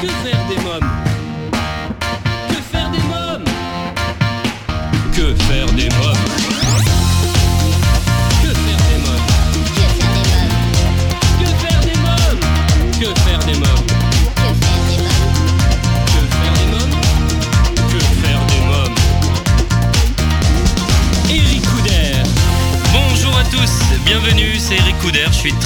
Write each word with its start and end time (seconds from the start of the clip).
Que 0.00 0.06
faire 0.06 0.46
des 0.48 0.62
mômes? 0.62 1.07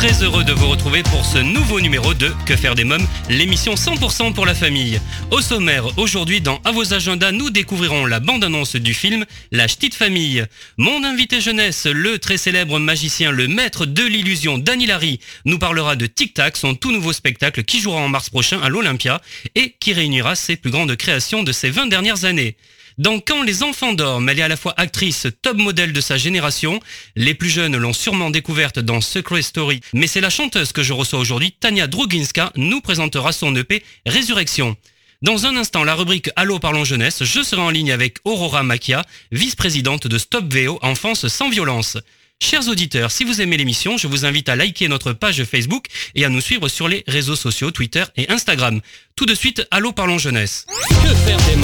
Très 0.02 0.24
heureux 0.24 0.42
de 0.42 0.52
vous 0.52 0.66
retrouver 0.66 1.04
pour 1.04 1.24
ce 1.24 1.38
nouveau 1.38 1.80
numéro 1.80 2.12
de 2.12 2.32
Que 2.44 2.56
faire 2.56 2.74
des 2.74 2.82
mômes, 2.82 3.06
l'émission 3.28 3.74
100% 3.74 4.34
pour 4.34 4.44
la 4.44 4.54
famille. 4.56 5.00
Au 5.30 5.40
sommaire, 5.40 5.96
aujourd'hui 5.96 6.40
dans 6.40 6.60
À 6.64 6.72
vos 6.72 6.92
agendas, 6.92 7.30
nous 7.30 7.50
découvrirons 7.50 8.04
la 8.06 8.18
bande-annonce 8.18 8.74
du 8.74 8.94
film 8.94 9.24
La 9.52 9.68
Ch'tite 9.68 9.94
Famille. 9.94 10.44
Mon 10.76 11.04
invité 11.04 11.40
jeunesse, 11.40 11.86
le 11.86 12.18
très 12.18 12.36
célèbre 12.36 12.80
magicien, 12.80 13.30
le 13.30 13.46
maître 13.46 13.86
de 13.86 14.02
l'illusion, 14.02 14.58
Danny 14.58 14.86
Larry, 14.86 15.20
nous 15.44 15.60
parlera 15.60 15.94
de 15.94 16.06
Tic 16.06 16.34
Tac, 16.34 16.56
son 16.56 16.74
tout 16.74 16.90
nouveau 16.90 17.12
spectacle 17.12 17.62
qui 17.62 17.80
jouera 17.80 18.00
en 18.00 18.08
mars 18.08 18.28
prochain 18.28 18.60
à 18.60 18.70
l'Olympia 18.70 19.22
et 19.54 19.76
qui 19.78 19.92
réunira 19.92 20.34
ses 20.34 20.56
plus 20.56 20.72
grandes 20.72 20.96
créations 20.96 21.44
de 21.44 21.52
ces 21.52 21.70
20 21.70 21.86
dernières 21.86 22.24
années. 22.24 22.56
Dans 22.98 23.20
Quand 23.20 23.42
les 23.42 23.62
enfants 23.62 23.94
dorment, 23.94 24.28
elle 24.28 24.38
est 24.38 24.42
à 24.42 24.48
la 24.48 24.56
fois 24.56 24.74
actrice 24.76 25.26
top 25.40 25.56
modèle 25.56 25.92
de 25.92 26.00
sa 26.00 26.16
génération. 26.16 26.80
Les 27.16 27.34
plus 27.34 27.48
jeunes 27.48 27.76
l'ont 27.76 27.92
sûrement 27.92 28.30
découverte 28.30 28.78
dans 28.78 29.00
Secret 29.00 29.42
Story. 29.42 29.80
Mais 29.94 30.06
c'est 30.06 30.20
la 30.20 30.30
chanteuse 30.30 30.72
que 30.72 30.82
je 30.82 30.92
reçois 30.92 31.18
aujourd'hui, 31.18 31.52
Tania 31.52 31.86
Druginska, 31.86 32.52
nous 32.56 32.80
présentera 32.80 33.32
son 33.32 33.54
EP 33.56 33.82
Résurrection. 34.06 34.76
Dans 35.22 35.46
un 35.46 35.56
instant, 35.56 35.84
la 35.84 35.94
rubrique 35.94 36.30
Allô 36.36 36.58
parlons 36.58 36.84
jeunesse, 36.84 37.22
je 37.22 37.42
serai 37.42 37.62
en 37.62 37.70
ligne 37.70 37.92
avec 37.92 38.18
Aurora 38.24 38.64
Macchia, 38.64 39.04
vice-présidente 39.30 40.08
de 40.08 40.18
Stop 40.18 40.52
VO 40.52 40.78
Enfance 40.82 41.28
sans 41.28 41.48
violence. 41.48 41.96
Chers 42.42 42.66
auditeurs, 42.66 43.12
si 43.12 43.22
vous 43.22 43.40
aimez 43.40 43.56
l'émission, 43.56 43.96
je 43.96 44.08
vous 44.08 44.26
invite 44.26 44.48
à 44.48 44.56
liker 44.56 44.88
notre 44.88 45.12
page 45.12 45.44
Facebook 45.44 45.86
et 46.16 46.24
à 46.24 46.28
nous 46.28 46.40
suivre 46.40 46.68
sur 46.68 46.88
les 46.88 47.04
réseaux 47.06 47.36
sociaux 47.36 47.70
Twitter 47.70 48.02
et 48.16 48.28
Instagram. 48.30 48.80
Tout 49.14 49.26
de 49.26 49.34
suite, 49.34 49.64
Allô 49.70 49.92
parlons 49.92 50.18
jeunesse. 50.18 50.66
Que 50.88 51.14
faire 51.14 51.38
des 51.46 51.56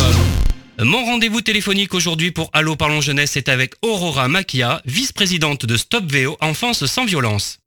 Mon 0.80 1.04
rendez-vous 1.04 1.40
téléphonique 1.40 1.92
aujourd'hui 1.92 2.30
pour 2.30 2.50
Allô 2.52 2.76
Parlons 2.76 3.00
Jeunesse 3.00 3.36
est 3.36 3.48
avec 3.48 3.74
Aurora 3.82 4.28
Macchia, 4.28 4.80
vice-présidente 4.84 5.66
de 5.66 5.76
Stop 5.76 6.04
VO 6.04 6.36
Enfance 6.40 6.86
sans 6.86 7.04
violence. 7.04 7.58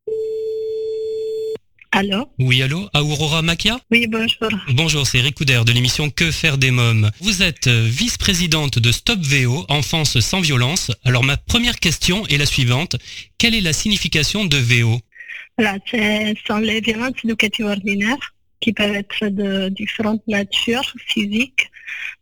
Allô? 1.92 2.30
Oui, 2.40 2.62
allô 2.62 2.88
À 2.94 3.04
Aurora 3.04 3.42
Macchia 3.42 3.82
Oui, 3.92 4.08
bonjour. 4.08 4.50
Bonjour, 4.70 5.06
c'est 5.06 5.18
Eric 5.18 5.36
Couder 5.36 5.60
de 5.66 5.74
l'émission 5.74 6.10
Que 6.10 6.32
faire 6.32 6.58
des 6.58 6.72
mômes? 6.72 7.12
Vous 7.20 7.44
êtes 7.44 7.68
euh, 7.68 7.86
vice-présidente 7.86 8.80
de 8.80 8.94
Stop 8.94 9.20
VO 9.20 9.66
Enfance 9.68 10.22
sans 10.22 10.40
violence. 10.40 10.90
Alors 11.04 11.26
ma 11.26 11.36
première 11.36 11.82
question 11.82 12.26
est 12.28 12.38
la 12.38 12.46
suivante. 12.46 12.96
Quelle 13.38 13.56
est 13.56 13.62
la 13.62 13.74
signification 13.74 14.46
de 14.46 14.56
VO 14.56 15.02
Voilà, 15.58 15.80
ce 15.86 16.34
sont 16.48 16.60
les 16.60 16.80
violences 16.80 17.16
éducatives 17.26 17.66
ordinaires 17.66 18.34
qui 18.62 18.72
peuvent 18.72 18.96
être 18.96 19.28
de 19.28 19.68
différentes 19.70 20.26
natures 20.28 20.94
physiques, 21.08 21.71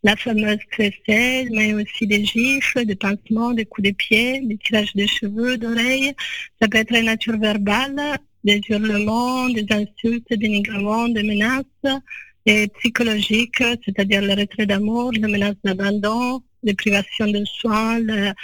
la 0.02 0.16
fameuse 0.16 0.58
fessée, 0.70 1.48
mais 1.50 1.74
aussi 1.74 2.06
des 2.06 2.24
gifles, 2.24 2.84
des 2.84 2.96
pincements, 2.96 3.52
des 3.52 3.64
coups 3.64 3.88
de 3.88 3.94
pied, 3.94 4.40
des 4.42 4.56
tirages 4.56 4.94
de 4.94 5.06
cheveux, 5.06 5.58
d'oreilles. 5.58 6.14
Ça 6.60 6.68
peut 6.68 6.78
être 6.78 6.94
une 6.94 7.06
nature 7.06 7.38
verbale, 7.38 8.18
des 8.44 8.60
hurlements, 8.68 9.48
des 9.48 9.66
insultes, 9.70 10.26
des 10.30 10.36
dénigrements, 10.36 11.08
des 11.08 11.22
menaces, 11.22 12.00
et 12.46 12.68
psychologiques, 12.78 13.62
c'est-à-dire 13.84 14.22
le 14.22 14.34
retrait 14.34 14.66
d'amour, 14.66 15.12
la 15.12 15.28
menace 15.28 15.56
d'abandon, 15.62 16.42
les 16.62 16.74
privations 16.74 17.30
de 17.30 17.44
soins, 17.44 17.98
la, 18.00 18.34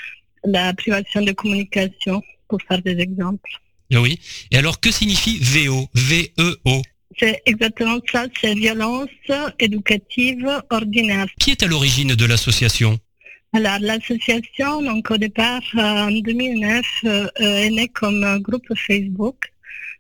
la 0.44 0.74
privation 0.74 1.22
de 1.22 1.32
communication, 1.32 2.22
pour 2.48 2.60
faire 2.62 2.82
des 2.82 2.98
exemples. 2.98 3.50
Oui. 3.92 4.18
Et 4.50 4.56
alors 4.56 4.80
que 4.80 4.90
signifie 4.90 5.38
VO 5.40 5.88
V-E-O 5.94 6.82
C'est 7.18 7.40
exactement 7.46 7.98
ça, 8.10 8.26
c'est 8.40 8.54
violence 8.54 9.08
éducative 9.58 10.48
ordinaire. 10.70 11.26
Qui 11.38 11.52
est 11.52 11.62
à 11.62 11.66
l'origine 11.66 12.14
de 12.14 12.26
l'association? 12.26 12.98
Alors, 13.52 13.78
l'association, 13.80 14.82
donc 14.82 15.10
au 15.10 15.16
départ, 15.16 15.62
euh, 15.76 15.80
en 15.80 16.10
2009, 16.10 16.84
euh, 17.04 17.26
euh, 17.40 17.64
est 17.64 17.70
née 17.70 17.88
comme 17.88 18.22
un 18.22 18.38
groupe 18.38 18.66
Facebook 18.76 19.36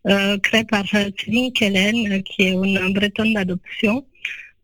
euh, 0.08 0.36
créé 0.38 0.64
par 0.64 0.84
Céline 0.86 1.52
Kellen, 1.52 2.22
qui 2.22 2.42
est 2.42 2.50
une 2.52 2.92
bretonne 2.92 3.32
d'adoption. 3.32 4.04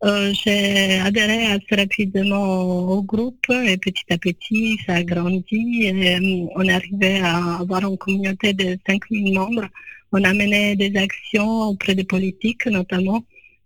J'ai 0.03 0.99
adhéré 0.99 1.45
assez 1.45 1.75
rapidement 1.75 2.43
au, 2.43 2.97
au 2.97 3.03
groupe 3.03 3.49
et 3.49 3.77
petit 3.77 4.03
à 4.11 4.17
petit, 4.17 4.77
ça 4.85 4.95
a 4.95 5.03
grandi 5.03 5.85
et 5.85 6.49
on 6.55 6.61
est 6.63 6.73
arrivé 6.73 7.21
à 7.21 7.59
avoir 7.61 7.89
une 7.89 7.97
communauté 7.97 8.51
de 8.53 8.77
5000 8.85 9.33
membres. 9.33 9.65
On 10.15 10.23
a 10.23 10.33
mené 10.33 10.75
des 10.75 10.95
actions 10.95 11.63
auprès 11.69 11.95
des 11.95 12.03
politiques 12.03 12.67
notamment. 12.67 13.23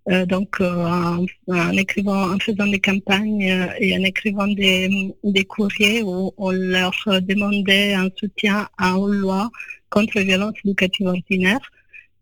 Euh, 0.10 0.26
donc 0.26 0.62
euh, 0.62 0.86
en, 0.86 1.26
en 1.50 1.72
écrivant, 1.74 2.34
en 2.34 2.40
faisant 2.40 2.68
des 2.68 2.80
campagnes 2.80 3.52
euh, 3.52 3.68
et 3.80 3.94
en 3.98 4.04
écrivant 4.04 4.48
des, 4.48 5.46
courriers 5.50 6.02
où 6.02 6.32
on 6.38 6.52
leur 6.52 6.94
demandait 7.22 7.94
un 7.94 8.08
soutien 8.16 8.70
à 8.78 8.92
une 8.92 9.16
loi 9.16 9.50
contre 9.90 10.18
les 10.20 10.24
violences 10.24 10.56
éducatives 10.64 11.08
ordinaires. 11.08 11.60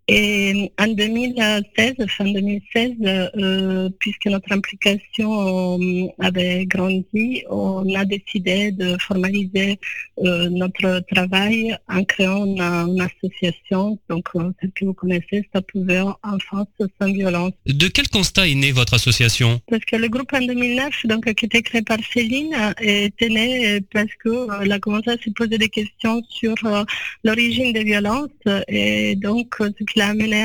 Et 0.07 0.71
en 0.79 0.88
2016, 0.88 1.95
fin 2.09 2.25
2016, 2.25 2.91
euh, 3.03 3.89
puisque 3.99 4.27
notre 4.27 4.51
implication 4.51 5.79
euh, 5.79 6.07
avait 6.19 6.66
grandi, 6.67 7.43
on 7.49 7.91
a 7.95 8.05
décidé 8.05 8.71
de 8.71 8.97
formaliser 8.99 9.79
euh, 10.19 10.49
notre 10.49 11.01
travail 11.11 11.75
en 11.89 12.03
créant 12.03 12.45
une, 12.45 12.61
une 12.61 13.01
association, 13.01 13.97
donc 14.07 14.27
euh, 14.35 14.51
celle 14.61 14.71
que 14.73 14.85
vous 14.85 14.94
connaissez, 14.94 15.44
Stop 15.49 15.71
VO 15.73 16.13
Enfance 16.23 16.67
sans 17.01 17.11
violence. 17.11 17.53
De 17.65 17.88
quel 17.88 18.07
constat 18.09 18.47
est 18.47 18.55
née 18.55 18.71
votre 18.71 18.94
association? 18.94 19.59
Parce 19.69 19.83
que 19.85 19.95
le 19.95 20.07
groupe 20.07 20.31
en 20.33 20.45
2009, 20.45 21.05
donc, 21.07 21.33
qui 21.33 21.45
était 21.45 21.61
créé 21.63 21.81
par 21.81 21.97
Céline, 22.13 22.53
euh, 22.53 22.73
était 22.79 23.29
né 23.29 23.75
euh, 23.75 23.79
parce 23.91 24.11
qu'elle 24.23 24.71
a 24.71 24.79
commencé 24.79 25.09
à 25.09 25.17
se 25.17 25.29
poser 25.31 25.57
des 25.57 25.69
questions 25.69 26.21
sur 26.29 26.55
euh, 26.65 26.83
l'origine 27.23 27.73
des 27.73 27.83
violences. 27.83 28.29
Et 28.67 29.15
donc 29.15 29.55
euh, 29.61 29.71
ce 29.77 29.83
qui 29.83 29.94
l'a 29.95 30.07
amené 30.09 30.44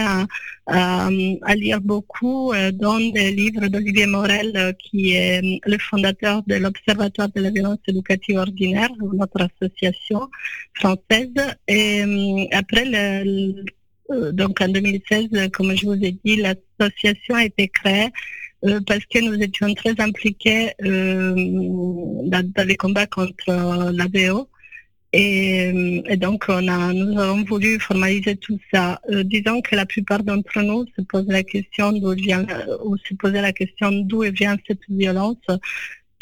à, 0.67 1.55
lire 1.55 1.81
beaucoup 1.81 2.53
euh, 2.53 2.71
dans 2.71 2.99
des 3.01 3.33
livres 3.33 3.67
d'Olivier 3.67 4.07
Morel, 4.07 4.53
euh, 4.57 4.73
qui 4.73 5.15
est 5.15 5.43
euh, 5.43 5.59
le 5.67 5.79
fondateur 5.79 6.43
de 6.47 6.55
l'Observatoire 6.57 7.29
de 7.35 7.41
la 7.41 7.51
violence 7.51 7.79
éducative 7.89 8.37
ordinaire, 8.37 8.91
notre 9.13 9.49
association 9.49 10.29
française. 10.75 11.33
Et 11.67 12.49
après, 12.53 12.85
le- 12.87 13.65
donc 14.33 14.61
en 14.61 14.69
2016, 14.69 15.29
euh, 15.35 15.49
comme 15.49 15.75
je 15.77 15.87
vous 15.87 15.95
ai 16.05 16.13
dit, 16.25 16.37
l'association 16.37 17.35
a 17.35 17.45
été 17.45 17.69
créée 17.69 18.09
parce 18.87 19.05
que 19.07 19.21
nous 19.25 19.41
étions 19.43 19.73
très 19.75 19.99
impliqués 20.01 20.73
dans, 20.81 22.53
dans 22.55 22.67
les 22.69 22.77
combats 22.77 23.07
contre 23.07 23.49
euh, 23.49 23.91
la 23.93 24.07
VO. 24.13 24.49
Et, 25.13 25.73
euh, 25.73 26.03
et 26.09 26.17
donc, 26.17 26.45
on 26.49 26.69
a, 26.69 26.93
nous 26.93 27.19
avons 27.19 27.43
voulu 27.45 27.81
formaliser 27.81 28.37
tout 28.37 28.59
ça. 28.73 29.01
Euh, 29.11 29.25
disons 29.25 29.61
que 29.61 29.75
la 29.75 29.87
plupart 29.87 30.23
d'entre 30.23 30.61
nous 30.63 30.87
se 30.97 31.03
posent 31.03 31.27
la 31.29 31.43
question 31.43 31.93
d'où 31.93 32.13
vient, 32.13 32.47
euh, 32.49 32.77
ou 32.85 32.97
se 32.97 33.15
posaient 33.15 33.43
la 33.43 33.53
question 33.53 33.91
d'où 33.91 34.23
vient 34.33 34.57
cette 34.67 34.81
violence. 34.89 35.45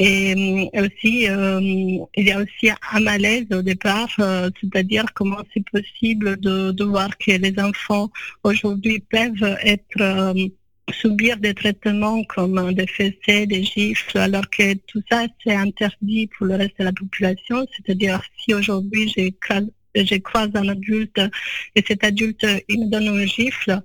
Et 0.01 0.71
aussi, 0.81 1.25
il 1.25 2.25
y 2.25 2.31
a 2.31 2.39
aussi 2.39 2.71
un 2.93 3.01
malaise 3.01 3.47
au 3.51 3.63
départ, 3.63 4.09
c'est-à-dire 4.61 5.07
comment 5.13 5.43
c'est 5.53 5.69
possible 5.73 6.39
de, 6.39 6.71
de 6.71 6.85
voir 6.85 7.19
que 7.19 7.33
les 7.33 7.59
enfants 7.59 8.09
aujourd'hui 8.45 9.01
peuvent 9.11 9.57
être 9.65 10.35
subir 10.93 11.37
des 11.37 11.55
traitements 11.55 12.23
comme 12.25 12.73
des 12.73 12.87
fessées, 12.87 13.47
des 13.47 13.63
gifles, 13.63 14.19
alors 14.19 14.49
que 14.51 14.75
tout 14.87 15.03
ça 15.11 15.27
c'est 15.43 15.55
interdit 15.55 16.29
pour 16.29 16.47
le 16.47 16.57
reste 16.57 16.79
de 16.79 16.85
la 16.85 16.93
population. 16.93 17.67
C'est-à-dire 17.77 18.23
si 18.39 18.55
aujourd'hui 18.55 19.13
je 19.95 20.17
croise 20.19 20.51
un 20.55 20.69
adulte 20.69 21.21
et 21.75 21.85
cet 21.87 22.05
adulte 22.05 22.47
il 22.69 22.87
me 22.87 22.91
donne 22.91 23.09
un 23.09 23.27
gifle 23.27 23.81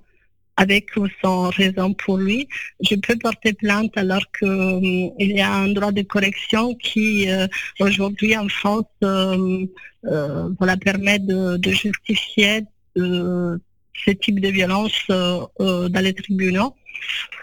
avec 0.56 0.96
ou 0.96 1.08
sans 1.20 1.50
raison 1.50 1.94
pour 1.94 2.16
lui, 2.16 2.48
je 2.80 2.94
peux 2.94 3.16
porter 3.16 3.52
plainte 3.54 3.96
alors 3.96 4.24
que 4.32 4.46
hum, 4.46 5.12
il 5.18 5.32
y 5.32 5.40
a 5.40 5.52
un 5.52 5.68
droit 5.68 5.90
de 5.90 6.02
correction 6.02 6.74
qui 6.76 7.28
euh, 7.28 7.48
aujourd'hui 7.80 8.36
en 8.36 8.48
France 8.48 8.84
euh, 9.02 9.66
euh, 10.06 10.48
voilà, 10.58 10.76
permet 10.76 11.18
de, 11.18 11.56
de 11.56 11.70
justifier 11.70 12.62
euh, 12.98 13.58
ce 13.94 14.10
type 14.10 14.40
de 14.40 14.48
violence 14.48 14.98
euh, 15.10 15.40
euh, 15.60 15.88
dans 15.88 16.00
les 16.00 16.12
tribunaux. 16.12 16.74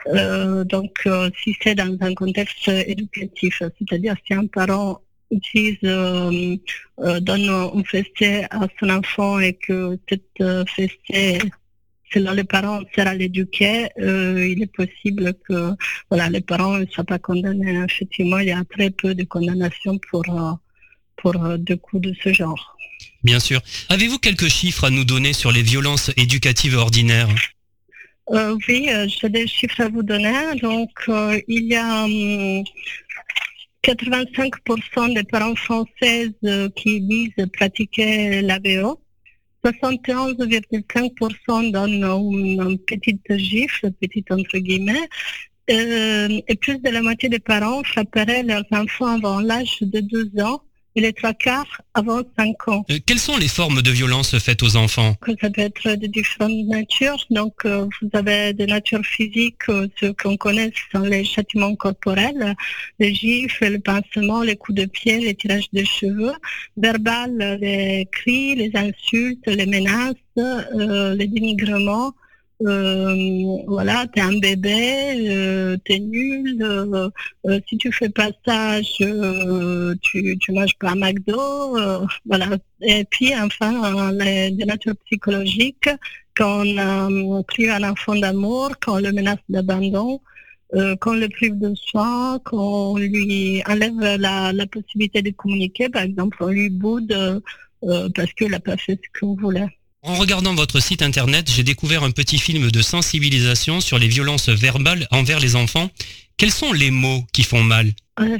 Euh, 0.07 0.63
donc, 0.63 1.07
si 1.43 1.55
c'est 1.61 1.75
dans 1.75 1.95
un 2.01 2.13
contexte 2.13 2.67
éducatif, 2.67 3.61
c'est-à-dire 3.77 4.15
si 4.25 4.33
un 4.33 4.47
parent 4.47 5.01
utilise, 5.29 5.79
donne 5.81 7.49
un 7.49 7.83
fessée 7.83 8.45
à 8.49 8.67
son 8.79 8.89
enfant 8.89 9.39
et 9.39 9.53
que 9.53 9.97
cette 10.09 10.67
fessée 10.67 11.39
selon 12.13 12.33
les 12.33 12.43
parents, 12.43 12.81
sert 12.93 13.07
à 13.07 13.13
l'éduquer, 13.13 13.87
il 13.97 14.61
est 14.61 14.73
possible 14.73 15.33
que 15.47 15.71
voilà, 16.09 16.29
les 16.29 16.41
parents 16.41 16.77
ne 16.77 16.85
soient 16.87 17.05
pas 17.05 17.19
condamnés. 17.19 17.81
Effectivement, 17.85 18.39
il 18.39 18.49
y 18.49 18.51
a 18.51 18.63
très 18.65 18.89
peu 18.89 19.15
de 19.15 19.23
condamnations 19.23 19.97
pour, 20.09 20.25
pour 21.15 21.57
des 21.57 21.77
coups 21.77 22.01
de 22.01 22.13
ce 22.21 22.33
genre. 22.33 22.75
Bien 23.23 23.39
sûr. 23.39 23.61
Avez-vous 23.89 24.17
quelques 24.17 24.47
chiffres 24.47 24.85
à 24.85 24.89
nous 24.89 25.03
donner 25.03 25.33
sur 25.33 25.51
les 25.51 25.61
violences 25.61 26.09
éducatives 26.17 26.75
ordinaires? 26.75 27.29
Euh, 28.31 28.57
oui, 28.67 28.87
euh, 28.89 29.07
j'ai 29.07 29.29
des 29.29 29.47
chiffres 29.47 29.81
à 29.81 29.89
vous 29.89 30.03
donner. 30.03 30.55
Donc, 30.61 30.91
euh, 31.09 31.39
il 31.47 31.65
y 31.65 31.75
a 31.75 32.05
hum, 32.05 32.63
85% 33.83 35.13
des 35.13 35.23
parents 35.23 35.55
françaises 35.55 36.33
qui 36.75 37.01
disent 37.01 37.47
pratiquer 37.53 38.41
l'AVO. 38.41 38.99
71,5% 39.65 41.71
donnent 41.71 42.03
une, 42.03 42.79
petite 42.79 43.37
gifle, 43.37 43.91
petite 43.91 44.31
entre 44.31 44.57
guillemets. 44.57 45.07
Et 45.67 46.55
plus 46.59 46.79
de 46.79 46.89
la 46.89 47.01
moitié 47.01 47.29
des 47.29 47.39
parents 47.39 47.83
frapperaient 47.83 48.43
leurs 48.43 48.65
enfants 48.71 49.17
avant 49.17 49.39
l'âge 49.39 49.77
de 49.81 49.99
12 49.99 50.39
ans 50.41 50.63
et 50.95 51.01
les 51.01 51.13
trois 51.13 51.33
quarts 51.33 51.81
avant 51.93 52.21
5 52.37 52.67
ans. 52.67 52.85
Euh, 52.89 52.99
Quelles 53.05 53.19
sont 53.19 53.37
les 53.37 53.47
formes 53.47 53.81
de 53.81 53.91
violences 53.91 54.37
faites 54.39 54.63
aux 54.63 54.75
enfants? 54.75 55.15
Ça 55.41 55.49
peut 55.49 55.61
être 55.61 55.95
de 55.95 56.07
différentes 56.07 56.65
natures. 56.67 57.25
Donc, 57.29 57.53
euh, 57.65 57.87
vous 58.01 58.09
avez 58.13 58.53
des 58.53 58.65
natures 58.65 59.05
physiques, 59.05 59.69
euh, 59.69 59.87
ce 59.99 60.07
qu'on 60.07 60.37
connaît 60.37 60.71
ce 60.73 60.99
sont 60.99 61.05
les 61.05 61.23
châtiments 61.23 61.75
corporels, 61.75 62.55
les 62.99 63.13
gifles, 63.13 63.67
le 63.67 63.79
pincement, 63.79 64.41
les 64.41 64.55
coups 64.55 64.77
de 64.79 64.85
pied, 64.85 65.19
les 65.19 65.35
tirages 65.35 65.69
de 65.73 65.83
cheveux, 65.83 66.33
verbal, 66.77 67.57
les 67.61 68.07
cris, 68.11 68.55
les 68.55 68.71
insultes, 68.75 69.47
les 69.47 69.65
menaces, 69.65 70.15
euh, 70.37 71.15
les 71.15 71.27
dénigrements. 71.27 72.13
Euh, 72.67 73.57
voilà, 73.67 74.05
t'es 74.13 74.21
un 74.21 74.37
bébé, 74.37 75.29
euh, 75.29 75.77
t'es 75.85 75.99
nul, 75.99 76.61
euh, 76.61 77.09
euh, 77.47 77.59
si 77.67 77.77
tu 77.77 77.91
fais 77.91 78.09
pas 78.09 78.29
ça, 78.45 78.81
je, 78.81 79.93
tu, 80.01 80.37
tu 80.37 80.51
manges 80.51 80.77
pas 80.77 80.91
un 80.91 80.95
McDo, 80.95 81.77
euh, 81.77 82.05
voilà. 82.25 82.49
Et 82.81 83.03
puis 83.05 83.33
enfin, 83.35 84.11
les, 84.11 84.51
des 84.51 84.65
natures 84.65 84.95
psychologiques, 85.05 85.89
quand 86.35 86.63
on 86.65 87.39
euh, 87.39 87.41
prive 87.43 87.71
un 87.71 87.89
enfant 87.89 88.15
d'amour, 88.15 88.71
quand 88.81 88.95
on 88.97 88.99
le 88.99 89.11
menace 89.11 89.39
d'abandon, 89.49 90.21
euh, 90.75 90.95
qu'on 90.97 91.13
le 91.13 91.29
prive 91.29 91.57
de 91.57 91.73
soins, 91.75 92.39
qu'on 92.45 92.97
lui 92.97 93.63
enlève 93.67 93.99
la, 94.19 94.53
la 94.53 94.67
possibilité 94.67 95.21
de 95.21 95.31
communiquer, 95.31 95.89
par 95.89 96.03
exemple, 96.03 96.37
on 96.41 96.47
lui 96.47 96.69
boude 96.69 97.11
euh, 97.83 98.09
parce 98.15 98.31
qu'il 98.33 98.49
n'a 98.51 98.59
pas 98.59 98.77
fait 98.77 98.99
ce 99.03 99.19
qu'on 99.19 99.35
voulait. 99.35 99.67
En 100.03 100.15
regardant 100.15 100.55
votre 100.55 100.79
site 100.81 101.03
internet, 101.03 101.49
j'ai 101.53 101.63
découvert 101.63 102.03
un 102.03 102.09
petit 102.11 102.39
film 102.39 102.71
de 102.71 102.81
sensibilisation 102.81 103.81
sur 103.81 103.99
les 103.99 104.07
violences 104.07 104.49
verbales 104.49 105.07
envers 105.11 105.39
les 105.39 105.55
enfants. 105.55 105.89
Quels 106.37 106.51
sont 106.51 106.73
les 106.73 106.89
mots 106.89 107.23
qui 107.33 107.43
font 107.43 107.61
mal 107.63 107.91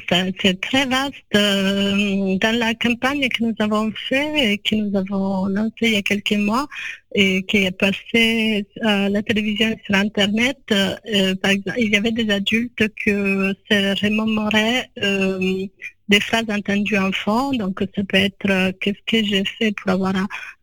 ça- 0.10 0.26
C'est 0.42 0.60
très 0.60 0.86
vaste. 0.88 1.14
Euh, 1.36 2.36
Dans 2.40 2.58
la 2.58 2.74
campagne 2.74 3.28
que 3.30 3.44
nous 3.44 3.54
avons 3.60 3.92
fait 4.10 4.54
et 4.54 4.58
que 4.58 4.74
nous 4.76 4.96
avons 4.98 5.46
lancée 5.46 5.72
il 5.84 5.94
y 5.94 5.98
a 5.98 6.02
quelques 6.02 6.34
mois 6.34 6.68
et 7.14 7.44
qui 7.44 7.58
est 7.58 7.72
passée 7.72 8.66
à 8.84 9.10
la 9.10 9.22
télévision 9.22 9.76
sur 9.86 9.96
Internet, 9.96 10.58
euh, 10.72 10.96
il 11.78 11.90
y 11.92 11.96
avait 11.96 12.12
des 12.12 12.30
adultes 12.32 12.88
que 13.06 13.54
se 13.70 14.04
remémoraient 14.04 14.90
euh, 15.04 15.68
des 16.12 16.20
phrases 16.20 16.50
entendues 16.50 16.98
enfant. 16.98 17.52
Donc, 17.54 17.80
ça 17.96 18.04
peut 18.04 18.18
être 18.18 18.50
euh, 18.50 18.72
qu'est-ce 18.80 19.04
que 19.08 19.26
j'ai 19.26 19.46
fait 19.46 19.72
pour 19.72 19.90
avoir 19.92 20.14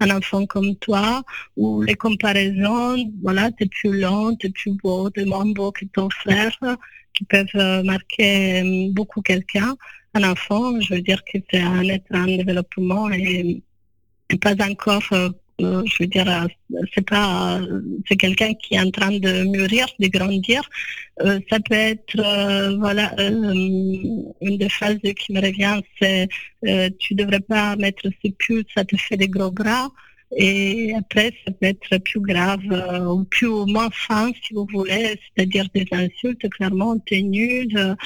un, 0.00 0.10
enfant 0.10 0.46
comme 0.46 0.76
toi? 0.76 1.22
Ou 1.56 1.82
les 1.82 1.94
comparaisons. 1.94 2.96
Voilà, 3.22 3.50
t'es 3.50 3.66
plus 3.66 3.98
long, 3.98 4.36
t'es 4.36 4.50
plus 4.50 4.72
beau, 4.82 5.10
t'es 5.10 5.24
moins 5.24 5.50
beau 5.58 5.72
que 5.72 5.86
ton 5.86 6.08
frère 6.10 6.56
qui 7.14 7.24
peuvent 7.24 7.46
euh, 7.56 7.82
marquer 7.82 8.62
euh, 8.62 8.92
beaucoup 8.92 9.22
quelqu'un. 9.22 9.74
Un 10.14 10.24
enfant, 10.24 10.80
je 10.80 10.94
veux 10.94 11.02
dire 11.02 11.22
que 11.24 11.38
c'est 11.50 11.60
un 11.60 11.84
être 11.84 12.12
en 12.14 12.26
développement 12.26 13.10
et 13.10 13.62
pas 14.42 14.54
encore, 14.62 15.08
euh, 15.60 15.82
je 15.86 16.02
veux 16.02 16.06
dire, 16.06 16.28
euh, 16.28 16.78
c'est 16.94 17.04
pas, 17.04 17.58
euh, 17.58 17.80
c'est 18.06 18.16
quelqu'un 18.16 18.54
qui 18.54 18.74
est 18.74 18.80
en 18.80 18.90
train 18.90 19.10
de 19.10 19.44
mûrir, 19.44 19.86
de 19.98 20.06
grandir. 20.08 20.62
Ça 21.50 21.58
peut 21.58 21.74
être, 21.74 22.76
voilà, 22.78 23.12
une 23.18 24.56
des 24.56 24.68
phrases 24.68 24.98
qui 24.98 25.32
me 25.32 25.40
revient, 25.40 25.80
c'est 26.00 26.28
tu 27.00 27.14
devrais 27.14 27.40
pas 27.40 27.74
mettre 27.74 28.04
ce 28.22 28.28
pull, 28.38 28.64
ça 28.72 28.84
te 28.84 28.96
fait 28.96 29.16
des 29.16 29.28
gros 29.28 29.50
bras. 29.50 29.90
Et 30.36 30.94
après, 30.96 31.32
ça 31.44 31.50
peut 31.50 31.66
être 31.66 31.98
plus 32.04 32.20
grave 32.20 32.62
ou 33.10 33.24
plus 33.24 33.48
ou 33.48 33.66
moins 33.66 33.88
fin, 33.90 34.30
si 34.44 34.54
vous 34.54 34.66
voulez, 34.72 35.18
c'est-à-dire 35.34 35.66
des 35.74 35.86
insultes. 35.90 36.48
Clairement, 36.50 36.96
tu 37.00 37.16
es 37.16 37.22
nul, 37.22 37.96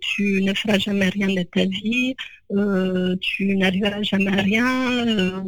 tu 0.00 0.42
ne 0.42 0.54
feras 0.54 0.78
jamais 0.78 1.10
rien 1.10 1.28
de 1.28 1.42
ta 1.42 1.66
vie, 1.66 2.16
euh, 2.56 3.16
tu 3.20 3.56
n'arriveras 3.56 4.02
jamais 4.02 4.30
à 4.38 4.42
rien. 4.42 5.06
euh, 5.06 5.40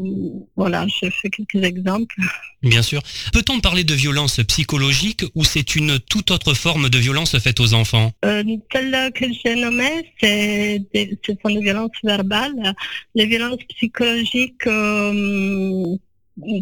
voilà, 0.57 0.87
je 0.89 1.09
fais 1.11 1.31
quelques 1.31 1.65
exemples. 1.65 2.17
Bien 2.63 2.83
sûr. 2.83 3.01
Peut-on 3.33 3.61
parler 3.61 3.85
de 3.85 3.95
violence 3.95 4.41
psychologique 4.49 5.25
ou 5.35 5.45
c'est 5.45 5.77
une 5.77 5.99
toute 6.01 6.31
autre 6.31 6.55
forme 6.55 6.89
de 6.89 6.99
violence 6.99 7.39
faite 7.39 7.61
aux 7.61 7.75
enfants? 7.75 8.13
Euh, 8.25 8.43
celles 8.73 9.13
que 9.13 9.27
j'ai 9.45 9.55
nommées, 9.57 10.13
c'est 10.21 10.83
des- 10.93 11.17
ce 11.25 11.33
sont 11.43 11.55
des 11.55 11.61
violences 11.61 11.91
verbales. 12.03 12.75
Les 13.15 13.27
violences 13.27 13.63
psychologiques 13.77 14.67
euh, 14.67 15.97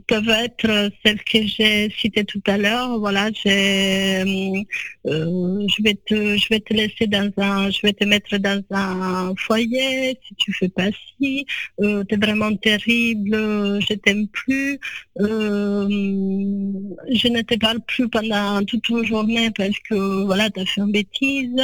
peuvent 0.07 0.29
être 0.29 0.91
celles 1.05 1.23
que 1.25 1.47
j'ai 1.47 1.91
citées 1.91 2.25
tout 2.25 2.43
à 2.47 2.57
l'heure. 2.59 2.99
Voilà, 2.99 3.31
j'ai, 3.33 4.23
euh, 5.07 5.67
je 5.69 5.83
vais 5.83 5.95
te, 5.95 6.37
je 6.37 6.49
vais 6.49 6.61
te 6.61 6.73
laisser 6.73 7.07
dans 7.07 7.31
un, 7.39 7.71
je 7.71 7.81
vais 7.83 7.93
te 7.93 8.05
mettre 8.05 8.37
dans 8.39 8.63
un 8.71 9.35
foyer 9.37 10.19
si 10.27 10.35
tu 10.37 10.53
fais 10.53 10.69
pas 10.69 10.91
ci. 11.19 11.47
Euh, 11.81 12.05
T'es 12.05 12.17
vraiment 12.17 12.55
terrible, 12.57 13.35
euh, 13.35 13.81
je 13.81 13.95
t'aime 13.95 14.29
plus. 14.29 14.79
Euh, 15.21 15.89
je 15.89 17.29
ne 17.29 17.43
te 17.43 17.57
parle 17.59 17.81
plus 17.87 18.09
pendant 18.09 18.65
toute 18.65 18.89
une 18.89 19.05
journée 19.05 19.51
parce 19.51 19.79
que 19.89 20.25
voilà, 20.25 20.51
tu 20.51 20.61
as 20.61 20.67
fait 20.67 20.81
une 20.81 20.93
bêtise. 20.93 21.63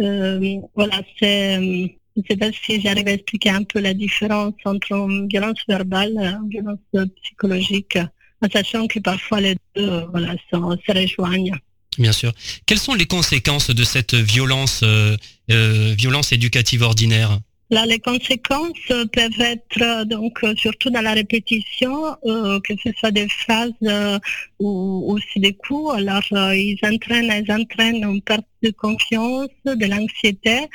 Euh, 0.00 0.60
voilà, 0.74 1.02
c'est. 1.18 1.98
Je 2.14 2.20
ne 2.20 2.26
sais 2.28 2.36
pas 2.36 2.50
si 2.52 2.80
j'arrive 2.80 3.08
à 3.08 3.12
expliquer 3.12 3.50
un 3.50 3.62
peu 3.64 3.80
la 3.80 3.94
différence 3.94 4.54
entre 4.64 4.92
une 4.92 5.28
violence 5.28 5.58
verbale 5.68 6.12
et 6.20 6.26
une 6.26 6.48
violence 6.48 7.08
psychologique, 7.22 7.96
en 8.42 8.48
sachant 8.50 8.86
que 8.86 8.98
parfois 8.98 9.40
les 9.40 9.54
deux 9.74 9.88
euh, 9.88 10.06
voilà, 10.10 10.34
sont- 10.50 10.76
se 10.86 10.92
rejoignent. 10.92 11.56
Bien 11.98 12.12
sûr. 12.12 12.32
Quelles 12.66 12.78
sont 12.78 12.94
les 12.94 13.06
conséquences 13.06 13.70
de 13.70 13.84
cette 13.84 14.14
violence, 14.14 14.80
euh, 14.82 15.16
euh, 15.50 15.94
violence 15.96 16.32
éducative 16.32 16.82
ordinaire? 16.82 17.38
Là, 17.70 17.86
les 17.86 17.98
conséquences 17.98 18.86
peuvent 18.88 19.40
être 19.40 20.04
donc 20.04 20.38
surtout 20.58 20.90
dans 20.90 21.00
la 21.00 21.14
répétition, 21.14 21.94
euh, 22.26 22.60
que 22.60 22.74
ce 22.84 22.90
soit 22.98 23.10
des 23.10 23.28
phrases 23.28 23.72
euh, 23.84 24.18
ou 24.58 25.04
ou 25.06 25.12
aussi 25.14 25.40
des 25.40 25.54
coups. 25.54 25.94
Alors, 25.96 26.22
euh, 26.32 26.54
ils 26.54 26.78
entraînent, 26.82 27.32
ils 27.42 27.50
entraînent 27.50 28.04
une 28.04 28.20
perte 28.20 28.44
de 28.62 28.70
confiance, 28.72 29.48
de 29.64 29.86
l'anxiété. 29.86 30.68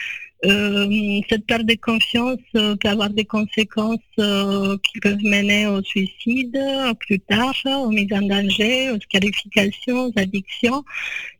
Euh, 0.45 1.19
cette 1.29 1.47
perte 1.47 1.65
de 1.65 1.73
confiance 1.75 2.39
euh, 2.55 2.75
peut 2.75 2.89
avoir 2.89 3.09
des 3.09 3.25
conséquences 3.25 3.97
euh, 4.19 4.77
qui 4.87 4.99
peuvent 4.99 5.23
mener 5.23 5.65
au 5.65 5.81
suicide 5.81 6.59
plus 6.99 7.19
tard, 7.21 7.55
aux 7.65 7.89
mises 7.89 8.13
en 8.13 8.21
danger, 8.21 8.91
aux 8.91 8.99
scarifications, 8.99 10.05
aux 10.05 10.13
addictions. 10.15 10.83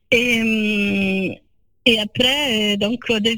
Et, 0.10 1.40
et 1.86 2.00
après, 2.00 2.78
donc, 2.78 3.00
des, 3.22 3.36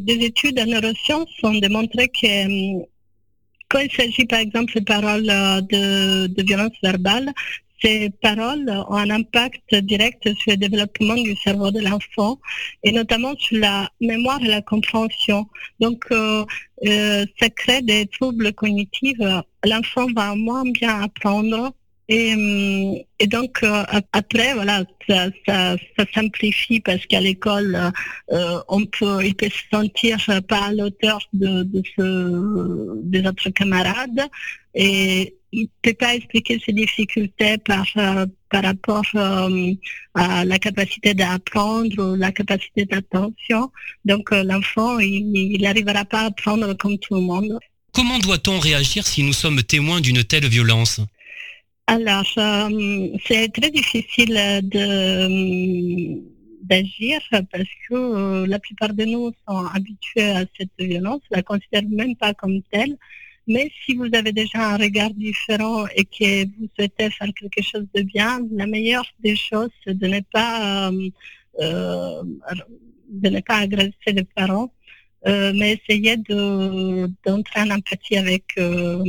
des 0.00 0.24
études 0.24 0.60
en 0.60 0.66
neurosciences 0.66 1.30
ont 1.42 1.58
démontré 1.58 2.08
que 2.08 2.82
quand 3.68 3.80
il 3.80 3.90
s'agit, 3.90 4.26
par 4.26 4.38
exemple, 4.38 4.78
de 4.78 4.84
paroles 4.84 5.26
de 5.26 6.42
violence 6.46 6.76
verbale, 6.82 7.32
ces 7.82 8.10
paroles 8.22 8.68
ont 8.88 8.96
un 8.96 9.10
impact 9.10 9.74
direct 9.74 10.22
sur 10.24 10.52
le 10.52 10.56
développement 10.56 11.14
du 11.14 11.34
cerveau 11.36 11.70
de 11.70 11.80
l'enfant 11.80 12.38
et 12.82 12.92
notamment 12.92 13.34
sur 13.38 13.58
la 13.58 13.90
mémoire 14.00 14.42
et 14.42 14.48
la 14.48 14.62
compréhension. 14.62 15.46
Donc, 15.80 16.04
euh, 16.10 16.44
euh, 16.86 17.24
ça 17.40 17.50
crée 17.50 17.82
des 17.82 18.06
troubles 18.06 18.52
cognitifs. 18.52 19.18
L'enfant 19.64 20.06
va 20.14 20.34
moins 20.34 20.64
bien 20.64 21.02
apprendre 21.02 21.72
et, 22.08 22.34
hum, 22.34 22.96
et 23.18 23.26
donc 23.26 23.62
euh, 23.62 23.84
ap- 23.88 24.06
après 24.12 24.54
voilà 24.54 24.84
ça, 25.08 25.28
ça, 25.46 25.76
ça 25.96 26.04
simplifie 26.14 26.80
parce 26.80 27.04
qu'à 27.06 27.20
l'école 27.20 27.74
euh, 27.74 27.90
euh, 28.36 28.58
on 28.68 28.84
peut 28.86 29.24
il 29.24 29.34
peut 29.34 29.48
se 29.48 29.62
sentir 29.76 30.18
euh, 30.28 30.40
pas 30.40 30.64
à 30.66 30.72
l'auteur 30.72 31.20
de, 31.32 31.62
de 31.62 31.82
ce 31.96 33.00
des 33.04 33.26
autres 33.26 33.50
camarades 33.50 34.22
et 34.74 35.36
il 35.54 35.68
peut 35.82 35.92
pas 35.94 36.14
expliquer 36.14 36.60
ses 36.64 36.72
difficultés 36.72 37.58
par 37.58 37.86
euh, 37.96 38.26
par 38.50 38.62
rapport 38.64 39.04
euh, 39.14 39.74
à 40.14 40.44
la 40.44 40.58
capacité 40.58 41.14
d'apprendre 41.14 42.16
la 42.16 42.32
capacité 42.32 42.84
d'attention. 42.84 43.70
Donc 44.04 44.32
euh, 44.32 44.42
l'enfant 44.44 44.98
il 44.98 45.58
n'arrivera 45.60 46.04
pas 46.04 46.22
à 46.22 46.26
apprendre 46.26 46.72
comme 46.74 46.98
tout 46.98 47.14
le 47.14 47.20
monde. 47.20 47.58
Comment 47.92 48.18
doit-on 48.18 48.58
réagir 48.58 49.06
si 49.06 49.22
nous 49.22 49.34
sommes 49.34 49.62
témoins 49.62 50.00
d'une 50.00 50.24
telle 50.24 50.46
violence? 50.46 51.00
Alors, 51.94 52.24
euh, 52.38 53.08
c'est 53.26 53.52
très 53.52 53.70
difficile 53.70 54.34
de 54.74 54.86
d'agir 56.62 57.20
parce 57.52 57.72
que 57.84 57.94
euh, 57.94 58.46
la 58.46 58.58
plupart 58.58 58.94
de 58.94 59.04
nous 59.04 59.30
sont 59.46 59.66
habitués 59.76 60.30
à 60.30 60.44
cette 60.56 60.76
violence, 60.78 61.20
la 61.30 61.42
considèrent 61.42 61.90
même 62.02 62.16
pas 62.16 62.32
comme 62.32 62.62
telle. 62.72 62.96
Mais 63.46 63.70
si 63.84 63.94
vous 63.94 64.08
avez 64.14 64.32
déjà 64.32 64.60
un 64.72 64.78
regard 64.78 65.12
différent 65.28 65.84
et 65.94 66.06
que 66.06 66.46
vous 66.54 66.68
souhaitez 66.74 67.10
faire 67.10 67.32
quelque 67.38 67.62
chose 67.70 67.86
de 67.94 68.00
bien, 68.00 68.40
la 68.52 68.66
meilleure 68.66 69.10
des 69.22 69.36
choses, 69.36 69.72
c'est 69.84 69.98
de 70.04 70.06
ne 70.06 70.20
pas, 70.36 70.90
euh, 70.90 71.10
euh 71.60 72.22
de 73.24 73.28
ne 73.36 73.40
pas 73.40 73.58
agresser 73.66 74.12
les 74.18 74.24
parents, 74.24 74.72
euh, 75.26 75.52
mais 75.54 75.78
essayer 75.78 76.16
de, 76.16 77.06
d'entrer 77.24 77.60
en 77.60 77.70
empathie 77.70 78.16
avec, 78.16 78.44
euh, 78.58 79.04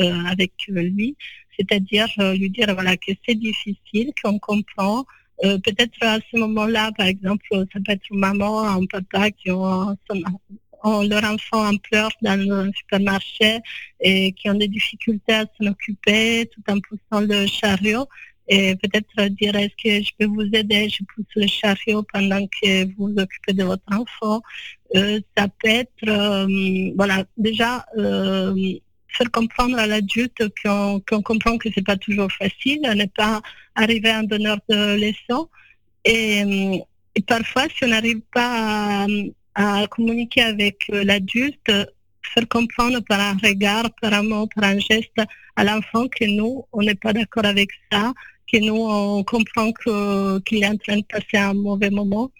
euh 0.00 0.24
avec 0.26 0.52
lui, 0.68 1.16
c'est-à-dire 1.58 2.08
lui 2.38 2.50
dire 2.50 2.72
voilà, 2.74 2.96
que 2.96 3.12
c'est 3.26 3.34
difficile, 3.34 4.12
qu'on 4.22 4.38
comprend, 4.38 5.04
euh, 5.44 5.58
peut-être 5.58 5.96
à 6.00 6.18
ce 6.30 6.38
moment-là, 6.38 6.92
par 6.96 7.06
exemple, 7.06 7.46
ça 7.50 7.80
peut 7.84 7.92
être 7.92 8.06
maman, 8.10 8.62
un 8.62 8.86
papa 8.86 9.30
qui 9.30 9.50
ont, 9.50 9.96
leur 10.84 11.24
enfant 11.24 11.66
en 11.66 11.76
pleurs 11.78 12.12
dans 12.22 12.38
le 12.38 12.70
supermarché 12.76 13.58
et 14.00 14.32
qui 14.32 14.50
ont 14.50 14.54
des 14.54 14.68
difficultés 14.68 15.32
à 15.32 15.44
s'en 15.58 15.70
occuper 15.70 16.48
tout 16.52 16.62
en 16.70 16.78
poussant 16.80 17.26
le 17.26 17.46
chariot. 17.46 18.06
Et 18.48 18.76
peut-être 18.76 19.28
dire 19.30 19.56
est-ce 19.56 19.74
que 19.82 20.04
je 20.04 20.10
peux 20.18 20.26
vous 20.26 20.48
aider, 20.52 20.90
je 20.90 21.02
pousse 21.14 21.24
le 21.34 21.46
chariot 21.46 22.04
pendant 22.12 22.46
que 22.46 22.84
vous 22.84 23.08
vous 23.08 23.18
occupez 23.18 23.54
de 23.54 23.64
votre 23.64 23.90
enfant. 23.90 24.42
Euh, 24.94 25.18
ça 25.36 25.48
peut 25.48 25.68
être, 25.68 26.06
euh, 26.06 26.92
voilà, 26.94 27.24
déjà 27.38 27.86
faire 29.16 29.30
comprendre 29.30 29.78
à 29.78 29.86
l'adulte 29.86 30.42
qu'on 30.62 31.00
comprend 31.22 31.58
que 31.58 31.68
c'est 31.74 31.84
pas 31.84 31.96
toujours 31.96 32.30
facile, 32.32 32.80
ne 32.82 33.06
pas 33.06 33.40
arriver 33.74 34.10
à 34.10 34.18
un 34.18 34.24
donneur 34.24 34.58
de 34.68 34.96
leçons. 34.96 35.48
Et, 36.04 36.82
parfois, 37.26 37.64
si 37.74 37.84
on 37.84 37.88
n'arrive 37.88 38.20
pas 38.32 39.06
à, 39.54 39.86
communiquer 39.88 40.42
avec 40.42 40.76
l'adulte, 40.88 41.70
faire 42.34 42.48
comprendre 42.48 43.00
par 43.00 43.20
un 43.20 43.36
regard, 43.42 43.88
par 44.00 44.12
un 44.12 44.22
mot, 44.22 44.46
par 44.54 44.64
un 44.64 44.78
geste 44.78 45.20
à 45.56 45.64
l'enfant 45.64 46.08
que 46.08 46.24
nous, 46.24 46.64
on 46.72 46.82
n'est 46.82 46.96
pas 46.96 47.12
d'accord 47.12 47.44
avec 47.44 47.70
ça, 47.90 48.12
que 48.52 48.58
nous, 48.58 48.76
on 48.76 49.22
comprend 49.24 49.72
qu'il 49.72 50.64
est 50.64 50.68
en 50.68 50.76
train 50.76 50.96
de 50.96 51.04
passer 51.04 51.36
un 51.36 51.54
mauvais 51.54 51.90
moment. 51.90 52.30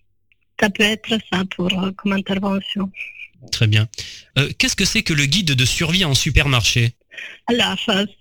Ça 0.61 0.71
peut 0.71 0.85
être 0.85 1.19
ça 1.33 1.43
pour, 1.57 1.71
comme 1.97 2.12
intervention. 2.12 2.90
Très 3.53 3.67
bien. 3.67 3.89
Euh, 4.39 4.51
qu'est-ce 4.59 4.77
que 4.77 4.85
c'est 4.85 5.03
que 5.03 5.13
le 5.13 5.27
guide 5.27 5.53
de 5.53 5.65
survie 5.65 6.05
en 6.05 6.15
supermarché? 6.15 6.95
Alors, 7.47 7.77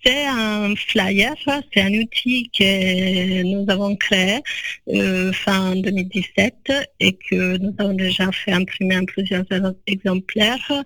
c'est 0.05 0.25
un 0.27 0.75
flyer, 0.75 1.33
c'est 1.73 1.81
un 1.81 1.93
outil 1.93 2.49
que 2.57 3.41
nous 3.43 3.65
avons 3.69 3.95
créé 3.95 4.39
euh, 4.89 5.31
fin 5.31 5.75
2017 5.75 6.71
et 6.99 7.13
que 7.13 7.57
nous 7.57 7.73
avons 7.79 7.93
déjà 7.93 8.31
fait 8.31 8.51
imprimer 8.51 8.97
en 8.97 9.05
plusieurs 9.05 9.45
exemplaires 9.87 10.83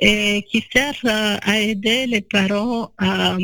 et 0.00 0.44
qui 0.50 0.64
sert 0.72 0.94
euh, 1.04 1.36
à 1.42 1.58
aider 1.58 2.06
les 2.06 2.20
parents 2.20 2.92
à, 2.98 3.36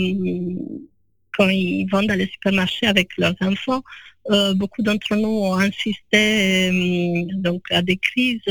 quand 1.37 1.49
ils 1.49 1.87
vont 1.91 2.03
dans 2.03 2.15
les 2.15 2.27
supermarchés 2.27 2.87
avec 2.87 3.17
leurs 3.19 3.35
enfants 3.41 3.83
euh, 4.31 4.55
beaucoup 4.55 4.83
d'entre 4.83 5.15
nous 5.15 5.29
ont 5.29 5.55
insisté 5.55 6.69
euh, 6.71 7.25
donc 7.35 7.63
à 7.71 7.83
des 7.83 7.97
crises 7.97 8.43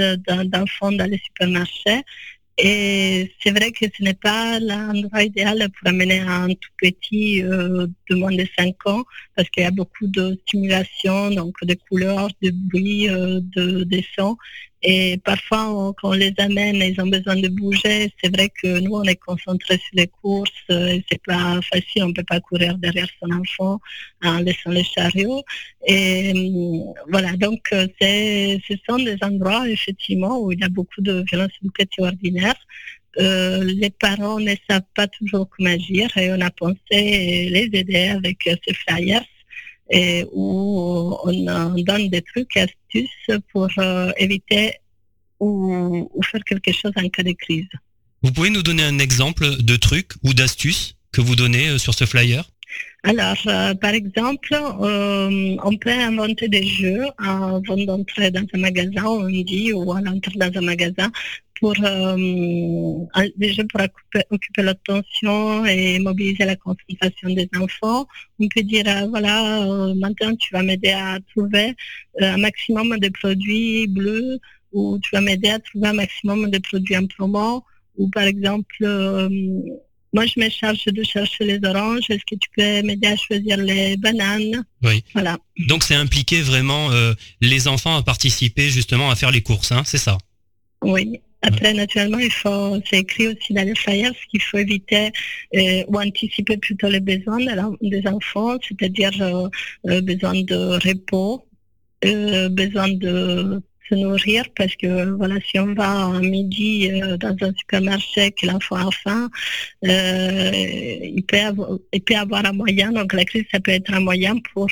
d'enfants 0.45 0.91
dans 0.91 1.09
les 1.09 1.17
supermarchés. 1.17 2.01
Et 2.57 3.33
c'est 3.41 3.51
vrai 3.51 3.71
que 3.73 3.85
ce 3.85 4.01
n'est 4.01 4.13
pas 4.13 4.61
l'endroit 4.61 5.23
idéal 5.23 5.67
pour 5.77 5.89
amener 5.89 6.21
un 6.21 6.47
tout 6.47 6.71
petit 6.77 7.43
euh, 7.43 7.87
de 8.09 8.15
moins 8.15 8.31
de 8.31 8.45
5 8.57 8.87
ans 8.87 9.03
parce 9.35 9.49
qu'il 9.49 9.63
y 9.63 9.65
a 9.65 9.71
beaucoup 9.71 10.07
de 10.07 10.39
stimulation, 10.47 11.31
donc 11.31 11.55
de 11.63 11.75
couleurs, 11.89 12.29
de 12.41 12.51
bruit, 12.51 13.07
de, 13.07 13.83
de 13.83 14.01
sons. 14.17 14.37
Et 14.87 15.17
parfois, 15.23 15.93
quand 15.99 16.09
on 16.09 16.13
les 16.13 16.33
amène, 16.37 16.75
ils 16.75 17.01
ont 17.01 17.07
besoin 17.07 17.35
de 17.35 17.47
bouger. 17.47 18.13
C'est 18.21 18.35
vrai 18.35 18.49
que 18.49 18.79
nous, 18.81 18.93
on 18.93 19.03
est 19.03 19.15
concentrés 19.15 19.77
sur 19.77 19.93
les 19.93 20.05
courses. 20.05 20.51
Euh, 20.69 20.99
c'est 21.09 21.21
pas 21.23 21.59
facile. 21.73 22.03
On 22.03 22.13
peut 22.13 22.23
pas 22.23 22.39
courir 22.39 22.77
derrière 22.77 23.07
son 23.19 23.31
enfant 23.31 23.79
en 24.23 24.37
laissant 24.41 24.69
le 24.69 24.83
chariot. 24.83 25.41
Et 25.87 26.33
euh, 26.35 26.93
voilà. 27.09 27.31
Donc, 27.35 27.61
euh, 27.73 27.87
ce 27.99 28.75
sont 28.87 28.99
des 28.99 29.17
endroits, 29.23 29.67
effectivement, 29.67 30.39
où 30.39 30.51
il 30.51 30.59
y 30.59 30.63
a 30.63 30.69
beaucoup 30.69 31.01
de 31.01 31.23
violences 31.31 31.57
éducatives 31.63 32.03
ordinaires. 32.03 32.61
Les 33.17 33.89
parents 33.89 34.39
ne 34.39 34.53
savent 34.69 34.91
pas 34.93 35.07
toujours 35.07 35.49
comment 35.49 35.71
agir 35.71 36.15
et 36.17 36.31
on 36.31 36.41
a 36.41 36.51
pensé 36.51 36.75
les 36.91 37.69
aider 37.73 38.09
avec 38.09 38.37
ces 38.43 38.73
flyers 38.73 39.23
et 39.89 40.25
où 40.31 41.17
on 41.23 41.75
donne 41.75 42.09
des 42.09 42.21
trucs, 42.21 42.57
astuces 42.57 43.39
pour 43.51 43.69
euh, 43.77 44.11
éviter 44.17 44.73
ou, 45.39 46.09
faire 46.23 46.43
quelque 46.43 46.71
chose 46.71 46.91
en 46.95 47.07
cas 47.09 47.23
de 47.23 47.33
crise. 47.33 47.67
Vous 48.23 48.31
pouvez 48.31 48.49
nous 48.49 48.63
donner 48.63 48.83
un 48.83 48.99
exemple 48.99 49.61
de 49.61 49.75
trucs 49.75 50.13
ou 50.23 50.33
d'astuces 50.33 50.95
que 51.11 51.21
vous 51.21 51.35
donnez 51.35 51.69
euh, 51.69 51.77
sur 51.77 51.93
ce 51.93 52.05
flyer? 52.05 52.49
Alors, 53.03 53.37
euh, 53.45 53.75
par 53.75 53.91
exemple, 53.91 54.57
on 54.59 55.77
peut 55.77 55.91
inventer 55.91 56.47
des 56.47 56.65
jeux 56.65 57.05
avant 57.19 57.77
d'entrer 57.77 58.31
dans 58.31 58.45
un 58.53 58.57
magasin, 58.57 59.05
on 59.05 59.29
dit, 59.29 59.71
ou 59.73 59.93
à 59.93 60.01
l'entrée 60.01 60.33
dans 60.37 60.51
un 60.57 60.61
magasin, 60.61 61.11
pour 61.59 61.73
euh, 61.83 63.05
déjà 63.37 63.63
pour 63.65 63.81
occuper, 64.29 64.61
l'attention 64.61 65.65
et 65.65 65.99
mobiliser 65.99 66.45
la 66.45 66.55
concentration 66.55 67.29
des 67.29 67.49
enfants. 67.59 68.05
On 68.39 68.47
peut 68.53 68.63
dire 68.63 68.85
euh, 68.87 69.07
voilà 69.07 69.63
euh, 69.63 69.93
maintenant 69.95 70.35
tu 70.35 70.53
vas 70.53 70.63
m'aider 70.63 70.91
à 70.91 71.19
trouver 71.31 71.73
un 72.19 72.37
maximum 72.37 72.97
de 72.99 73.09
produits 73.09 73.87
bleus 73.87 74.39
ou 74.73 74.99
tu 75.01 75.09
vas 75.13 75.21
m'aider 75.21 75.49
à 75.49 75.59
trouver 75.59 75.87
un 75.87 75.93
maximum 75.93 76.49
de 76.49 76.57
produits 76.59 76.97
en 76.97 77.07
promo 77.07 77.63
ou 77.97 78.09
par 78.09 78.23
exemple 78.23 78.85
moi, 80.13 80.25
je 80.27 80.39
me 80.39 80.49
charge 80.49 80.85
de 80.85 81.03
chercher 81.03 81.43
les 81.43 81.59
oranges. 81.67 82.09
Est-ce 82.09 82.23
que 82.25 82.35
tu 82.35 82.47
peux 82.55 82.81
m'aider 82.87 83.07
à 83.07 83.17
choisir 83.17 83.57
les 83.57 83.97
bananes? 83.97 84.63
Oui. 84.81 85.03
Voilà. 85.13 85.37
Donc, 85.67 85.83
c'est 85.83 85.95
impliquer 85.95 86.41
vraiment 86.41 86.89
les 87.41 87.67
enfants 87.67 87.97
à 87.97 88.01
participer 88.01 88.69
justement 88.69 89.11
à 89.11 89.17
faire 89.17 89.29
les 89.29 89.41
courses, 89.41 89.73
hein, 89.73 89.83
c'est 89.85 89.97
ça? 89.97 90.17
Oui. 90.81 91.19
Après, 91.47 91.73
naturellement, 91.73 92.17
il 92.17 92.31
faut, 92.31 92.77
c'est 92.89 92.99
écrit 92.99 93.27
aussi 93.27 93.53
dans 93.53 93.63
les 93.63 93.75
flyers 93.75 94.13
qu'il 94.31 94.41
faut 94.41 94.57
éviter 94.57 95.11
euh, 95.55 95.83
ou 95.87 95.99
anticiper 95.99 96.57
plutôt 96.57 96.89
les 96.89 96.99
besoins 96.99 97.37
des 97.81 98.03
enfants, 98.07 98.57
c'est-à-dire 98.67 99.11
euh, 99.21 99.47
euh, 99.87 100.01
besoin 100.01 100.33
de 100.41 100.59
repos, 100.87 101.45
besoin 102.01 102.89
de 102.89 103.61
se 103.87 103.95
nourrir 103.95 104.43
parce 104.55 104.75
que 104.75 105.11
voilà 105.11 105.35
si 105.47 105.59
on 105.59 105.73
va 105.75 106.07
à 106.07 106.19
midi 106.19 106.89
dans 107.19 107.35
un 107.41 107.53
supermarché 107.59 108.31
que 108.31 108.47
l'enfant 108.47 108.75
a 108.75 108.89
faim 108.91 109.29
il, 109.83 111.23
peut 111.27 111.39
avoir, 111.39 111.69
peut 112.07 112.15
avoir 112.15 112.45
un 112.45 112.53
moyen 112.53 112.91
donc 112.91 113.13
la 113.13 113.25
crise 113.25 113.45
ça 113.51 113.59
peut 113.59 113.71
être 113.71 113.93
un 113.93 113.99
moyen 113.99 114.35
pour 114.53 114.67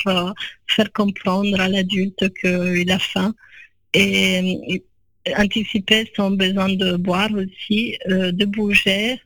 faire 0.67 0.91
comprendre 0.93 1.59
à 1.59 1.67
l'adulte 1.69 2.23
qu'il 2.39 2.91
a 2.91 2.99
faim. 2.99 3.33
Et 3.93 4.83
anticiper 5.37 6.11
son 6.15 6.31
besoin 6.31 6.69
de 6.69 6.95
boire 6.95 7.29
aussi, 7.33 7.97
euh, 8.09 8.31
de 8.31 8.45
bouger. 8.45 9.19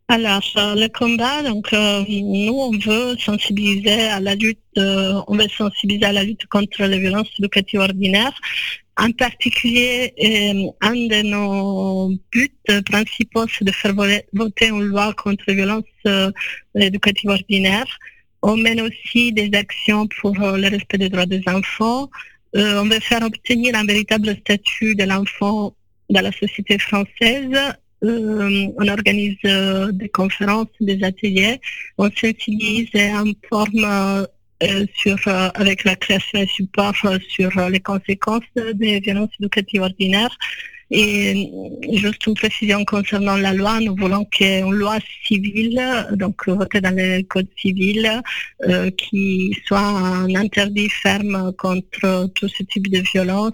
alors, 0.09 0.43
le 0.57 0.89
combat, 0.89 1.43
donc 1.43 1.71
nous, 1.73 2.53
on 2.53 2.77
veut 2.77 3.17
sensibiliser 3.19 4.09
à 4.09 4.21
la 4.21 4.35
lutte, 4.35 4.59
on 4.77 5.35
veut 5.35 5.49
sensibiliser 5.57 6.05
à 6.05 6.13
la 6.13 6.23
lutte 6.23 6.45
contre 6.51 6.85
les 6.85 6.99
violences 6.99 7.31
éducatives 7.39 7.81
ordinaires 7.81 8.39
en 8.99 9.11
particulier, 9.13 10.13
euh, 10.23 10.71
un 10.83 10.93
de 10.93 11.23
nos 11.23 12.11
buts 12.31 12.83
principaux, 12.85 13.47
c'est 13.49 13.65
de 13.65 13.73
faire 13.73 13.95
voter 14.33 14.69
une 14.69 14.85
loi 14.85 15.15
contre 15.15 15.45
les 15.49 15.55
violences 15.55 15.85
euh, 16.07 16.31
éducatives 16.75 17.31
ordinaires. 17.31 17.99
on 18.43 18.57
mène 18.57 18.81
aussi 18.81 19.33
des 19.33 19.51
actions 19.55 20.07
pour 20.21 20.41
euh, 20.43 20.57
le 20.59 20.69
respect 20.69 20.99
des 20.99 21.09
droits 21.09 21.27
des 21.27 21.43
enfants. 21.47 22.11
Euh, 22.57 22.83
on 22.83 22.89
veut 22.89 23.01
faire 23.01 23.23
obtenir 23.23 23.75
un 23.77 23.85
véritable 23.85 24.37
statut 24.41 24.95
de 24.95 25.05
l'enfant 25.05 25.75
dans 26.11 26.21
la 26.21 26.33
société 26.33 26.79
française. 26.79 27.57
On 28.03 28.89
organise 28.89 29.39
des 29.93 30.09
conférences, 30.09 30.67
des 30.81 31.03
ateliers. 31.05 31.61
On 31.99 32.11
s'utilise 32.11 32.91
en 32.97 33.31
forme 33.49 33.85
euh, 33.85 34.27
sur, 34.95 35.17
euh, 35.27 35.49
avec 35.55 35.85
la 35.85 35.97
création 35.97 36.41
et 36.41 36.47
support 36.47 36.95
euh, 37.05 37.19
sur 37.29 37.57
euh, 37.59 37.69
les 37.69 37.81
conséquences 37.81 38.45
des 38.75 39.01
violences 39.01 39.31
éducatives 39.41 39.83
ordinaires. 39.83 40.37
Et 40.95 41.51
juste 41.93 42.27
une 42.27 42.35
précision 42.35 42.85
concernant 42.85 43.37
la 43.37 43.55
loi, 43.55 43.81
nous 43.81 43.97
voulons 43.97 44.27
qu'une 44.27 44.73
loi 44.73 44.99
civile, 45.27 45.81
donc 46.13 46.47
votée 46.47 46.83
dans 46.83 46.95
le 46.95 47.23
code 47.23 47.49
civil, 47.59 48.23
euh, 48.69 48.91
qui 48.91 49.57
soit 49.67 49.81
un 49.81 50.35
interdit 50.35 50.91
ferme 50.91 51.53
contre 51.57 52.31
tout 52.35 52.49
ce 52.49 52.63
type 52.65 52.89
de 52.91 53.03
violence, 53.13 53.53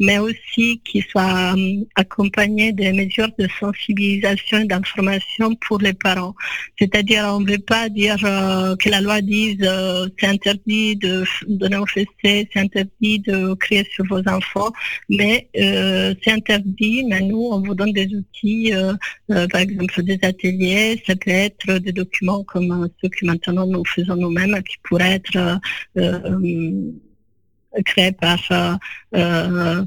mais 0.00 0.18
aussi 0.18 0.80
qui 0.84 1.02
soit 1.02 1.54
euh, 1.56 1.84
accompagné 1.96 2.72
des 2.72 2.92
mesures 2.92 3.30
de 3.38 3.46
sensibilisation 3.60 4.58
et 4.58 4.64
d'information 4.64 5.54
pour 5.66 5.78
les 5.78 5.92
parents. 5.92 6.34
C'est-à-dire, 6.78 7.24
on 7.28 7.40
ne 7.40 7.50
veut 7.50 7.58
pas 7.58 7.88
dire 7.88 8.16
euh, 8.24 8.76
que 8.76 8.88
la 8.88 9.00
loi 9.00 9.20
dise 9.20 9.58
euh, 9.62 10.08
c'est 10.18 10.26
interdit 10.26 10.96
de 10.96 11.24
donner 11.46 11.76
au 11.76 11.86
fessé, 11.86 12.48
c'est 12.52 12.56
interdit 12.56 13.20
de 13.20 13.54
crier 13.54 13.86
sur 13.94 14.04
vos 14.06 14.22
enfants, 14.28 14.72
mais 15.08 15.48
c'est 15.54 16.32
interdit, 16.32 16.71
mais 16.80 17.20
nous, 17.20 17.48
on 17.52 17.60
vous 17.60 17.74
donne 17.74 17.92
des 17.92 18.08
outils, 18.14 18.72
euh, 18.74 18.94
euh, 19.30 19.46
par 19.48 19.60
exemple 19.60 20.02
des 20.02 20.18
ateliers, 20.22 21.02
ça 21.06 21.14
peut 21.16 21.30
être 21.30 21.78
des 21.78 21.92
documents 21.92 22.44
comme 22.44 22.88
ceux 23.00 23.08
que 23.08 23.26
maintenant 23.26 23.66
nous 23.66 23.84
faisons 23.84 24.16
nous-mêmes, 24.16 24.62
qui 24.62 24.76
pourraient 24.82 25.14
être 25.14 25.60
euh, 25.96 26.92
créés 27.84 28.12
par, 28.12 28.38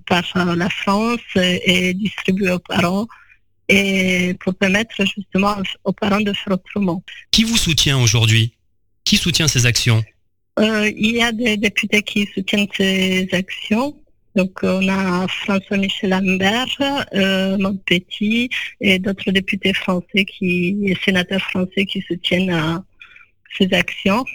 par 0.05 0.55
la 0.55 0.69
France 0.69 1.19
et, 1.35 1.89
et 1.89 1.93
distribués 1.93 2.51
aux 2.51 2.59
parents 2.59 3.07
et 3.67 4.35
pour 4.39 4.53
permettre 4.55 4.95
justement 5.05 5.55
aux 5.83 5.93
parents 5.93 6.21
de 6.21 6.33
faire 6.33 6.53
autrement. 6.53 7.03
Qui 7.31 7.43
vous 7.43 7.57
soutient 7.57 7.99
aujourd'hui? 7.99 8.53
Qui 9.03 9.17
soutient 9.17 9.47
ces 9.47 9.65
actions? 9.65 10.03
Euh, 10.59 10.89
il 10.95 11.15
y 11.15 11.21
a 11.21 11.31
des 11.31 11.57
députés 11.57 12.01
qui 12.01 12.27
soutiennent 12.33 12.67
ces 12.75 13.27
actions. 13.33 13.95
Donc, 14.35 14.59
on 14.63 14.87
a 14.89 15.27
François-Michel 15.27 16.09
Lambert, 16.09 17.05
euh, 17.13 17.57
Montpetit 17.57 18.49
et 18.81 18.99
d'autres 18.99 19.31
députés 19.31 19.73
français 19.73 20.25
qui, 20.25 20.77
et 20.83 20.95
sénateurs 21.05 21.41
français 21.41 21.85
qui 21.85 22.01
soutiennent 22.01 22.83
ces 23.57 23.73
actions. 23.73 24.25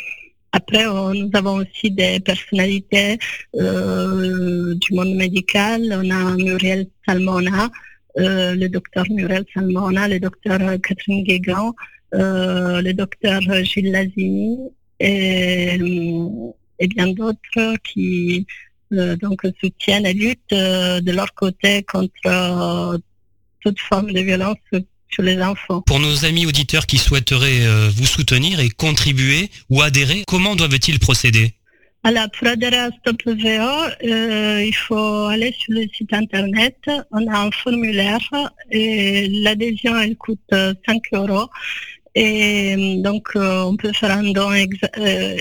Après, 0.52 0.84
nous 0.84 1.30
avons 1.34 1.56
aussi 1.56 1.90
des 1.90 2.18
personnalités 2.20 3.18
euh, 3.56 4.74
du 4.74 4.94
monde 4.94 5.14
médical. 5.14 5.82
On 5.92 6.10
a 6.10 6.34
Muriel 6.36 6.86
Salmona, 7.06 7.70
euh, 8.18 8.54
le 8.54 8.68
docteur 8.68 9.04
Muriel 9.10 9.44
Salmona, 9.52 10.08
le 10.08 10.18
docteur 10.18 10.58
Catherine 10.80 11.24
Guégan, 11.24 11.74
le 12.12 12.92
docteur 12.92 13.40
Gilles 13.64 13.92
Lazini 13.92 14.58
et, 15.00 15.78
bien 16.88 17.08
d'autres 17.08 17.76
qui 17.84 18.46
donc 18.90 19.42
soutiennent 19.60 20.06
et 20.06 20.12
luttent 20.12 20.52
euh, 20.52 21.00
de 21.00 21.12
leur 21.12 21.32
côté 21.34 21.82
contre 21.84 22.12
euh, 22.26 22.98
toute 23.60 23.78
forme 23.78 24.12
de 24.12 24.20
violence 24.20 24.56
sur 25.10 25.22
les 25.22 25.40
enfants. 25.42 25.82
Pour 25.82 26.00
nos 26.00 26.24
amis 26.24 26.46
auditeurs 26.46 26.86
qui 26.86 26.98
souhaiteraient 26.98 27.66
euh, 27.66 27.90
vous 27.94 28.06
soutenir 28.06 28.60
et 28.60 28.70
contribuer 28.70 29.50
ou 29.68 29.82
adhérer, 29.82 30.24
comment 30.26 30.56
doivent-ils 30.56 30.98
procéder? 30.98 31.54
Alors, 32.02 32.30
pour 32.30 32.48
adhérer 32.48 32.78
à 32.78 32.90
Stop 33.00 33.20
VO, 33.26 33.30
euh, 34.04 34.64
il 34.64 34.74
faut 34.74 35.26
aller 35.26 35.54
sur 35.58 35.74
le 35.74 35.82
site 35.94 36.12
internet. 36.14 36.76
On 37.10 37.26
a 37.26 37.38
un 37.38 37.50
formulaire 37.50 38.26
et 38.70 39.28
l'adhésion, 39.28 39.98
elle 39.98 40.16
coûte 40.16 40.38
euh, 40.54 40.72
5 40.86 41.02
euros. 41.12 41.50
Et 42.14 42.74
euh, 42.76 43.02
donc, 43.02 43.28
euh, 43.36 43.62
on 43.62 43.76
peut 43.76 43.92
faire 43.92 44.10
un 44.10 44.32
don 44.32 44.50
euh, 44.50 45.36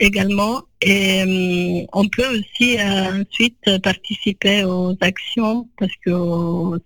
également. 0.00 0.62
Et 0.80 1.86
on 1.92 2.08
peut 2.08 2.26
aussi 2.38 2.76
ensuite 2.78 3.80
participer 3.82 4.64
aux 4.64 4.94
actions 5.00 5.66
parce 5.78 5.92
que 6.04 6.10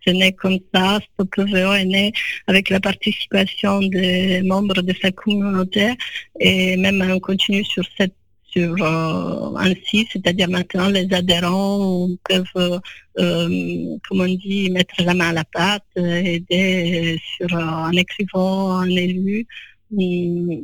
ce 0.07 0.11
n'est 0.13 0.33
comme 0.33 0.59
ça. 0.73 1.01
Stop 1.15 1.37
VO 1.37 1.73
est 1.73 1.85
né 1.85 2.13
avec 2.47 2.71
la 2.71 2.79
participation 2.81 3.81
des 3.81 4.43
membres 4.43 4.83
de 4.83 4.95
sa 5.03 5.11
communauté 5.11 5.95
et 6.39 6.77
même 6.77 7.05
on 7.11 7.19
continue 7.19 7.65
sur 7.65 7.83
cette 7.97 8.15
sur 8.51 8.75
euh, 8.81 9.57
un 9.57 9.75
site, 9.87 10.09
c'est-à-dire 10.13 10.49
maintenant 10.49 10.89
les 10.89 11.13
adhérents 11.13 12.09
peuvent, 12.29 12.47
euh, 12.57 12.79
euh, 13.19 13.97
comme 14.09 14.21
on 14.21 14.35
dit, 14.35 14.71
mettre 14.71 14.95
la 15.03 15.15
main 15.15 15.29
à 15.31 15.33
la 15.33 15.45
pâte, 15.45 15.85
aider 15.97 17.21
sur 17.37 17.53
en 17.55 17.93
écrivant, 17.93 18.79
un 18.79 18.91
élu. 18.91 19.47
Hum, 19.97 20.63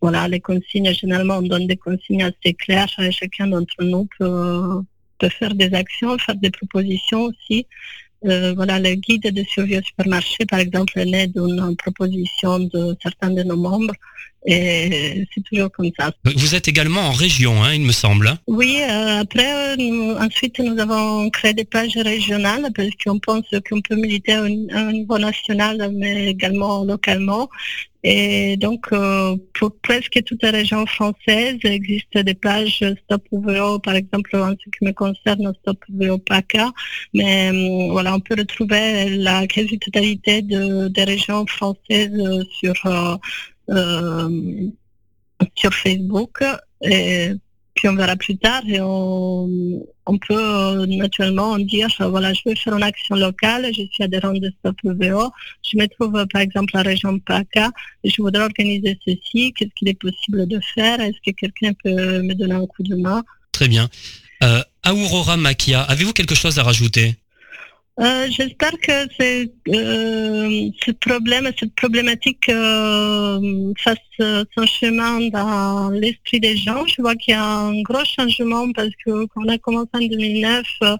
Voilà, 0.00 0.28
les 0.28 0.40
consignes, 0.40 0.92
généralement, 0.92 1.38
on 1.38 1.42
donne 1.42 1.66
des 1.66 1.76
consignes 1.76 2.24
assez 2.24 2.54
claires. 2.54 2.88
Chacun 3.10 3.48
d'entre 3.48 3.82
nous 3.82 4.06
peut, 4.18 4.82
peut 5.18 5.28
faire 5.30 5.54
des 5.54 5.72
actions, 5.74 6.18
faire 6.18 6.36
des 6.36 6.50
propositions 6.50 7.24
aussi. 7.30 7.66
Voilà, 8.22 8.80
le 8.80 8.94
guide 8.94 9.28
de 9.38 9.42
survie 9.44 9.78
au 9.78 9.82
supermarché, 9.82 10.44
par 10.46 10.58
exemple, 10.58 10.98
est 10.98 11.06
né 11.06 11.26
d'une 11.28 11.76
proposition 11.76 12.58
de 12.58 12.96
certains 13.02 13.30
de 13.30 13.42
nos 13.42 13.56
membres. 13.56 13.94
Et 14.46 15.26
c'est 15.34 15.42
toujours 15.42 15.70
comme 15.72 15.90
ça. 15.98 16.12
Vous 16.24 16.54
êtes 16.54 16.68
également 16.68 17.00
en 17.00 17.12
région, 17.12 17.62
hein, 17.64 17.74
il 17.74 17.82
me 17.82 17.92
semble. 17.92 18.34
Oui, 18.46 18.78
euh, 18.82 19.20
après, 19.20 19.72
euh, 19.72 19.76
nous- 19.76 20.12
ensuite, 20.14 20.58
nous 20.60 20.78
avons 20.78 21.28
créé 21.30 21.52
des 21.52 21.64
pages 21.64 21.96
régionales 21.96 22.68
parce 22.74 22.90
qu'on 23.04 23.18
pense 23.18 23.44
qu'on 23.68 23.80
peut 23.80 23.96
militer 23.96 24.38
au, 24.38 24.44
au 24.46 24.92
niveau 24.92 25.18
national, 25.18 25.90
mais 25.94 26.26
également 26.30 26.84
localement. 26.84 27.48
Et 28.08 28.56
donc, 28.56 28.86
euh, 28.92 29.36
pour 29.54 29.72
presque 29.82 30.22
toutes 30.24 30.44
les 30.44 30.50
régions 30.50 30.86
françaises, 30.86 31.56
il 31.64 31.72
existe 31.72 32.16
des 32.16 32.34
pages 32.34 32.84
Stop 33.04 33.24
VO, 33.32 33.80
par 33.80 33.96
exemple, 33.96 34.36
en 34.36 34.50
ce 34.50 34.70
qui 34.70 34.84
me 34.84 34.92
concerne, 34.92 35.52
Stop 35.60 35.78
VO 35.88 36.16
PACA. 36.18 36.70
Mais 37.14 37.50
euh, 37.52 37.88
voilà, 37.90 38.14
on 38.14 38.20
peut 38.20 38.36
retrouver 38.38 39.08
la 39.16 39.48
quasi-totalité 39.48 40.42
de, 40.42 40.86
des 40.86 41.02
régions 41.02 41.44
françaises 41.46 42.12
sur, 42.60 42.74
euh, 42.86 43.16
euh, 43.70 44.68
sur 45.54 45.72
Facebook. 45.74 46.42
Et 46.82 47.32
puis 47.76 47.88
on 47.88 47.94
verra 47.94 48.16
plus 48.16 48.36
tard 48.38 48.62
et 48.66 48.80
on, 48.80 50.18
peut 50.26 50.86
naturellement 50.86 51.58
dire 51.58 51.88
voilà 51.98 52.32
je 52.32 52.40
vais 52.46 52.56
faire 52.56 52.74
une 52.74 52.82
action 52.82 53.16
locale, 53.16 53.66
je 53.66 53.82
suis 53.92 54.02
adhérent 54.02 54.32
de 54.32 54.50
Stop 54.58 54.76
VO, 54.82 55.30
je 55.62 55.76
me 55.76 55.86
trouve 55.86 56.26
par 56.32 56.40
exemple 56.40 56.76
en 56.78 56.82
région 56.82 57.18
PACA 57.18 57.70
je 58.02 58.22
voudrais 58.22 58.44
organiser 58.44 58.98
ceci, 59.06 59.52
qu'est-ce 59.52 59.74
qu'il 59.76 59.88
est 59.88 60.00
possible 60.00 60.46
de 60.46 60.58
faire, 60.74 61.00
est-ce 61.00 61.18
que 61.24 61.32
quelqu'un 61.36 61.72
peut 61.84 62.22
me 62.22 62.34
donner 62.34 62.54
un 62.54 62.66
coup 62.66 62.82
de 62.82 62.96
main? 62.96 63.22
Très 63.52 63.68
bien. 63.68 63.88
Euh, 64.42 64.62
Aurora 64.86 65.36
Makia, 65.36 65.82
avez-vous 65.82 66.12
quelque 66.12 66.34
chose 66.34 66.58
à 66.58 66.62
rajouter? 66.62 67.16
Euh, 67.98 68.26
J'espère 68.30 68.72
que 68.78 68.92
c'est, 69.18 69.50
euh, 69.68 70.70
ce 70.84 70.90
problème, 70.92 71.50
cette 71.58 71.74
problématique 71.74 72.46
euh, 72.50 73.72
fasse 73.78 73.96
son 74.18 74.66
chemin 74.66 75.28
dans 75.30 75.88
l'esprit 75.90 76.40
des 76.40 76.58
gens. 76.58 76.86
Je 76.86 77.00
vois 77.00 77.14
qu'il 77.14 77.32
y 77.32 77.34
a 77.34 77.42
un 77.42 77.80
gros 77.80 78.04
changement 78.04 78.70
parce 78.72 78.90
que 79.04 79.24
quand 79.26 79.42
on 79.46 79.48
a 79.48 79.56
commencé 79.56 79.88
en 79.94 80.00
2009, 80.00 80.66
euh, 80.82 80.96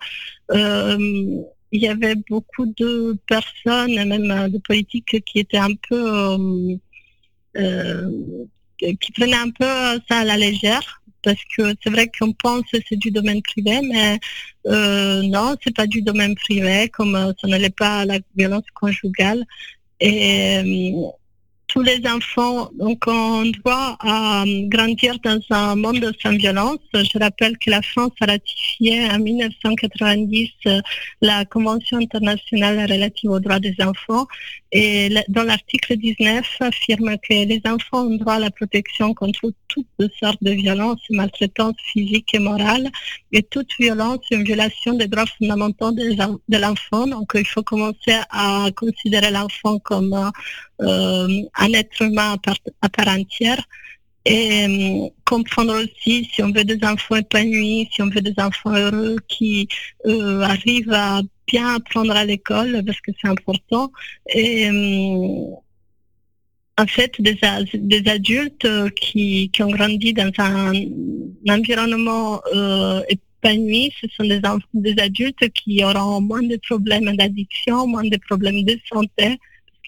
euh, 0.52 1.42
il 1.72 1.82
y 1.82 1.88
avait 1.88 2.14
beaucoup 2.30 2.64
de 2.64 3.14
personnes, 3.26 3.94
même 4.08 4.50
de 4.50 4.58
politiques, 4.58 5.22
qui 5.26 5.40
étaient 5.40 5.58
un 5.58 5.74
peu, 5.88 6.38
qui 8.78 9.12
prenaient 9.12 9.34
un 9.36 9.50
peu 9.50 10.00
ça 10.08 10.20
à 10.20 10.24
la 10.24 10.38
légère. 10.38 11.02
Parce 11.26 11.42
que 11.56 11.74
c'est 11.82 11.90
vrai 11.90 12.08
qu'on 12.16 12.32
pense 12.32 12.62
que 12.72 12.78
c'est 12.88 12.94
du 12.94 13.10
domaine 13.10 13.42
privé, 13.42 13.80
mais 13.82 14.20
euh, 14.68 15.22
non, 15.22 15.56
c'est 15.60 15.74
pas 15.74 15.88
du 15.88 16.00
domaine 16.00 16.36
privé, 16.36 16.88
comme 16.88 17.16
euh, 17.16 17.32
ça 17.40 17.48
l'est 17.48 17.74
pas 17.74 18.04
la 18.04 18.20
violence 18.36 18.62
conjugale. 18.74 19.44
Et 19.98 20.58
euh, 20.58 21.10
tous 21.68 21.82
les 21.82 22.00
enfants 22.06 22.70
donc, 22.74 23.06
ont 23.06 23.44
droit 23.44 23.96
à 24.00 24.42
euh, 24.42 24.68
grandir 24.68 25.16
dans 25.22 25.40
un 25.50 25.76
monde 25.76 26.12
sans 26.22 26.36
violence. 26.36 26.78
Je 26.94 27.18
rappelle 27.18 27.58
que 27.58 27.70
la 27.70 27.82
France 27.82 28.12
a 28.20 28.26
ratifié 28.26 29.04
en 29.10 29.18
1990 29.18 30.50
euh, 30.66 30.80
la 31.20 31.44
Convention 31.44 31.98
internationale 31.98 32.90
relative 32.90 33.30
aux 33.30 33.40
droits 33.40 33.60
des 33.60 33.74
enfants 33.80 34.26
et 34.72 35.08
dans 35.28 35.44
l'article 35.44 35.96
19 35.96 36.44
affirme 36.60 37.16
que 37.18 37.32
les 37.32 37.62
enfants 37.64 38.06
ont 38.06 38.16
droit 38.16 38.34
à 38.34 38.38
la 38.40 38.50
protection 38.50 39.14
contre 39.14 39.52
toutes 39.68 40.12
sortes 40.20 40.42
de 40.42 40.50
violences 40.50 41.00
maltraitances 41.10 41.76
physiques 41.92 42.34
et 42.34 42.38
morales 42.38 42.90
et 43.32 43.42
toute 43.42 43.70
violence 43.78 44.18
est 44.30 44.34
une 44.34 44.44
violation 44.44 44.94
des 44.94 45.06
droits 45.06 45.24
fondamentaux 45.38 45.92
de 45.92 46.58
l'enfant. 46.58 47.06
Donc 47.06 47.32
il 47.34 47.46
faut 47.46 47.62
commencer 47.62 48.16
à 48.30 48.68
considérer 48.74 49.30
l'enfant 49.30 49.78
comme 49.78 50.12
euh, 50.12 50.30
un 50.78 51.72
être 51.72 52.02
humain 52.02 52.36
à 52.82 52.88
part, 52.88 53.08
entière. 53.08 53.62
et 54.24 54.66
euh, 54.66 55.08
comprendre 55.24 55.74
aussi 55.82 56.28
si 56.32 56.42
on 56.42 56.52
veut 56.52 56.64
des 56.64 56.82
enfants 56.84 57.16
épanouis, 57.16 57.88
si 57.92 58.02
on 58.02 58.10
veut 58.10 58.20
des 58.20 58.34
enfants 58.38 58.74
heureux 58.74 59.16
qui 59.28 59.68
euh, 60.06 60.40
arrivent 60.42 60.92
à 60.92 61.22
bien 61.46 61.76
apprendre 61.76 62.12
à 62.12 62.24
l'école 62.24 62.82
parce 62.84 63.00
que 63.00 63.12
c'est 63.20 63.28
important. 63.28 63.90
Euh, 64.34 65.54
en 66.78 66.86
fait, 66.86 67.12
des, 67.20 67.38
adultes 68.06 68.64
euh, 68.66 68.90
qui, 68.90 69.50
qui 69.50 69.62
ont 69.62 69.70
grandi 69.70 70.12
dans 70.12 70.30
un, 70.38 70.72
environnement 71.48 72.40
euh, 72.54 73.00
épanoui, 73.08 73.92
ce 74.00 74.06
sont 74.14 74.24
des, 74.24 74.94
adultes 74.98 75.48
qui 75.54 75.82
auront 75.82 76.20
moins 76.20 76.42
de 76.42 76.58
problèmes 76.68 77.16
d'addiction, 77.16 77.86
moins 77.86 78.04
de 78.04 78.18
problèmes 78.28 78.62
de 78.64 78.78
santé, 78.92 79.38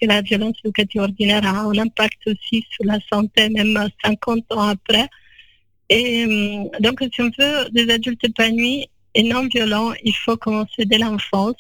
que 0.01 0.07
la 0.07 0.23
violence 0.23 0.57
éducative 0.65 1.03
ordinaire 1.03 1.45
a 1.45 1.61
un 1.61 1.79
impact 1.79 2.19
aussi 2.27 2.65
sur 2.71 2.85
la 2.85 2.99
santé, 3.11 3.49
même 3.49 3.89
50 4.05 4.53
ans 4.53 4.69
après. 4.69 5.09
Et 5.89 6.25
euh, 6.25 6.65
donc, 6.81 7.03
si 7.13 7.23
on 7.23 7.31
veut 7.39 7.69
des 7.71 7.91
adultes 7.91 8.25
épanouis 8.25 8.89
et 9.15 9.23
non 9.23 9.47
violents, 9.47 9.93
il 10.05 10.15
faut 10.15 10.37
commencer 10.37 10.85
dès 10.85 10.99
l'enfance 10.99 11.57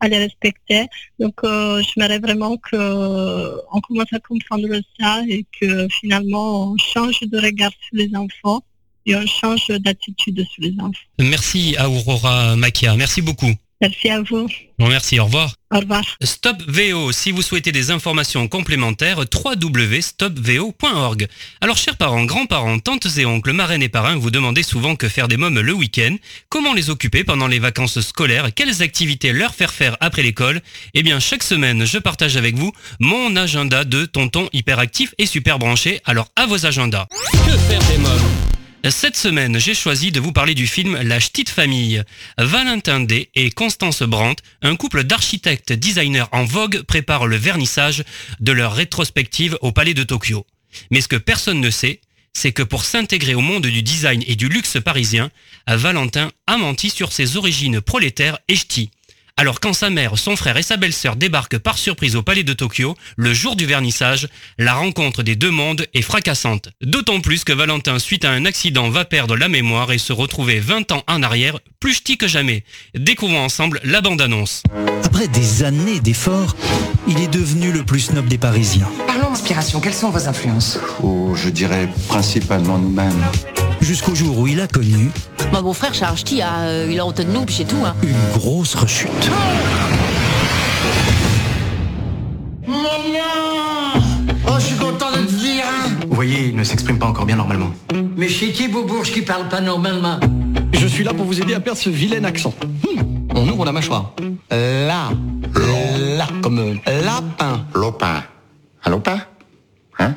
à 0.00 0.08
les 0.08 0.18
respecter. 0.18 0.86
Donc, 1.18 1.34
euh, 1.44 1.82
j'aimerais 1.82 2.18
vraiment 2.18 2.56
qu'on 2.56 3.80
commence 3.80 4.12
à 4.12 4.20
comprendre 4.20 4.68
ça 4.98 5.22
et 5.28 5.44
que 5.60 5.88
finalement, 5.88 6.72
on 6.72 6.76
change 6.76 7.20
de 7.20 7.38
regard 7.38 7.72
sur 7.72 7.96
les 7.96 8.10
enfants 8.14 8.62
et 9.06 9.16
on 9.16 9.26
change 9.26 9.66
d'attitude 9.68 10.44
sur 10.48 10.62
les 10.62 10.74
enfants. 10.78 10.92
Merci 11.18 11.74
à 11.76 11.88
Aurora 11.90 12.56
Makia, 12.56 12.96
merci 12.96 13.20
beaucoup. 13.20 13.52
Merci 13.82 14.08
à 14.10 14.22
vous. 14.22 14.48
Bon, 14.78 14.88
merci, 14.88 15.18
au 15.18 15.24
revoir. 15.24 15.56
Au 15.74 15.80
revoir. 15.80 16.04
Stop 16.22 16.62
VO, 16.68 17.10
si 17.10 17.32
vous 17.32 17.42
souhaitez 17.42 17.72
des 17.72 17.90
informations 17.90 18.46
complémentaires, 18.46 19.18
www.stopvo.org. 19.18 21.26
Alors, 21.60 21.76
chers 21.76 21.96
parents, 21.96 22.24
grands-parents, 22.24 22.78
tantes 22.78 23.08
et 23.18 23.26
oncles, 23.26 23.52
marraines 23.52 23.82
et 23.82 23.88
parrains, 23.88 24.14
vous 24.14 24.30
demandez 24.30 24.62
souvent 24.62 24.94
que 24.94 25.08
faire 25.08 25.26
des 25.26 25.36
mômes 25.36 25.58
le 25.58 25.72
week-end, 25.72 26.14
comment 26.48 26.74
les 26.74 26.90
occuper 26.90 27.24
pendant 27.24 27.48
les 27.48 27.58
vacances 27.58 28.00
scolaires, 28.00 28.54
quelles 28.54 28.82
activités 28.82 29.32
leur 29.32 29.52
faire 29.52 29.72
faire 29.72 29.96
après 29.98 30.22
l'école? 30.22 30.60
Eh 30.94 31.02
bien, 31.02 31.18
chaque 31.18 31.42
semaine, 31.42 31.84
je 31.84 31.98
partage 31.98 32.36
avec 32.36 32.54
vous 32.54 32.70
mon 33.00 33.34
agenda 33.34 33.84
de 33.84 34.04
tonton 34.04 34.48
hyperactif 34.52 35.12
et 35.18 35.26
super 35.26 35.58
branché. 35.58 36.00
Alors, 36.04 36.28
à 36.36 36.46
vos 36.46 36.66
agendas. 36.66 37.08
Que 37.32 37.58
faire 37.58 37.82
des 37.88 37.98
mômes? 37.98 38.61
Cette 38.90 39.16
semaine, 39.16 39.58
j'ai 39.58 39.74
choisi 39.74 40.10
de 40.10 40.18
vous 40.18 40.32
parler 40.32 40.54
du 40.54 40.66
film 40.66 40.98
La 41.02 41.18
Petite 41.18 41.50
Famille. 41.50 42.02
Valentin 42.36 43.00
D 43.00 43.30
et 43.36 43.50
Constance 43.50 44.02
Brandt, 44.02 44.42
un 44.60 44.74
couple 44.74 45.04
d'architectes 45.04 45.72
designers 45.72 46.24
en 46.32 46.44
vogue, 46.44 46.82
préparent 46.82 47.28
le 47.28 47.36
vernissage 47.36 48.02
de 48.40 48.50
leur 48.50 48.74
rétrospective 48.74 49.56
au 49.60 49.70
Palais 49.70 49.94
de 49.94 50.02
Tokyo. 50.02 50.46
Mais 50.90 51.00
ce 51.00 51.08
que 51.08 51.16
personne 51.16 51.60
ne 51.60 51.70
sait, 51.70 52.00
c'est 52.32 52.52
que 52.52 52.62
pour 52.64 52.84
s'intégrer 52.84 53.34
au 53.34 53.40
monde 53.40 53.66
du 53.66 53.82
design 53.82 54.24
et 54.26 54.34
du 54.34 54.48
luxe 54.48 54.78
parisien, 54.84 55.30
Valentin 55.68 56.32
a 56.48 56.56
menti 56.56 56.90
sur 56.90 57.12
ses 57.12 57.36
origines 57.36 57.80
prolétaires 57.80 58.38
et 58.48 58.56
ch'tis. 58.56 58.90
Alors 59.36 59.60
quand 59.60 59.72
sa 59.72 59.88
mère, 59.88 60.18
son 60.18 60.36
frère 60.36 60.56
et 60.56 60.62
sa 60.62 60.76
belle-sœur 60.76 61.16
débarquent 61.16 61.58
par 61.58 61.78
surprise 61.78 62.16
au 62.16 62.22
palais 62.22 62.44
de 62.44 62.52
Tokyo, 62.52 62.96
le 63.16 63.32
jour 63.32 63.56
du 63.56 63.66
vernissage, 63.66 64.28
la 64.58 64.74
rencontre 64.74 65.22
des 65.22 65.36
deux 65.36 65.50
mondes 65.50 65.86
est 65.94 66.02
fracassante. 66.02 66.68
D'autant 66.82 67.20
plus 67.20 67.42
que 67.42 67.52
Valentin, 67.52 67.98
suite 67.98 68.24
à 68.24 68.30
un 68.30 68.44
accident, 68.44 68.90
va 68.90 69.04
perdre 69.04 69.36
la 69.36 69.48
mémoire 69.48 69.90
et 69.90 69.98
se 69.98 70.12
retrouver 70.12 70.60
20 70.60 70.92
ans 70.92 71.02
en 71.08 71.22
arrière, 71.22 71.58
plus 71.80 71.94
ch'ti 71.94 72.18
que 72.18 72.28
jamais. 72.28 72.62
Découvrons 72.94 73.42
ensemble 73.42 73.80
la 73.84 74.00
bande-annonce. 74.02 74.62
Après 75.02 75.28
des 75.28 75.62
années 75.64 76.00
d'efforts, 76.00 76.54
il 77.08 77.18
est 77.20 77.32
devenu 77.32 77.72
le 77.72 77.84
plus 77.84 78.00
snob 78.00 78.26
des 78.26 78.38
Parisiens. 78.38 78.88
Parlons 79.06 79.32
inspiration, 79.32 79.80
quelles 79.80 79.94
sont 79.94 80.10
vos 80.10 80.28
influences? 80.28 80.78
Ou 81.02 81.34
je 81.36 81.48
dirais 81.48 81.88
principalement 82.06 82.78
nous-mêmes. 82.78 83.24
Jusqu'au 83.82 84.14
jour 84.14 84.38
où 84.38 84.46
il 84.46 84.60
a 84.60 84.68
connu 84.68 85.10
Moi, 85.50 85.60
mon 85.60 85.72
frère 85.72 85.92
Charles 85.92 86.16
Ch'ti, 86.16 86.40
ah, 86.40 86.60
euh, 86.60 86.88
il 86.88 87.00
a 87.00 87.04
honte 87.04 87.18
de 87.18 87.24
nous, 87.24 87.44
puis 87.44 87.56
c'est 87.56 87.64
tout. 87.64 87.84
Hein. 87.84 87.94
une 88.02 88.38
grosse 88.38 88.76
rechute. 88.76 89.10
Oh, 94.46 94.54
je 94.58 94.64
suis 94.64 94.76
content 94.76 95.10
de 95.10 95.16
te 95.26 95.32
dire, 95.32 95.64
hein 95.66 95.90
Vous 96.08 96.14
voyez, 96.14 96.48
il 96.48 96.56
ne 96.56 96.62
s'exprime 96.62 96.98
pas 96.98 97.06
encore 97.06 97.26
bien 97.26 97.34
normalement. 97.36 97.72
Mais 98.16 98.28
chez 98.28 98.52
qui 98.52 98.68
Beaubourge 98.68 99.10
qui 99.10 99.22
parle 99.22 99.48
pas 99.48 99.60
normalement? 99.60 100.20
Je 100.72 100.86
suis 100.86 101.02
là 101.02 101.12
pour 101.12 101.26
vous 101.26 101.40
aider 101.40 101.54
à 101.54 101.60
perdre 101.60 101.80
ce 101.80 101.90
vilain 101.90 102.22
accent. 102.24 102.54
Hmm, 102.62 103.02
On 103.34 103.48
ouvre 103.48 103.64
la 103.64 103.72
mâchoire. 103.72 104.12
Là. 104.50 105.10
Là. 105.56 106.28
Comme 106.40 106.58
euh, 106.60 106.74
lapin. 107.04 107.66
Lopin. 107.74 108.22
Un 108.84 108.90
lopin? 108.90 109.18
Hein? 109.98 110.14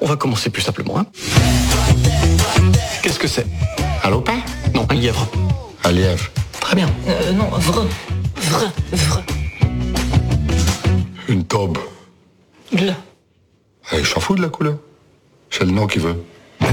On 0.00 0.06
va 0.06 0.16
commencer 0.16 0.48
plus 0.48 0.62
simplement. 0.62 0.98
Hein. 0.98 1.06
Qu'est-ce 3.02 3.18
que 3.18 3.28
c'est? 3.28 3.46
Un 4.04 4.10
lopin? 4.10 4.38
Non, 4.74 4.86
un 4.90 4.94
lièvre. 4.94 5.26
Un 5.84 5.92
lièvre. 5.92 6.30
Très 6.60 6.76
bien. 6.76 6.88
Euh, 7.08 7.32
non, 7.32 7.48
vrai. 7.50 7.86
Vrai, 8.36 8.66
vrai. 8.92 9.22
Une 11.28 11.44
taube. 11.44 11.78
Là. 12.72 12.94
Eh, 13.92 14.04
je 14.04 14.08
s'en 14.08 14.20
fous 14.20 14.34
de 14.36 14.42
la 14.42 14.48
couleur. 14.48 14.76
C'est 15.50 15.64
le 15.64 15.72
nom 15.72 15.86
qui 15.86 15.98
veut. 15.98 16.22
Vous 16.60 16.66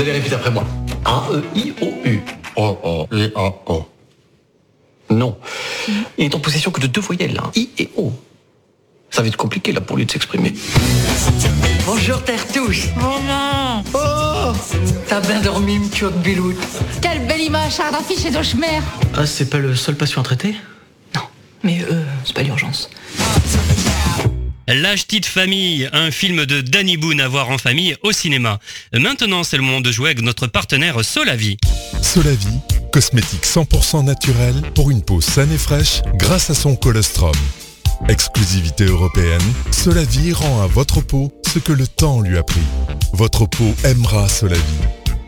allez 0.00 0.12
répéter 0.12 0.34
après 0.34 0.50
moi. 0.50 0.64
A-E-I-O-U. 1.04 2.20
O, 2.56 2.78
O, 2.82 3.06
I, 3.12 3.30
O, 3.36 3.54
O. 3.66 3.86
Non. 5.10 5.36
Il 6.18 6.26
n'est 6.26 6.34
en 6.34 6.40
possession 6.40 6.70
que 6.70 6.80
de 6.80 6.86
deux 6.88 7.00
voyelles. 7.00 7.38
hein. 7.42 7.50
I 7.54 7.68
et 7.78 7.90
O. 7.96 8.12
Ça 9.10 9.22
va 9.22 9.28
être 9.28 9.36
compliqué 9.36 9.72
là 9.72 9.80
pour 9.80 9.96
lui 9.96 10.04
de 10.04 10.10
s'exprimer. 10.10 10.52
Bonjour 11.86 12.20
Tertouche 12.24 12.88
Oh 13.94 14.52
T'as 15.08 15.20
bien 15.20 15.40
dormi, 15.40 15.78
m'tio 15.78 16.10
de 16.10 16.18
biloute 16.18 16.56
Quelle 17.00 17.24
belle 17.28 17.42
image, 17.42 17.76
Charles 17.76 17.92
d'affiche 17.92 18.22
chez 18.22 18.30
Dochmer. 18.32 18.80
Ah, 19.14 19.24
c'est 19.24 19.48
pas 19.48 19.58
le 19.58 19.76
seul 19.76 19.94
patient 19.94 20.20
à 20.22 20.24
traiter? 20.24 20.56
Non, 21.14 21.22
mais 21.62 21.82
euh, 21.82 22.02
c'est 22.24 22.34
pas 22.34 22.42
l'urgence. 22.42 22.90
La 24.66 24.94
Petite 24.94 25.26
Famille, 25.26 25.88
un 25.92 26.10
film 26.10 26.44
de 26.44 26.60
Danny 26.60 26.96
Boone 26.96 27.20
à 27.20 27.28
voir 27.28 27.50
en 27.50 27.58
famille 27.58 27.96
au 28.02 28.10
cinéma. 28.10 28.58
Maintenant, 28.92 29.44
c'est 29.44 29.56
le 29.56 29.62
moment 29.62 29.80
de 29.80 29.92
jouer 29.92 30.08
avec 30.10 30.22
notre 30.22 30.48
partenaire 30.48 31.04
Solavi. 31.04 31.56
Solavi, 32.02 32.48
cosmétique 32.92 33.44
100% 33.44 34.04
naturel 34.04 34.54
pour 34.74 34.90
une 34.90 35.02
peau 35.02 35.20
saine 35.20 35.52
et 35.52 35.58
fraîche 35.58 36.02
grâce 36.16 36.50
à 36.50 36.54
son 36.54 36.74
colostrum. 36.74 37.32
Exclusivité 38.08 38.84
européenne, 38.84 39.42
Solavi 39.72 40.32
rend 40.32 40.62
à 40.62 40.66
votre 40.66 41.00
peau 41.00 41.32
ce 41.52 41.58
que 41.58 41.72
le 41.72 41.86
temps 41.86 42.20
lui 42.20 42.38
a 42.38 42.42
pris. 42.42 42.60
Votre 43.12 43.46
peau 43.46 43.74
aimera 43.84 44.28
Solavi. 44.28 44.62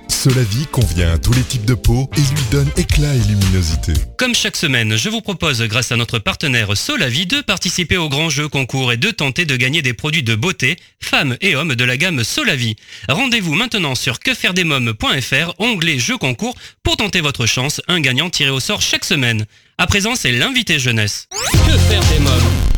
Solavi 0.08 0.66
convient 0.66 1.12
à 1.12 1.18
tous 1.18 1.32
les 1.32 1.42
types 1.42 1.64
de 1.64 1.74
peau 1.74 2.10
et 2.16 2.20
lui 2.20 2.44
donne 2.50 2.68
éclat 2.76 3.14
et 3.14 3.18
luminosité. 3.28 3.92
Comme 4.16 4.34
chaque 4.34 4.56
semaine, 4.56 4.96
je 4.96 5.08
vous 5.08 5.20
propose, 5.20 5.62
grâce 5.62 5.92
à 5.92 5.96
notre 5.96 6.18
partenaire 6.18 6.76
Solavi, 6.76 7.26
de 7.26 7.40
participer 7.40 7.96
au 7.96 8.08
grand 8.08 8.28
jeu 8.28 8.48
concours 8.48 8.92
et 8.92 8.96
de 8.96 9.10
tenter 9.10 9.44
de 9.44 9.56
gagner 9.56 9.82
des 9.82 9.92
produits 9.92 10.22
de 10.22 10.34
beauté, 10.34 10.76
femmes 11.00 11.36
et 11.40 11.54
hommes 11.54 11.74
de 11.74 11.84
la 11.84 11.96
gamme 11.96 12.24
Solavi. 12.24 12.76
Rendez-vous 13.08 13.54
maintenant 13.54 13.94
sur 13.94 14.18
quefairedesmoms.fr, 14.18 15.54
onglet 15.58 15.98
jeu 15.98 16.18
concours, 16.18 16.56
pour 16.82 16.96
tenter 16.96 17.20
votre 17.20 17.46
chance, 17.46 17.80
un 17.88 18.00
gagnant 18.00 18.30
tiré 18.30 18.50
au 18.50 18.60
sort 18.60 18.82
chaque 18.82 19.04
semaine. 19.04 19.46
À 19.78 19.86
présent, 19.86 20.16
c'est 20.16 20.32
l'invité 20.32 20.78
jeunesse. 20.78 21.28
Que 21.52 21.78
faire 21.78 22.02
des 22.12 22.18
mômes? 22.18 22.77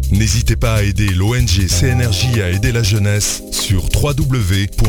N'hésitez 0.11 0.57
pas 0.57 0.75
à 0.75 0.83
aider 0.83 1.07
l'ONG 1.07 1.67
CNRJ 1.67 2.39
à 2.41 2.49
aider 2.49 2.73
la 2.73 2.83
jeunesse 2.83 3.41
sur 3.51 3.85
www.cnrj.org. 3.95 4.79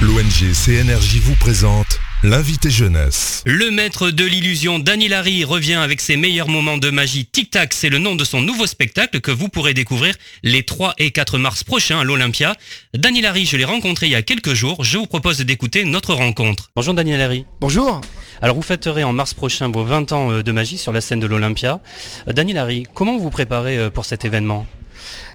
L'ONG 0.00 0.52
CNRJ 0.52 1.16
vous 1.22 1.34
présente 1.34 1.98
l'invité 2.26 2.70
jeunesse. 2.70 3.44
Le 3.46 3.70
maître 3.70 4.10
de 4.10 4.24
l'illusion, 4.24 4.80
Danny 4.80 5.06
Larry, 5.06 5.44
revient 5.44 5.74
avec 5.74 6.00
ses 6.00 6.16
meilleurs 6.16 6.48
moments 6.48 6.76
de 6.76 6.90
magie. 6.90 7.24
Tic 7.24 7.50
Tac, 7.50 7.72
c'est 7.72 7.88
le 7.88 7.98
nom 7.98 8.16
de 8.16 8.24
son 8.24 8.42
nouveau 8.42 8.66
spectacle 8.66 9.20
que 9.20 9.30
vous 9.30 9.48
pourrez 9.48 9.74
découvrir 9.74 10.16
les 10.42 10.64
3 10.64 10.94
et 10.98 11.12
4 11.12 11.38
mars 11.38 11.62
prochains 11.62 12.00
à 12.00 12.04
l'Olympia. 12.04 12.56
Danny 12.94 13.20
Larry, 13.20 13.46
je 13.46 13.56
l'ai 13.56 13.64
rencontré 13.64 14.06
il 14.06 14.12
y 14.12 14.16
a 14.16 14.22
quelques 14.22 14.54
jours. 14.54 14.82
Je 14.82 14.98
vous 14.98 15.06
propose 15.06 15.38
d'écouter 15.38 15.84
notre 15.84 16.14
rencontre. 16.14 16.70
Bonjour 16.74 16.94
Danny 16.94 17.16
Larry. 17.16 17.46
Bonjour. 17.60 18.00
Alors 18.42 18.56
vous 18.56 18.62
fêterez 18.62 19.04
en 19.04 19.12
mars 19.12 19.32
prochain 19.32 19.70
vos 19.70 19.84
20 19.84 20.10
ans 20.10 20.32
euh, 20.32 20.42
de 20.42 20.50
magie 20.50 20.78
sur 20.78 20.92
la 20.92 21.00
scène 21.00 21.20
de 21.20 21.26
l'Olympia. 21.26 21.80
Euh, 22.26 22.32
Danny 22.32 22.52
Larry, 22.52 22.86
comment 22.92 23.16
vous 23.16 23.22
vous 23.22 23.30
préparez 23.30 23.78
euh, 23.78 23.90
pour 23.90 24.04
cet 24.04 24.24
événement? 24.24 24.66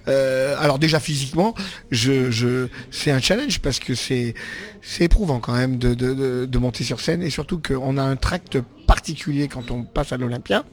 Euh, 0.08 0.56
alors 0.58 0.78
déjà 0.78 1.00
physiquement, 1.00 1.54
je, 1.90 2.30
je, 2.30 2.68
c'est 2.90 3.10
un 3.10 3.20
challenge 3.20 3.60
parce 3.60 3.78
que 3.78 3.94
c'est, 3.94 4.34
éprouvant 5.00 5.40
quand 5.40 5.52
même 5.52 5.78
de, 5.78 6.58
monter 6.58 6.84
sur 6.84 7.00
scène 7.00 7.22
et 7.22 7.30
surtout 7.30 7.60
qu'on 7.60 7.96
a 7.98 8.02
un 8.02 8.16
tract 8.16 8.58
particulier 8.86 9.48
quand 9.48 9.70
on 9.70 9.84
passe 9.84 10.12
à 10.12 10.16
l'Olympia. 10.16 10.64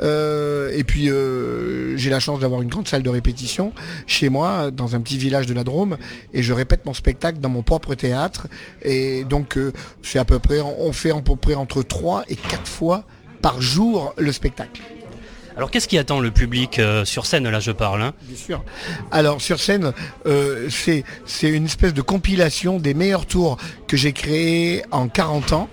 Euh, 0.00 0.70
et 0.76 0.84
puis 0.84 1.10
euh, 1.10 1.96
j'ai 1.96 2.10
la 2.10 2.20
chance 2.20 2.40
d'avoir 2.40 2.62
une 2.62 2.68
grande 2.68 2.86
salle 2.86 3.02
de 3.02 3.10
répétition 3.10 3.72
chez 4.06 4.28
moi, 4.28 4.70
dans 4.70 4.94
un 4.94 5.00
petit 5.00 5.18
village 5.18 5.46
de 5.46 5.54
la 5.54 5.64
Drôme, 5.64 5.96
et 6.32 6.42
je 6.42 6.52
répète 6.52 6.84
mon 6.86 6.94
spectacle 6.94 7.38
dans 7.38 7.48
mon 7.48 7.62
propre 7.62 7.94
théâtre. 7.94 8.46
Et 8.82 9.24
donc 9.24 9.58
c'est 10.02 10.18
à 10.18 10.24
peu 10.24 10.38
près, 10.38 10.60
on 10.60 10.92
fait 10.92 11.10
à 11.10 11.20
peu 11.20 11.36
près 11.36 11.54
entre 11.54 11.82
3 11.82 12.24
et 12.28 12.36
4 12.36 12.66
fois 12.66 13.04
par 13.42 13.60
jour 13.60 14.14
le 14.18 14.32
spectacle. 14.32 14.82
Alors 15.56 15.70
qu'est-ce 15.70 15.88
qui 15.88 15.96
attend 15.96 16.20
le 16.20 16.30
public 16.30 16.78
euh, 16.78 17.06
sur 17.06 17.24
scène 17.24 17.48
Là, 17.48 17.60
je 17.60 17.72
parle. 17.72 18.02
Hein 18.02 18.12
Bien 18.22 18.36
sûr. 18.36 18.64
Alors 19.10 19.40
sur 19.40 19.58
scène, 19.58 19.92
euh, 20.26 20.68
c'est 20.68 21.04
c'est 21.24 21.48
une 21.48 21.64
espèce 21.64 21.94
de 21.94 22.02
compilation 22.02 22.78
des 22.78 22.92
meilleurs 22.92 23.24
tours 23.24 23.56
que 23.86 23.96
j'ai 23.96 24.12
créés 24.12 24.82
en 24.90 25.08
40 25.08 25.52
ans, 25.52 25.68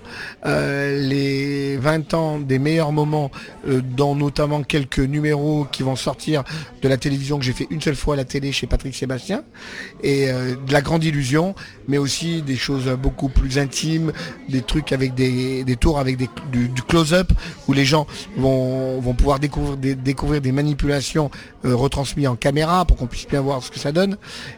euh, 0.46 1.00
les 1.00 1.76
20 1.76 2.14
ans 2.14 2.38
des 2.38 2.58
meilleurs 2.58 2.92
moments, 2.92 3.30
euh, 3.68 3.80
dont 3.82 4.14
notamment 4.14 4.62
quelques 4.62 4.98
numéros 4.98 5.66
qui 5.70 5.82
vont 5.82 5.96
sortir 5.96 6.44
de 6.82 6.88
la 6.88 6.96
télévision 6.96 7.38
que 7.38 7.44
j'ai 7.44 7.52
fait 7.52 7.66
une 7.70 7.80
seule 7.80 7.96
fois 7.96 8.14
à 8.14 8.16
la 8.16 8.24
télé 8.24 8.52
chez 8.52 8.66
Patrick 8.66 8.94
Sébastien, 8.94 9.42
et 10.02 10.30
euh, 10.30 10.54
de 10.54 10.72
la 10.72 10.80
grande 10.80 11.04
illusion, 11.04 11.54
mais 11.88 11.98
aussi 11.98 12.42
des 12.42 12.56
choses 12.56 12.88
beaucoup 13.00 13.28
plus 13.28 13.58
intimes, 13.58 14.12
des 14.48 14.62
trucs 14.62 14.92
avec 14.92 15.14
des, 15.14 15.64
des 15.64 15.76
tours 15.76 15.98
avec 15.98 16.16
des, 16.16 16.28
du, 16.52 16.68
du 16.68 16.82
close-up 16.82 17.32
où 17.68 17.72
les 17.72 17.84
gens 17.84 18.06
vont, 18.36 19.00
vont 19.00 19.14
pouvoir 19.14 19.38
découvrir 19.38 19.76
des, 19.76 19.94
découvrir 19.94 20.40
des 20.40 20.52
manipulations 20.52 21.30
euh, 21.64 21.74
retransmises 21.74 22.28
en 22.28 22.36
caméra 22.36 22.84
pour 22.84 22.96
qu'on 22.96 23.06
puisse 23.06 23.26
bien 23.26 23.40
voir 23.40 23.62
ce 23.62 23.70
que 23.70 23.78
ça 23.78 23.92
donne, 23.92 24.16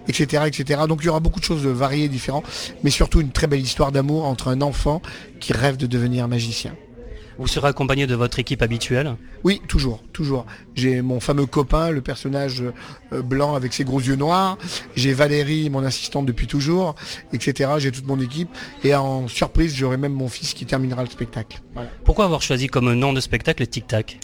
etc., 0.09 0.45
etc. 0.47 0.83
Donc 0.89 1.01
il 1.03 1.07
y 1.07 1.09
aura 1.09 1.21
beaucoup 1.21 1.41
de 1.41 1.45
choses 1.45 1.67
variées, 1.67 2.09
différentes, 2.09 2.45
mais 2.83 2.91
surtout 2.91 3.21
une 3.21 3.31
très 3.31 3.46
belle 3.47 3.61
histoire 3.61 3.93
d'amour 3.93 4.25
entre 4.25 4.49
un 4.49 4.61
enfant 4.61 5.03
qui 5.41 5.53
rêve 5.53 5.77
de 5.77 5.87
devenir 5.87 6.29
magicien. 6.29 6.75
Vous 7.39 7.49
serez 7.49 7.69
accompagné 7.69 8.07
de 8.07 8.15
votre 8.15 8.39
équipe 8.39 8.63
habituelle? 8.63 9.15
Oui, 9.45 9.61
toujours, 9.69 10.03
toujours. 10.15 10.47
J'ai 10.75 11.03
mon 11.03 11.21
fameux 11.21 11.45
copain, 11.45 11.91
le 11.91 12.01
personnage 12.01 12.63
euh, 13.13 13.23
blanc 13.23 13.55
avec 13.55 13.75
ses 13.75 13.85
gros 13.85 14.01
yeux 14.01 14.17
noirs. 14.17 14.57
J'ai 14.95 15.13
Valérie, 15.13 15.69
mon 15.69 15.85
assistante 15.85 16.25
depuis 16.25 16.47
toujours, 16.47 16.95
etc. 17.35 17.73
J'ai 17.79 17.93
toute 17.93 18.07
mon 18.07 18.19
équipe. 18.21 18.49
Et 18.85 18.95
en 18.95 19.29
surprise, 19.29 19.75
j'aurai 19.75 19.99
même 19.99 20.15
mon 20.15 20.29
fils 20.29 20.55
qui 20.55 20.65
terminera 20.65 21.03
le 21.03 21.11
spectacle. 21.11 21.61
Voilà. 21.75 21.91
Pourquoi 22.05 22.25
avoir 22.25 22.41
choisi 22.41 22.69
comme 22.69 22.93
nom 22.95 23.13
de 23.13 23.21
spectacle 23.21 23.67
Tic 23.67 23.87
Tac 23.87 24.19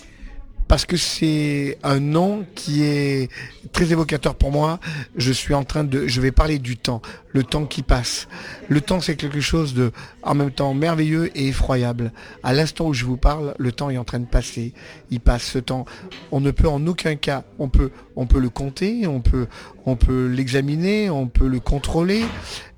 parce 0.72 0.86
que 0.86 0.96
c'est 0.96 1.76
un 1.82 2.00
nom 2.00 2.46
qui 2.54 2.82
est 2.82 3.30
très 3.72 3.92
évocateur 3.92 4.34
pour 4.34 4.50
moi. 4.50 4.80
Je 5.16 5.30
suis 5.30 5.52
en 5.52 5.64
train 5.64 5.84
de, 5.84 6.06
je 6.06 6.18
vais 6.22 6.32
parler 6.32 6.58
du 6.58 6.78
temps, 6.78 7.02
le 7.32 7.42
temps 7.42 7.64
qui 7.64 7.82
passe. 7.82 8.28
Le 8.68 8.80
temps, 8.80 9.00
c'est 9.00 9.16
quelque 9.16 9.40
chose 9.40 9.74
de, 9.74 9.92
en 10.22 10.34
même 10.34 10.50
temps, 10.50 10.74
merveilleux 10.74 11.36
et 11.36 11.48
effroyable. 11.48 12.12
À 12.42 12.52
l'instant 12.52 12.88
où 12.88 12.94
je 12.94 13.04
vous 13.04 13.16
parle, 13.16 13.54
le 13.58 13.72
temps 13.72 13.90
est 13.90 13.98
en 13.98 14.04
train 14.04 14.20
de 14.20 14.26
passer. 14.26 14.72
Il 15.10 15.20
passe 15.20 15.44
ce 15.44 15.58
temps. 15.58 15.84
On 16.30 16.40
ne 16.40 16.50
peut 16.50 16.68
en 16.68 16.86
aucun 16.86 17.16
cas, 17.16 17.44
on 17.58 17.68
peut, 17.68 17.90
on 18.16 18.26
peut 18.26 18.40
le 18.40 18.48
compter, 18.48 19.06
on 19.06 19.20
peut, 19.20 19.46
on 19.86 19.96
peut 19.96 20.26
l'examiner, 20.26 21.10
on 21.10 21.26
peut 21.26 21.48
le 21.48 21.60
contrôler, 21.60 22.24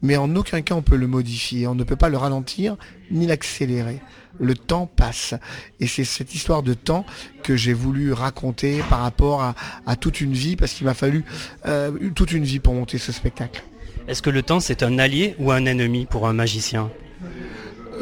mais 0.03 0.17
en 0.17 0.35
aucun 0.37 0.63
cas 0.63 0.75
on 0.75 0.83
peut 0.83 0.97
le 0.97 1.07
modifier. 1.07 1.67
On 1.67 1.75
ne 1.75 1.85
peut 1.85 1.97
pas 1.97 2.09
le 2.09 2.17
ralentir 2.17 2.77
ni 3.11 3.27
l'accélérer 3.27 4.01
le 4.41 4.55
temps 4.55 4.87
passe. 4.87 5.35
Et 5.81 5.87
c'est 5.87 6.05
cette 6.05 6.35
histoire 6.35 6.63
de 6.63 6.75
temps 6.75 7.05
que 7.43 7.57
j'ai 7.57 7.73
voulu 7.73 8.13
raconter 8.13 8.81
par 8.91 9.01
rapport 9.01 9.55
à, 9.87 9.97
toute 9.97 10.21
une 10.21 10.33
vie, 10.33 10.57
parce 10.57 10.73
qu'il 10.73 10.87
m'a 10.87 10.95
fallu 10.95 11.25
euh, 11.67 12.11
toute 12.15 12.33
une 12.33 12.45
vie 12.45 12.59
pour 12.59 12.75
monter 12.75 12.99
ce 12.99 13.13
spectacle. 13.13 13.63
Est-ce 14.09 14.23
que 14.23 14.31
le 14.31 14.43
temps 14.43 14.61
c'est 14.61 14.83
un 14.83 14.99
allié 14.99 15.35
ou 15.39 15.51
un 15.51 15.65
ennemi 15.67 16.07
pour 16.07 16.27
un 16.27 16.33
magicien 16.33 16.91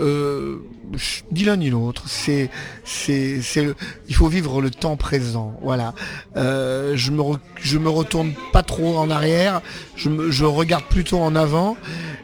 euh, 0.01 0.59
ni 1.31 1.45
l'un 1.45 1.57
ni 1.57 1.71
l'autre. 1.71 2.05
C'est, 2.07 2.51
c'est, 2.85 3.41
c'est, 3.43 3.67
il 4.09 4.15
faut 4.15 4.29
vivre 4.29 4.61
le 4.61 4.71
temps 4.71 4.97
présent. 4.97 5.55
Voilà. 5.63 5.95
Euh, 6.37 6.93
je 6.97 7.11
me, 7.11 7.23
je 7.61 7.79
me 7.79 7.89
retourne 7.89 8.33
pas 8.53 8.63
trop 8.63 8.97
en 8.99 9.11
arrière. 9.11 9.61
Je, 9.97 10.31
je 10.31 10.45
regarde 10.45 10.85
plutôt 10.85 11.19
en 11.19 11.35
avant. 11.35 11.77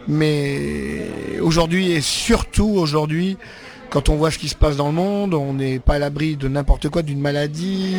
Mais 0.06 1.06
aujourd'hui 1.40 1.92
et 1.92 2.00
surtout 2.00 2.70
aujourd'hui, 2.70 3.36
quand 3.90 4.08
on 4.08 4.16
voit 4.16 4.30
ce 4.30 4.38
qui 4.38 4.48
se 4.48 4.54
passe 4.54 4.76
dans 4.76 4.88
le 4.88 4.94
monde, 4.94 5.34
on 5.34 5.54
n'est 5.54 5.78
pas 5.78 5.94
à 5.94 5.98
l'abri 5.98 6.36
de 6.36 6.48
n'importe 6.48 6.88
quoi, 6.88 7.02
d'une 7.02 7.20
maladie, 7.20 7.96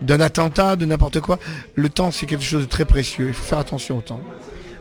d'un 0.00 0.20
attentat, 0.20 0.76
de 0.76 0.86
n'importe 0.86 1.20
quoi. 1.20 1.38
Le 1.74 1.88
temps, 1.88 2.10
c'est 2.10 2.26
quelque 2.26 2.44
chose 2.44 2.62
de 2.62 2.68
très 2.68 2.84
précieux. 2.84 3.28
Il 3.28 3.34
faut 3.34 3.44
faire 3.44 3.58
attention 3.58 3.98
au 3.98 4.02
temps. 4.02 4.20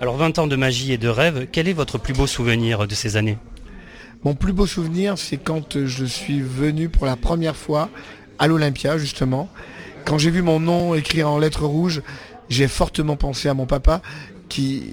Alors 0.01 0.15
20 0.15 0.39
ans 0.39 0.47
de 0.47 0.55
magie 0.55 0.93
et 0.93 0.97
de 0.97 1.09
rêve, 1.09 1.47
quel 1.51 1.67
est 1.67 1.73
votre 1.73 1.97
plus 1.97 2.13
beau 2.13 2.25
souvenir 2.25 2.87
de 2.87 2.95
ces 2.95 3.17
années? 3.17 3.37
Mon 4.23 4.33
plus 4.33 4.53
beau 4.53 4.65
souvenir, 4.65 5.17
c'est 5.17 5.35
quand 5.35 5.85
je 5.85 6.05
suis 6.05 6.39
venu 6.39 6.87
pour 6.87 7.05
la 7.05 7.17
première 7.17 7.57
fois 7.57 7.89
à 8.37 8.47
l'Olympia, 8.47 8.97
justement. 8.97 9.49
Quand 10.05 10.17
j'ai 10.17 10.31
vu 10.31 10.41
mon 10.41 10.61
nom 10.61 10.95
écrit 10.95 11.21
en 11.21 11.37
lettres 11.37 11.65
rouges, 11.65 12.01
j'ai 12.47 12.69
fortement 12.69 13.17
pensé 13.17 13.49
à 13.49 13.53
mon 13.53 13.65
papa 13.65 14.01
qui, 14.47 14.83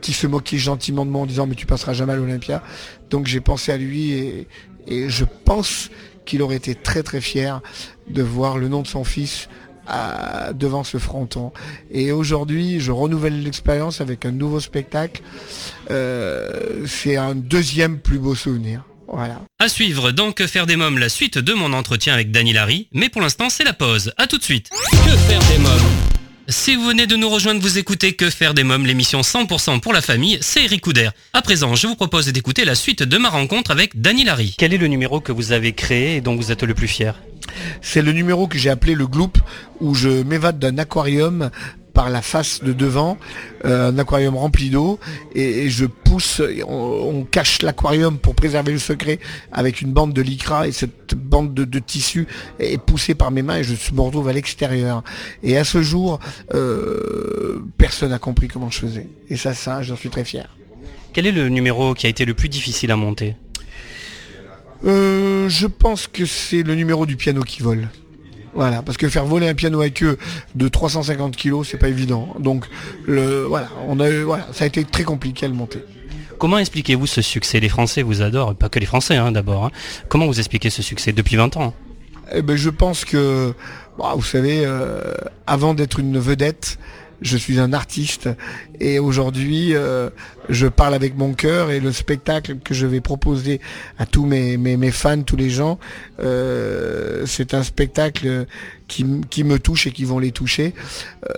qui 0.00 0.14
se 0.14 0.26
moquait 0.26 0.56
gentiment 0.56 1.04
de 1.04 1.10
moi 1.10 1.20
en 1.20 1.26
disant 1.26 1.46
mais 1.46 1.54
tu 1.54 1.66
passeras 1.66 1.92
jamais 1.92 2.14
à 2.14 2.16
l'Olympia. 2.16 2.62
Donc 3.10 3.26
j'ai 3.26 3.40
pensé 3.40 3.72
à 3.72 3.76
lui 3.76 4.12
et, 4.12 4.48
et 4.86 5.10
je 5.10 5.26
pense 5.44 5.90
qu'il 6.24 6.40
aurait 6.40 6.56
été 6.56 6.74
très 6.74 7.02
très 7.02 7.20
fier 7.20 7.60
de 8.08 8.22
voir 8.22 8.56
le 8.56 8.68
nom 8.68 8.80
de 8.80 8.86
son 8.86 9.04
fils 9.04 9.50
à- 9.86 10.52
devant 10.52 10.84
ce 10.84 10.98
fronton. 10.98 11.52
Et 11.90 12.12
aujourd'hui, 12.12 12.80
je 12.80 12.92
renouvelle 12.92 13.42
l'expérience 13.42 14.00
avec 14.00 14.24
un 14.24 14.32
nouveau 14.32 14.60
spectacle. 14.60 15.22
Euh, 15.90 16.84
c'est 16.86 17.16
un 17.16 17.34
deuxième 17.34 17.98
plus 17.98 18.18
beau 18.18 18.34
souvenir. 18.34 18.82
Voilà. 19.08 19.40
À 19.60 19.68
suivre 19.68 20.10
dans 20.10 20.32
Que 20.32 20.46
faire 20.48 20.66
des 20.66 20.74
mômes, 20.76 20.98
la 20.98 21.08
suite 21.08 21.38
de 21.38 21.52
mon 21.54 21.72
entretien 21.72 22.12
avec 22.12 22.32
Dany 22.32 22.52
Larry, 22.52 22.88
mais 22.92 23.08
pour 23.08 23.22
l'instant 23.22 23.48
c'est 23.50 23.62
la 23.64 23.72
pause. 23.72 24.12
À 24.16 24.26
tout 24.26 24.38
de 24.38 24.42
suite. 24.42 24.68
Que 24.70 25.16
faire 25.16 25.40
des 25.50 25.58
mômes? 25.58 26.15
Si 26.48 26.76
vous 26.76 26.84
venez 26.86 27.06
de 27.06 27.16
nous 27.16 27.28
rejoindre, 27.28 27.60
vous 27.60 27.78
écoutez 27.78 28.14
Que 28.14 28.30
faire 28.30 28.54
des 28.54 28.62
mômes, 28.62 28.86
l'émission 28.86 29.20
100% 29.20 29.80
pour 29.80 29.92
la 29.92 30.00
famille, 30.00 30.38
c'est 30.40 30.64
Eric 30.64 30.80
Couder. 30.80 31.10
À 31.32 31.42
présent, 31.42 31.74
je 31.74 31.88
vous 31.88 31.96
propose 31.96 32.26
d'écouter 32.28 32.64
la 32.64 32.74
suite 32.74 33.02
de 33.02 33.18
ma 33.18 33.28
rencontre 33.28 33.72
avec 33.72 34.00
Dany 34.00 34.24
Larry. 34.24 34.54
Quel 34.56 34.72
est 34.72 34.78
le 34.78 34.86
numéro 34.86 35.20
que 35.20 35.32
vous 35.32 35.50
avez 35.50 35.72
créé 35.72 36.16
et 36.16 36.20
dont 36.20 36.36
vous 36.36 36.52
êtes 36.52 36.62
le 36.62 36.74
plus 36.74 36.86
fier? 36.86 37.20
C'est 37.80 38.02
le 38.02 38.12
numéro 38.12 38.46
que 38.46 38.58
j'ai 38.58 38.70
appelé 38.70 38.94
le 38.94 39.06
Gloop, 39.06 39.38
où 39.80 39.94
je 39.94 40.08
m'évade 40.08 40.58
d'un 40.58 40.78
aquarium 40.78 41.50
par 41.96 42.10
la 42.10 42.20
face 42.20 42.62
de 42.62 42.74
devant, 42.74 43.16
euh, 43.64 43.90
un 43.90 43.98
aquarium 43.98 44.36
rempli 44.36 44.68
d'eau, 44.68 45.00
et, 45.34 45.64
et 45.64 45.70
je 45.70 45.86
pousse, 45.86 46.42
on, 46.68 46.74
on 46.74 47.24
cache 47.24 47.62
l'aquarium 47.62 48.18
pour 48.18 48.34
préserver 48.34 48.72
le 48.72 48.78
secret 48.78 49.18
avec 49.50 49.80
une 49.80 49.92
bande 49.92 50.12
de 50.12 50.20
lycra, 50.20 50.68
et 50.68 50.72
cette 50.72 51.14
bande 51.14 51.54
de, 51.54 51.64
de 51.64 51.78
tissu 51.78 52.26
est 52.60 52.76
poussée 52.76 53.14
par 53.14 53.30
mes 53.30 53.40
mains, 53.40 53.56
et 53.56 53.64
je 53.64 53.72
me 53.94 54.00
retrouve 54.02 54.28
à 54.28 54.34
l'extérieur. 54.34 55.02
Et 55.42 55.56
à 55.56 55.64
ce 55.64 55.80
jour, 55.80 56.20
euh, 56.52 57.64
personne 57.78 58.10
n'a 58.10 58.18
compris 58.18 58.48
comment 58.48 58.70
je 58.70 58.80
faisais. 58.80 59.08
Et 59.30 59.38
ça, 59.38 59.54
ça, 59.54 59.82
j'en 59.82 59.96
suis 59.96 60.10
très 60.10 60.24
fier. 60.24 60.54
Quel 61.14 61.26
est 61.26 61.32
le 61.32 61.48
numéro 61.48 61.94
qui 61.94 62.06
a 62.06 62.10
été 62.10 62.26
le 62.26 62.34
plus 62.34 62.50
difficile 62.50 62.90
à 62.90 62.96
monter? 62.96 63.36
Euh, 64.84 65.48
je 65.48 65.66
pense 65.66 66.08
que 66.08 66.26
c'est 66.26 66.62
le 66.62 66.74
numéro 66.74 67.06
du 67.06 67.16
piano 67.16 67.40
qui 67.40 67.62
vole. 67.62 67.88
Voilà, 68.56 68.80
parce 68.82 68.96
que 68.96 69.08
faire 69.08 69.26
voler 69.26 69.48
un 69.48 69.54
piano 69.54 69.80
avec 69.82 70.02
eux 70.02 70.16
de 70.54 70.66
350 70.68 71.36
kilos, 71.36 71.68
c'est 71.70 71.76
pas 71.76 71.88
évident. 71.88 72.34
Donc, 72.40 72.64
le, 73.06 73.44
voilà, 73.44 73.68
on 73.86 74.00
a, 74.00 74.08
eu- 74.10 74.22
voilà, 74.22 74.48
ça 74.52 74.64
a 74.64 74.66
été 74.66 74.82
très 74.84 75.04
compliqué 75.04 75.44
à 75.46 75.48
le 75.48 75.54
monter. 75.54 75.80
Comment 76.38 76.58
expliquez-vous 76.58 77.06
ce 77.06 77.20
succès? 77.22 77.60
Les 77.60 77.68
Français 77.68 78.02
vous 78.02 78.22
adorent, 78.22 78.54
pas 78.54 78.68
que 78.68 78.78
les 78.78 78.86
Français 78.86 79.16
hein, 79.16 79.30
d'abord. 79.30 79.66
hein. 79.66 79.70
Comment 80.08 80.26
vous 80.26 80.38
expliquez 80.38 80.70
ce 80.70 80.82
succès 80.82 81.12
depuis 81.12 81.36
20 81.36 81.56
ans? 81.58 81.74
Eh 82.32 82.42
ben, 82.42 82.56
je 82.56 82.70
pense 82.70 83.04
que, 83.04 83.52
bah, 83.98 84.12
vous 84.16 84.22
savez, 84.24 84.62
euh, 84.64 85.14
avant 85.46 85.74
d'être 85.74 86.00
une 86.00 86.18
vedette, 86.18 86.78
je 87.22 87.36
suis 87.38 87.58
un 87.58 87.72
artiste 87.72 88.28
et 88.80 88.98
aujourd'hui, 88.98 89.74
euh, 89.74 90.10
je 90.48 90.66
parle 90.66 90.94
avec 90.94 91.16
mon 91.16 91.34
cœur 91.34 91.70
et 91.70 91.80
le 91.80 91.92
spectacle 91.92 92.56
que 92.64 92.74
je 92.74 92.86
vais 92.86 93.00
proposer 93.00 93.60
à 93.98 94.06
tous 94.06 94.26
mes, 94.26 94.56
mes, 94.56 94.76
mes 94.76 94.90
fans, 94.90 95.22
tous 95.22 95.36
les 95.36 95.50
gens, 95.50 95.78
euh, 96.20 97.24
c'est 97.26 97.54
un 97.54 97.62
spectacle 97.62 98.46
qui, 98.88 99.04
qui 99.30 99.44
me 99.44 99.58
touche 99.58 99.86
et 99.86 99.92
qui 99.92 100.04
vont 100.04 100.18
les 100.18 100.32
toucher. 100.32 100.74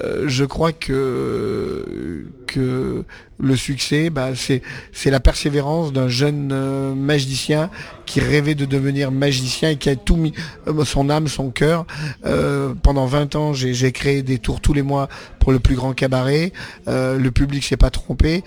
Euh, 0.03 0.25
je 0.27 0.44
crois 0.44 0.73
que 0.73 2.27
que 2.47 3.05
le 3.38 3.57
succès, 3.57 4.11
bah, 4.11 4.31
c'est 4.35 4.62
c'est 4.92 5.11
la 5.11 5.21
persévérance 5.21 5.92
d'un 5.92 6.09
jeune 6.09 6.51
euh, 6.53 6.94
magicien 6.94 7.71
qui 8.07 8.21
rêvait 8.21 8.55
de 8.55 8.64
devenir 8.64 9.12
magicien 9.12 9.71
et 9.71 9.77
qui 9.77 9.90
a 9.90 9.97
tout 9.97 10.16
mis 10.16 10.33
euh, 10.66 10.85
son 10.85 11.11
âme, 11.11 11.29
son 11.29 11.51
cœur. 11.51 11.87
Euh, 12.25 12.75
pendant 12.83 13.07
20 13.07 13.37
ans, 13.37 13.53
j'ai 13.53 13.92
créé 13.92 14.23
des 14.23 14.38
tours 14.38 14.61
tous 14.61 14.73
les 14.73 14.83
mois 14.83 15.09
pour 15.38 15.53
le 15.53 15.59
plus 15.59 15.77
grand 15.77 15.92
cabaret. 15.92 16.53
Euh, 16.88 17.18
le 17.18 17.31
public 17.31 17.62
s'est 17.62 17.77
pas 17.77 17.90
trompé. 17.90 18.42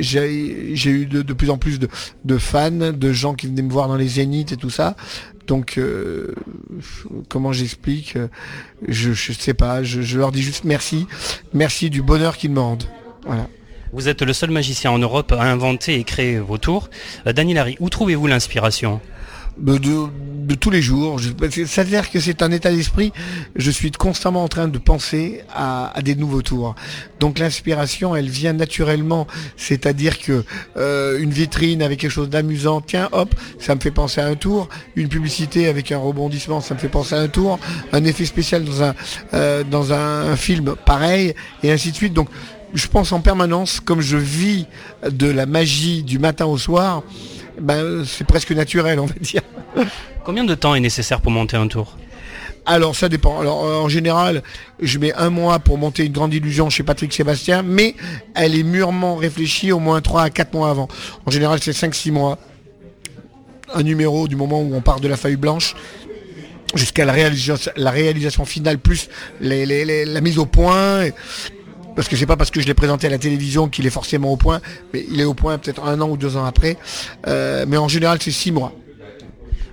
J'ai 0.00 0.74
j'ai 0.74 0.90
eu 0.90 1.06
de, 1.06 1.32
plus 1.32 1.50
en 1.50 1.58
plus 1.58 1.78
de, 1.78 2.38
fans, 2.38 2.70
de 2.70 3.12
gens 3.12 3.34
qui 3.34 3.46
venaient 3.46 3.62
me 3.62 3.72
voir 3.72 3.88
dans 3.88 3.96
les 3.96 4.08
zéniths 4.08 4.52
et 4.52 4.56
tout 4.56 4.70
ça. 4.70 4.96
Donc, 5.46 5.78
euh, 5.78 6.34
comment 7.28 7.52
j'explique 7.52 8.16
euh, 8.16 8.28
Je 8.88 9.10
ne 9.10 9.14
sais 9.14 9.54
pas. 9.54 9.82
Je, 9.82 10.18
leur 10.18 10.32
dis 10.32 10.42
juste 10.42 10.64
merci. 10.64 11.06
Merci 11.52 11.90
du 11.90 12.02
bonheur 12.02 12.36
qu'ils 12.36 12.50
me 12.50 12.60
rendent. 12.60 12.84
Vous 13.92 14.08
êtes 14.08 14.22
le 14.22 14.32
seul 14.32 14.50
magicien 14.50 14.90
en 14.90 14.98
Europe 14.98 15.32
à 15.32 15.44
inventer 15.44 15.94
et 15.94 16.04
créer 16.04 16.38
vos 16.38 16.58
tours. 16.58 16.90
Euh, 17.26 17.32
Daniel 17.32 17.58
Harry, 17.58 17.76
où 17.80 17.88
trouvez-vous 17.88 18.26
l'inspiration? 18.26 19.00
De, 19.58 20.54
tous 20.54 20.70
les 20.70 20.82
jours. 20.82 21.20
Parce 21.38 21.54
que 21.54 22.20
c'est 22.20 22.42
un 22.42 22.50
état 22.50 22.70
d'esprit. 22.70 23.12
Je 23.56 23.70
suis 23.70 23.90
constamment 23.90 24.44
en 24.44 24.48
train 24.48 24.68
de 24.68 24.78
penser 24.78 25.42
à, 25.54 25.92
des 26.02 26.14
nouveaux 26.14 26.42
tours. 26.42 26.74
Donc 27.20 27.38
l'inspiration, 27.38 28.14
elle 28.14 28.28
vient 28.28 28.52
naturellement. 28.52 29.26
C'est-à-dire 29.56 30.18
que 30.18 30.44
euh, 30.76 31.18
une 31.18 31.30
vitrine 31.30 31.82
avec 31.82 32.00
quelque 32.00 32.10
chose 32.10 32.30
d'amusant, 32.30 32.80
tiens, 32.80 33.08
hop, 33.12 33.34
ça 33.58 33.74
me 33.74 33.80
fait 33.80 33.90
penser 33.90 34.20
à 34.20 34.26
un 34.26 34.34
tour. 34.34 34.68
Une 34.94 35.08
publicité 35.08 35.68
avec 35.68 35.92
un 35.92 35.98
rebondissement, 35.98 36.60
ça 36.60 36.74
me 36.74 36.78
fait 36.78 36.88
penser 36.88 37.14
à 37.14 37.18
un 37.18 37.28
tour. 37.28 37.58
Un 37.92 38.04
effet 38.04 38.24
spécial 38.24 38.64
dans 38.64 38.82
un 38.82 38.94
euh, 39.34 39.64
dans 39.64 39.92
un 39.92 40.36
film, 40.36 40.74
pareil, 40.84 41.34
et 41.62 41.72
ainsi 41.72 41.90
de 41.90 41.96
suite. 41.96 42.12
Donc 42.12 42.28
je 42.74 42.86
pense 42.88 43.12
en 43.12 43.20
permanence, 43.20 43.80
comme 43.80 44.00
je 44.00 44.16
vis 44.16 44.66
de 45.08 45.26
la 45.26 45.46
magie 45.46 46.02
du 46.02 46.18
matin 46.18 46.46
au 46.46 46.58
soir, 46.58 47.02
ben, 47.60 48.04
c'est 48.04 48.26
presque 48.26 48.52
naturel, 48.52 48.98
on 49.00 49.06
va 49.06 49.14
dire. 49.20 49.42
Combien 50.24 50.44
de 50.44 50.54
temps 50.54 50.74
est 50.74 50.80
nécessaire 50.80 51.20
pour 51.20 51.32
monter 51.32 51.56
un 51.56 51.68
tour? 51.68 51.96
Alors 52.68 52.96
ça 52.96 53.08
dépend. 53.08 53.38
Alors 53.40 53.64
euh, 53.64 53.76
en 53.76 53.88
général, 53.88 54.42
je 54.80 54.98
mets 54.98 55.12
un 55.14 55.30
mois 55.30 55.60
pour 55.60 55.78
monter 55.78 56.04
une 56.04 56.12
grande 56.12 56.34
illusion 56.34 56.68
chez 56.68 56.82
Patrick 56.82 57.12
Sébastien, 57.12 57.62
mais 57.62 57.94
elle 58.34 58.58
est 58.58 58.64
mûrement 58.64 59.14
réfléchie 59.14 59.70
au 59.70 59.78
moins 59.78 60.00
3 60.00 60.22
à 60.22 60.30
4 60.30 60.52
mois 60.52 60.70
avant. 60.70 60.88
En 61.26 61.30
général, 61.30 61.60
c'est 61.62 61.70
5-6 61.70 62.10
mois. 62.10 62.38
Un 63.72 63.82
numéro 63.84 64.26
du 64.26 64.34
moment 64.36 64.60
où 64.62 64.74
on 64.74 64.80
part 64.80 64.98
de 65.00 65.06
la 65.08 65.16
feuille 65.16 65.36
blanche 65.36 65.74
jusqu'à 66.74 67.04
la 67.04 67.12
réalisation, 67.12 67.72
la 67.76 67.90
réalisation 67.92 68.44
finale 68.44 68.78
plus 68.78 69.08
les- 69.40 69.64
les- 69.66 69.84
les- 69.84 70.04
la 70.04 70.20
mise 70.20 70.38
au 70.38 70.46
point. 70.46 71.04
Parce 71.96 72.08
que 72.08 72.14
c'est 72.14 72.26
pas 72.26 72.36
parce 72.36 72.50
que 72.50 72.60
je 72.60 72.66
l'ai 72.66 72.74
présenté 72.74 73.06
à 73.06 73.10
la 73.10 73.18
télévision 73.18 73.68
qu'il 73.68 73.86
est 73.86 73.90
forcément 73.90 74.30
au 74.30 74.36
point, 74.36 74.60
mais 74.92 75.04
il 75.10 75.18
est 75.18 75.24
au 75.24 75.32
point 75.34 75.56
peut-être 75.56 75.82
un 75.82 76.00
an 76.02 76.10
ou 76.10 76.18
deux 76.18 76.36
ans 76.36 76.44
après. 76.44 76.76
Euh, 77.26 77.64
mais 77.66 77.78
en 77.78 77.88
général, 77.88 78.18
c'est 78.20 78.30
6 78.30 78.52
mois. 78.52 78.74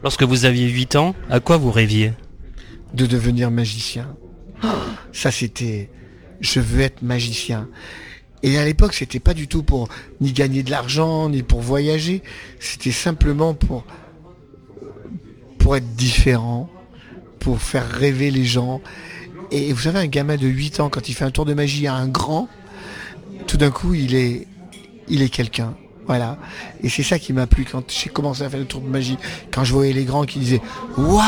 Lorsque 0.04 0.24
vous 0.24 0.46
aviez 0.46 0.70
8 0.70 0.96
ans, 0.96 1.16
à 1.30 1.42
quoi 1.42 1.58
vous 1.58 1.72
rêviez? 1.72 2.14
De 2.94 3.06
devenir 3.06 3.52
magicien. 3.52 4.16
Ça 5.12 5.32
c'était, 5.32 5.90
je 6.40 6.62
veux 6.62 6.82
être 6.82 7.02
magicien. 7.02 7.68
Et 8.42 8.58
à 8.58 8.66
l'époque, 8.66 8.94
c'était 8.94 9.20
pas 9.20 9.34
du 9.34 9.48
tout 9.48 9.64
pour 9.64 9.90
ni 10.22 10.32
gagner 10.32 10.64
de 10.64 10.72
l'argent, 10.72 11.30
ni 11.30 11.44
pour 11.44 11.62
voyager. 11.62 12.24
C'était 12.60 12.92
simplement 12.92 13.54
pour, 13.54 13.86
pour 15.60 15.76
être 15.76 15.96
différent, 15.96 16.70
pour 17.40 17.62
faire 17.62 17.88
rêver 17.88 18.32
les 18.32 18.46
gens. 18.46 18.82
Et 19.54 19.72
vous 19.72 19.82
savez, 19.82 20.00
un 20.00 20.08
gamin 20.08 20.36
de 20.36 20.48
8 20.48 20.80
ans, 20.80 20.90
quand 20.90 21.10
il 21.10 21.14
fait 21.14 21.26
un 21.26 21.30
tour 21.30 21.46
de 21.46 21.54
magie 21.54 21.86
à 21.86 21.94
un 21.94 22.08
grand, 22.08 22.50
tout 23.46 23.56
d'un 23.56 23.70
coup, 23.70 23.94
il 23.94 24.16
est, 24.16 24.48
il 25.08 25.22
est 25.22 25.30
quelqu'un. 25.30 25.76
Voilà. 26.08 26.40
Et 26.82 26.90
c'est 26.90 27.04
ça 27.04 27.20
qui 27.20 27.34
m'a 27.34 27.46
plu 27.46 27.64
quand 27.64 27.84
j'ai 27.92 28.10
commencé 28.10 28.42
à 28.42 28.50
faire 28.50 28.60
le 28.60 28.66
tour 28.66 28.82
de 28.82 28.88
magie. 28.88 29.16
Quand 29.52 29.64
je 29.64 29.72
voyais 29.72 29.94
les 29.94 30.06
grands 30.06 30.26
qui 30.26 30.40
disaient 30.40 30.62
Waouh 30.98 31.24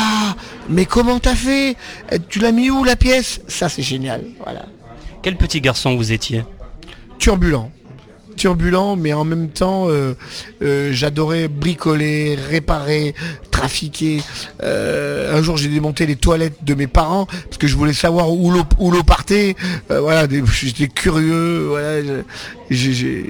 Mais 0.69 0.87
comment 0.87 1.19
t'as 1.19 1.35
fait? 1.35 1.77
Tu 2.27 2.39
l'as 2.39 2.51
mis 2.51 2.71
où 2.71 2.83
la 2.83 2.95
pièce? 2.95 3.41
Ça 3.47 3.69
c'est 3.69 3.83
génial. 3.83 4.25
Voilà. 4.43 4.65
Quel 5.21 5.37
petit 5.37 5.61
garçon 5.61 5.95
vous 5.95 6.11
étiez? 6.11 6.43
Turbulent. 7.19 7.71
Turbulent, 8.35 8.95
mais 8.95 9.13
en 9.13 9.23
même 9.23 9.49
temps, 9.49 9.87
euh, 9.89 10.13
euh, 10.61 10.89
j'adorais 10.91 11.47
bricoler, 11.47 12.35
réparer, 12.35 13.15
trafiquer. 13.51 14.21
Euh, 14.63 15.37
un 15.37 15.41
jour, 15.41 15.57
j'ai 15.57 15.69
démonté 15.69 16.05
les 16.05 16.15
toilettes 16.15 16.63
de 16.63 16.73
mes 16.73 16.87
parents 16.87 17.25
parce 17.25 17.57
que 17.57 17.67
je 17.67 17.75
voulais 17.75 17.93
savoir 17.93 18.31
où 18.31 18.51
l'eau 18.51 19.03
partait. 19.03 19.55
Voilà, 19.89 20.27
j'étais 20.53 20.87
curieux. 20.87 21.67
Voilà, 21.69 22.01
j'étais 22.69 23.27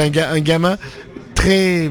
un, 0.00 0.32
un 0.32 0.40
gamin 0.40 0.76
très 1.34 1.90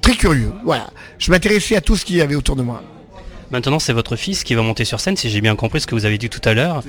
très 0.00 0.14
curieux. 0.16 0.52
Voilà, 0.64 0.90
je 1.18 1.30
m'intéressais 1.30 1.76
à 1.76 1.80
tout 1.80 1.96
ce 1.96 2.04
qu'il 2.04 2.16
y 2.16 2.22
avait 2.22 2.34
autour 2.34 2.56
de 2.56 2.62
moi. 2.62 2.82
Maintenant, 3.50 3.78
c'est 3.78 3.92
votre 3.92 4.16
fils 4.16 4.44
qui 4.44 4.54
va 4.54 4.62
monter 4.62 4.84
sur 4.84 5.00
scène, 5.00 5.16
si 5.16 5.30
j'ai 5.30 5.40
bien 5.40 5.56
compris 5.56 5.80
ce 5.80 5.86
que 5.86 5.94
vous 5.94 6.04
avez 6.04 6.18
dit 6.18 6.28
tout 6.28 6.46
à 6.46 6.52
l'heure. 6.52 6.82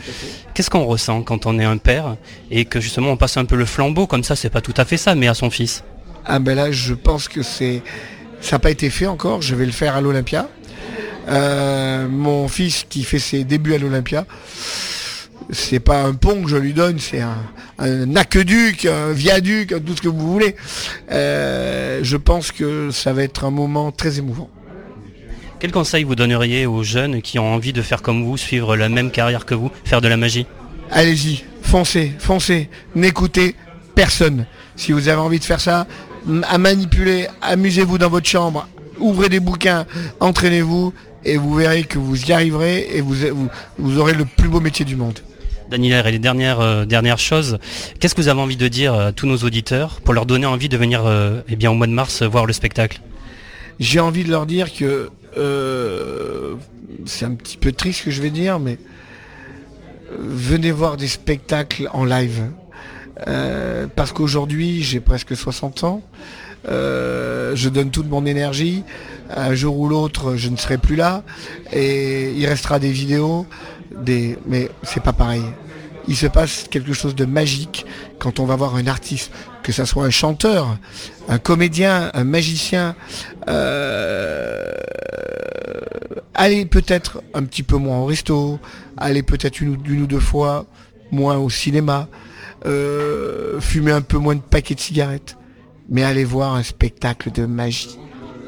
Qu'est-ce 0.54 0.70
qu'on 0.70 0.86
ressent 0.86 1.22
quand 1.22 1.46
on 1.46 1.58
est 1.58 1.64
un 1.64 1.78
père 1.78 2.18
et 2.52 2.66
que 2.66 2.80
justement 2.82 3.12
on 3.12 3.18
passe 3.18 3.38
un 3.38 3.46
peu 3.46 3.56
le 3.56 3.66
flambeau 3.66 4.08
comme 4.08 4.24
ça, 4.24 4.36
c'est 4.36 4.50
pas 4.50 4.62
tout 4.62 4.74
à 4.78 4.86
fait 4.86 4.98
ça, 4.98 5.16
mais 5.16 5.28
à 5.28 5.34
son 5.34 5.50
fils 5.50 5.84
Ah 6.26 6.40
ben 6.40 6.56
là, 6.56 6.72
je 6.72 6.94
pense 6.94 7.28
que 7.28 7.44
c'est 7.44 7.82
ça 8.42 8.56
n'a 8.56 8.60
pas 8.60 8.72
été 8.72 8.90
fait 8.90 9.08
encore. 9.08 9.42
Je 9.42 9.56
vais 9.56 9.66
le 9.66 9.72
faire 9.72 9.96
à 9.96 10.02
l'Olympia. 10.02 10.50
Euh, 11.28 12.08
mon 12.08 12.48
fils 12.48 12.86
qui 12.90 13.04
fait 13.04 13.20
ses 13.20 13.44
débuts 13.44 13.76
à 13.76 13.78
l'Olympia, 13.78 14.26
c'est 15.52 15.80
pas 15.80 16.02
un 16.02 16.14
pont 16.14 16.42
que 16.44 16.50
je 16.50 16.58
lui 16.58 16.74
donne, 16.74 17.00
c'est 17.00 17.22
un, 17.22 17.38
un 17.78 18.16
aqueduc, 18.16 18.86
un 18.86 19.12
viaduc, 19.12 19.74
tout 19.86 19.96
ce 19.96 20.02
que 20.02 20.08
vous 20.08 20.32
voulez. 20.32 20.56
Euh, 21.12 22.00
je 22.02 22.18
pense 22.18 22.52
que 22.52 22.90
ça 22.92 23.14
va 23.14 23.24
être 23.24 23.46
un 23.46 23.52
moment 23.52 23.92
très 23.92 24.18
émouvant. 24.18 24.50
Quel 25.60 25.74
conseil 25.74 26.06
vous 26.06 26.16
donneriez 26.16 26.66
aux 26.66 26.84
jeunes 26.84 27.22
qui 27.22 27.38
ont 27.38 27.54
envie 27.54 27.74
de 27.74 27.82
faire 27.82 28.02
comme 28.02 28.24
vous, 28.24 28.38
suivre 28.38 28.78
la 28.78 28.88
même 28.88 29.12
carrière 29.12 29.46
que 29.46 29.54
vous, 29.54 29.70
faire 29.84 30.00
de 30.00 30.08
la 30.08 30.16
magie? 30.16 30.46
Allez-y, 30.90 31.44
foncez, 31.62 32.14
foncez, 32.18 32.70
n'écoutez 32.96 33.56
personne. 33.94 34.46
Si 34.78 34.94
vous 34.94 35.10
avez 35.10 35.20
envie 35.20 35.40
de 35.40 35.44
faire 35.44 35.60
ça, 35.60 35.86
à 36.44 36.58
manipuler, 36.58 37.28
amusez-vous 37.42 37.98
dans 37.98 38.10
votre 38.10 38.28
chambre, 38.28 38.70
ouvrez 39.00 39.28
des 39.28 39.42
bouquins, 39.42 39.86
entraînez-vous 40.22 40.94
et 41.26 41.36
vous 41.36 41.54
verrez 41.56 41.84
que 41.84 42.00
vous 42.00 42.24
y 42.24 42.32
arriverez 42.32 42.88
et 42.94 43.02
vous, 43.02 43.16
vous, 43.16 43.50
vous 43.78 44.00
aurez 44.00 44.14
le 44.14 44.24
plus 44.24 44.48
beau 44.48 44.62
métier 44.62 44.86
du 44.86 44.96
monde. 44.96 45.20
Daniel, 45.70 46.08
et 46.08 46.12
les 46.12 46.20
dernières, 46.20 46.62
euh, 46.62 46.86
dernières 46.86 47.20
choses, 47.20 47.60
qu'est-ce 48.00 48.16
que 48.16 48.22
vous 48.22 48.30
avez 48.30 48.40
envie 48.40 48.56
de 48.56 48.68
dire 48.70 48.94
à 48.94 49.12
tous 49.12 49.28
nos 49.28 49.38
auditeurs 49.38 50.00
pour 50.06 50.14
leur 50.14 50.26
donner 50.26 50.46
envie 50.46 50.70
de 50.70 50.78
venir 50.78 51.06
euh, 51.06 51.42
eh 51.50 51.58
bien, 51.58 51.70
au 51.70 51.76
mois 51.76 51.86
de 51.86 51.92
mars 51.92 52.24
voir 52.24 52.46
le 52.46 52.54
spectacle? 52.54 53.02
J'ai 53.80 54.00
envie 54.00 54.24
de 54.24 54.30
leur 54.32 54.46
dire 54.46 54.74
que 54.74 55.10
euh, 55.38 56.56
c'est 57.06 57.26
un 57.26 57.36
petit 57.36 57.58
peu 57.58 57.72
triste 57.72 58.00
ce 58.00 58.06
que 58.06 58.12
je 58.12 58.22
vais 58.22 58.30
dire, 58.30 58.60
mais 58.60 58.78
euh, 60.12 60.16
venez 60.20 60.72
voir 60.72 60.98
des 60.98 61.08
spectacles 61.08 61.90
en 61.94 62.06
live. 62.06 62.44
Euh, 63.28 63.88
parce 63.96 64.14
qu'aujourd'hui, 64.14 64.82
j'ai 64.82 65.00
presque 65.00 65.36
60 65.36 65.84
ans. 65.84 66.02
Je 66.66 67.70
donne 67.70 67.92
toute 67.92 68.10
mon 68.10 68.26
énergie. 68.26 68.84
Un 69.36 69.54
jour 69.54 69.78
ou 69.78 69.88
l'autre, 69.88 70.36
je 70.36 70.50
ne 70.50 70.56
serai 70.56 70.78
plus 70.78 70.96
là. 70.96 71.24
Et 71.74 72.32
il 72.32 72.46
restera 72.48 72.80
des 72.80 72.92
vidéos, 72.92 73.46
des... 73.96 74.38
mais 74.48 74.70
c'est 74.84 75.04
pas 75.04 75.14
pareil. 75.14 75.44
Il 76.08 76.16
se 76.16 76.28
passe 76.28 76.66
quelque 76.70 76.94
chose 76.94 77.14
de 77.14 77.26
magique 77.26 77.86
quand 78.18 78.40
on 78.40 78.46
va 78.46 78.56
voir 78.56 78.76
un 78.76 78.88
artiste, 78.88 79.32
que 79.62 79.72
ça 79.72 79.86
soit 79.86 80.06
un 80.06 80.10
chanteur, 80.10 80.78
un 81.28 81.38
comédien, 81.38 82.10
un 82.14 82.24
magicien. 82.24 82.96
Allez 86.42 86.66
peut-être 86.66 87.22
un 87.34 87.44
petit 87.44 87.64
peu 87.64 87.76
moins 87.76 87.98
au 88.00 88.06
resto, 88.06 88.60
allez 88.96 89.24
peut-être 89.24 89.60
une, 89.60 89.70
ou- 89.76 89.78
une 89.88 90.04
ou 90.04 90.08
deux 90.08 90.22
fois 90.22 90.66
moins 91.12 91.36
au 91.38 91.50
cinéma, 91.50 92.08
euh, 92.66 93.60
fumer 93.60 93.92
un 93.92 94.02
peu 94.02 94.18
moins 94.18 94.36
de 94.36 94.42
paquets 94.42 94.76
de 94.76 94.80
cigarettes, 94.80 95.36
mais 95.90 96.04
allez 96.04 96.24
voir 96.24 96.56
un 96.56 96.64
spectacle 96.64 97.32
de 97.32 97.46
magie. 97.46 97.98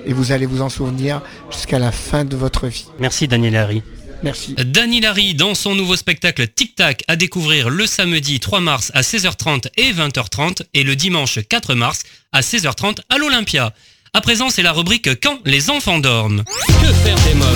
Et 0.06 0.14
vous 0.14 0.32
allez 0.32 0.46
vous 0.46 0.62
en 0.62 0.70
souvenir 0.70 1.22
jusqu'à 1.52 1.80
la 1.80 1.92
fin 1.92 2.24
de 2.26 2.36
votre 2.36 2.68
vie. 2.68 2.86
Merci 3.00 3.28
Daniel 3.28 3.56
Harry. 3.56 3.84
Merci. 4.24 4.54
Dany 4.56 5.00
Larry 5.02 5.34
dans 5.34 5.56
son 5.56 5.74
nouveau 5.76 5.96
spectacle 5.96 6.48
Tic 6.48 6.76
Tac 6.76 7.04
à 7.08 7.16
découvrir 7.16 7.70
le 7.72 7.88
samedi 7.88 8.40
3 8.40 8.60
mars 8.62 8.92
à 8.94 9.02
16h30 9.02 9.68
et 9.78 9.92
20h30 9.92 10.62
et 10.76 10.84
le 10.84 10.96
dimanche 10.96 11.40
4 11.50 11.74
mars 11.74 12.04
à 12.32 12.42
16h30 12.42 13.00
à 13.10 13.18
l'Olympia. 13.18 13.74
À 14.14 14.20
présent, 14.20 14.50
c'est 14.50 14.62
la 14.62 14.74
rubrique 14.74 15.22
Quand 15.24 15.40
les 15.46 15.70
enfants 15.70 16.00
dorment. 16.00 16.44
Que 16.68 16.92
faire 16.92 17.16
des 17.24 17.34
mômes? 17.34 17.48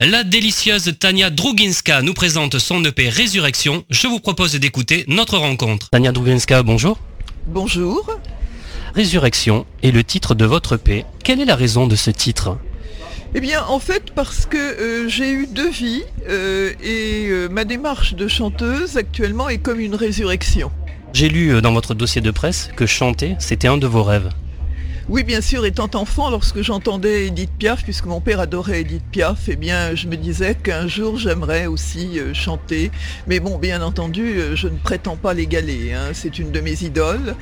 La 0.00 0.22
délicieuse 0.22 0.92
Tania 1.00 1.30
Druginska 1.30 2.02
nous 2.02 2.12
présente 2.12 2.58
son 2.58 2.84
EP 2.84 3.08
Résurrection. 3.08 3.82
Je 3.88 4.06
vous 4.06 4.20
propose 4.20 4.52
d'écouter 4.54 5.06
notre 5.08 5.38
rencontre. 5.38 5.88
Tania 5.88 6.12
Druginska, 6.12 6.62
bonjour. 6.62 6.98
Bonjour. 7.46 8.06
Résurrection 8.94 9.64
est 9.82 9.92
le 9.92 10.04
titre 10.04 10.34
de 10.34 10.44
votre 10.44 10.74
EP. 10.74 11.06
Quelle 11.24 11.40
est 11.40 11.46
la 11.46 11.56
raison 11.56 11.86
de 11.86 11.96
ce 11.96 12.10
titre? 12.10 12.58
Eh 13.34 13.40
bien, 13.40 13.64
en 13.66 13.78
fait, 13.78 14.10
parce 14.14 14.44
que 14.44 14.58
euh, 14.58 15.08
j'ai 15.08 15.30
eu 15.32 15.46
deux 15.46 15.70
vies 15.70 16.02
euh, 16.28 16.74
et 16.82 17.28
euh, 17.30 17.48
ma 17.48 17.64
démarche 17.64 18.12
de 18.12 18.28
chanteuse 18.28 18.98
actuellement 18.98 19.48
est 19.48 19.56
comme 19.56 19.80
une 19.80 19.94
résurrection. 19.94 20.70
J'ai 21.14 21.30
lu 21.30 21.54
euh, 21.54 21.62
dans 21.62 21.72
votre 21.72 21.94
dossier 21.94 22.20
de 22.20 22.30
presse 22.30 22.68
que 22.76 22.84
chanter, 22.84 23.36
c'était 23.38 23.68
un 23.68 23.78
de 23.78 23.86
vos 23.86 24.02
rêves. 24.02 24.28
Oui, 25.08 25.24
bien 25.24 25.40
sûr, 25.40 25.66
étant 25.66 25.90
enfant, 25.94 26.30
lorsque 26.30 26.62
j'entendais 26.62 27.26
Edith 27.26 27.50
Piaf, 27.58 27.82
puisque 27.82 28.06
mon 28.06 28.20
père 28.20 28.38
adorait 28.38 28.82
Edith 28.82 29.02
Piaf, 29.10 29.48
eh 29.48 29.56
bien, 29.56 29.96
je 29.96 30.06
me 30.06 30.16
disais 30.16 30.54
qu'un 30.54 30.86
jour 30.86 31.18
j'aimerais 31.18 31.66
aussi 31.66 32.20
euh, 32.20 32.32
chanter. 32.34 32.92
Mais 33.26 33.40
bon, 33.40 33.58
bien 33.58 33.82
entendu, 33.82 34.38
euh, 34.38 34.54
je 34.54 34.68
ne 34.68 34.76
prétends 34.76 35.16
pas 35.16 35.34
l'égaler. 35.34 35.92
Hein. 35.92 36.10
C'est 36.12 36.38
une 36.38 36.52
de 36.52 36.60
mes 36.60 36.84
idoles. 36.84 37.34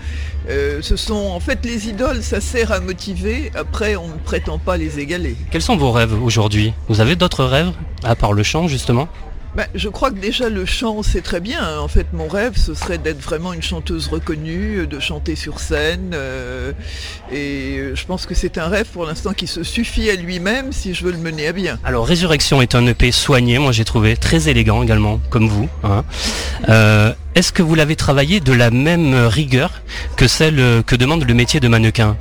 Euh, 0.49 0.81
ce 0.81 0.97
sont, 0.97 1.15
en 1.15 1.41
fait, 1.41 1.65
les 1.65 1.89
idoles, 1.89 2.23
ça 2.23 2.41
sert 2.41 2.73
à 2.73 2.81
motiver. 2.81 3.53
Après, 3.55 3.95
on 3.97 4.09
ne 4.09 4.15
prétend 4.25 4.59
pas 4.59 4.79
les 4.79 4.99
égaler. 4.99 5.37
Quels 5.51 5.63
sont 5.63 5.77
vos 5.77 5.93
rêves 5.93 6.15
aujourd'hui? 6.23 6.73
Vous 6.89 7.03
avez 7.03 7.15
d'autres 7.15 7.45
rêves, 7.45 7.73
à 8.03 8.17
part 8.17 8.33
le 8.33 8.43
chant, 8.43 8.69
justement? 8.69 9.09
Ben, 9.57 9.66
je 9.74 9.88
crois 9.88 10.11
que 10.11 10.18
déjà 10.18 10.48
le 10.48 10.64
chant 10.64 11.03
c'est 11.03 11.22
très 11.22 11.40
bien. 11.40 11.78
En 11.80 11.88
fait 11.88 12.07
mon 12.12 12.28
rêve 12.28 12.53
ce 12.57 12.74
serait 12.74 12.98
d'être 12.98 13.20
vraiment 13.20 13.53
une 13.53 13.62
chanteuse 13.62 14.09
reconnue, 14.09 14.86
de 14.86 15.01
chanter 15.01 15.36
sur 15.36 15.59
scène. 15.61 16.12
euh, 16.14 16.72
et 17.32 17.90
je 17.94 18.05
pense 18.07 18.26
que 18.26 18.34
c'est 18.34 18.59
un 18.59 18.68
rêve 18.68 18.86
pour 18.92 19.07
l'instant 19.07 19.32
qui 19.32 19.46
se 19.46 19.62
suffit 19.62 20.09
à 20.11 20.16
lui-même 20.16 20.72
si 20.72 20.94
je 20.94 21.05
veux 21.05 21.12
le 21.12 21.18
mener 21.18 21.48
à 21.48 21.53
bien. 21.53 21.78
Alors 21.84 22.07
Résurrection 22.07 22.62
est 22.62 22.74
un 22.74 22.86
EP 22.86 23.11
soigné, 23.12 23.59
moi 23.59 23.72
j'ai 23.72 23.84
trouvé 23.84 24.16
très 24.16 24.48
élégant 24.48 24.82
également, 24.82 25.20
comme 25.30 25.48
vous. 25.48 25.68
hein. 25.84 26.05
Euh, 26.68 27.12
Est-ce 27.34 27.53
que 27.53 27.62
vous 27.62 27.74
l'avez 27.74 27.96
travaillé 27.96 28.40
de 28.40 28.53
la 28.53 28.70
même 28.70 29.14
rigueur 29.14 29.82
que 30.16 30.26
celle 30.26 30.82
que 30.86 30.96
demande 30.96 31.24
le 31.26 31.34
métier 31.34 31.61
de 31.61 31.68
mannequin? 31.68 32.16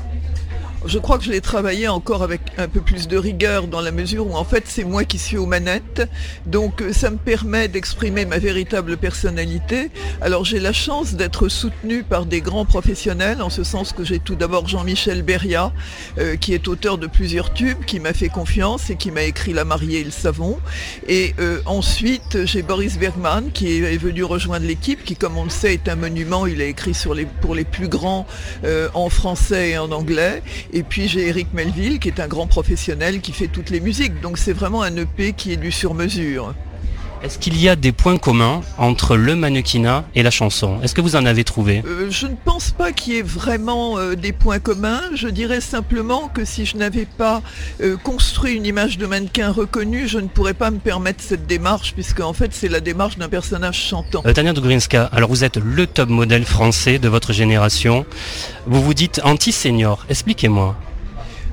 Je 0.86 0.98
crois 0.98 1.18
que 1.18 1.26
je 1.26 1.32
l'ai 1.32 1.42
travaillé 1.42 1.90
encore 1.90 2.24
avec 2.24 2.40
un 2.58 2.70
peu 2.70 2.80
plus 2.80 3.10
de 3.10 3.18
rigueur 3.18 3.68
dans 3.68 3.82
la 3.82 3.92
mesure 3.92 4.28
où 4.28 4.36
en 4.36 4.46
fait 4.46 4.64
c'est 4.66 4.86
moi 4.86 5.04
qui 5.04 5.18
suis 5.18 5.38
aux 5.38 5.46
manettes. 5.46 6.08
Donc 6.46 6.82
euh, 6.82 6.94
ça 6.94 7.10
me 7.10 7.18
permet 7.18 7.68
d'exprimer 7.68 8.26
ma 8.26 8.38
véritable 8.38 8.96
personnalité. 8.96 9.92
Alors 10.22 10.46
j'ai 10.46 10.60
la 10.60 10.72
chance 10.72 11.16
d'être 11.16 11.50
soutenu 11.50 12.04
par 12.04 12.26
des 12.26 12.40
grands 12.40 12.64
professionnels 12.64 13.42
en 13.42 13.50
ce 13.50 13.66
sens 13.66 13.92
que 13.92 14.06
j'ai 14.06 14.20
tout 14.20 14.36
d'abord 14.36 14.68
Jean-Michel 14.70 15.22
Beria 15.22 15.74
euh, 16.18 16.38
qui 16.38 16.54
est 16.54 16.68
auteur 16.70 16.98
de 16.98 17.08
plusieurs 17.08 17.54
tubes, 17.54 17.84
qui 17.86 18.00
m'a 18.00 18.14
fait 18.14 18.30
confiance 18.30 18.90
et 18.90 18.96
qui 18.96 19.12
m'a 19.12 19.24
écrit 19.24 19.52
La 19.52 19.66
mariée 19.66 20.00
et 20.00 20.06
le 20.06 20.12
savon. 20.12 20.60
Et 21.08 21.36
euh, 21.40 21.60
ensuite 21.66 22.46
j'ai 22.46 22.62
Boris 22.62 22.98
Bergman 22.98 23.52
qui 23.54 23.84
est 23.84 23.98
venu 23.98 24.24
rejoindre 24.24 24.66
l'équipe 24.66 25.04
qui 25.04 25.18
comme 25.18 25.38
on 25.38 25.44
le 25.44 25.50
sait 25.50 25.74
est 25.74 25.90
un 25.90 25.96
monument. 25.96 26.46
Il 26.48 26.62
a 26.62 26.66
écrit 26.66 26.94
sur 26.94 27.14
les, 27.14 27.26
pour 27.26 27.54
les 27.54 27.66
plus 27.66 27.90
grands 27.90 28.26
euh, 28.64 28.88
en 28.94 29.10
français 29.10 29.72
et 29.72 29.78
en 29.78 29.92
anglais. 29.92 30.42
Et 30.72 30.84
puis 30.84 31.08
j'ai 31.08 31.28
Eric 31.28 31.48
Melville 31.54 32.00
qui 32.00 32.10
est 32.10 32.20
un 32.20 32.28
grand 32.28 32.48
professionnel 32.48 33.22
qui 33.22 33.32
fait 33.32 33.48
toutes 33.48 33.70
les 33.70 33.80
musiques. 33.80 34.22
Donc 34.22 34.38
c'est 34.38 34.54
vraiment 34.54 34.82
un 34.82 34.96
EP 34.96 35.34
qui 35.34 35.52
est 35.52 35.58
du 35.58 35.72
sur-mesure. 35.72 36.54
Est-ce 37.22 37.38
qu'il 37.38 37.60
y 37.60 37.68
a 37.68 37.76
des 37.76 37.92
points 37.92 38.18
communs 38.18 38.62
entre 38.78 39.18
le 39.18 39.36
mannequinat 39.36 40.06
et 40.16 40.24
la 40.24 40.32
chanson? 40.32 40.80
Est-ce 40.82 40.96
que 40.96 41.02
vous 41.02 41.18
en 41.18 41.26
avez 41.26 41.44
trouvé? 41.44 41.84
Euh, 41.86 42.10
je 42.10 42.28
ne 42.28 42.36
pense 42.46 42.72
pas 42.72 42.94
qu'il 42.94 43.14
y 43.14 43.18
ait 43.18 43.22
vraiment 43.22 43.98
euh, 43.98 44.16
des 44.16 44.32
points 44.32 44.60
communs. 44.60 45.02
Je 45.16 45.28
dirais 45.28 45.60
simplement 45.60 46.30
que 46.30 46.46
si 46.46 46.66
je 46.66 46.78
n'avais 46.78 47.06
pas 47.06 47.42
euh, 47.82 47.98
construit 47.98 48.56
une 48.56 48.66
image 48.66 48.98
de 48.98 49.06
mannequin 49.06 49.52
reconnue, 49.52 50.08
je 50.08 50.20
ne 50.20 50.28
pourrais 50.28 50.54
pas 50.54 50.72
me 50.72 50.80
permettre 50.80 51.22
cette 51.22 51.46
démarche, 51.46 51.94
puisque 51.94 52.22
en 52.22 52.32
fait 52.32 52.54
c'est 52.54 52.70
la 52.70 52.80
démarche 52.80 53.18
d'un 53.18 53.30
personnage 53.30 53.78
chantant. 53.78 54.22
Tania 54.22 54.54
Dugrinska, 54.54 55.10
alors 55.12 55.30
vous 55.30 55.44
êtes 55.44 55.58
le 55.58 55.88
top 55.88 56.10
modèle 56.10 56.46
français 56.46 57.00
de 57.00 57.10
votre 57.10 57.34
génération. 57.34 58.06
Vous 58.66 58.82
vous 58.82 58.94
dites 58.94 59.20
anti-senior. 59.26 60.06
Expliquez-moi. 60.10 60.78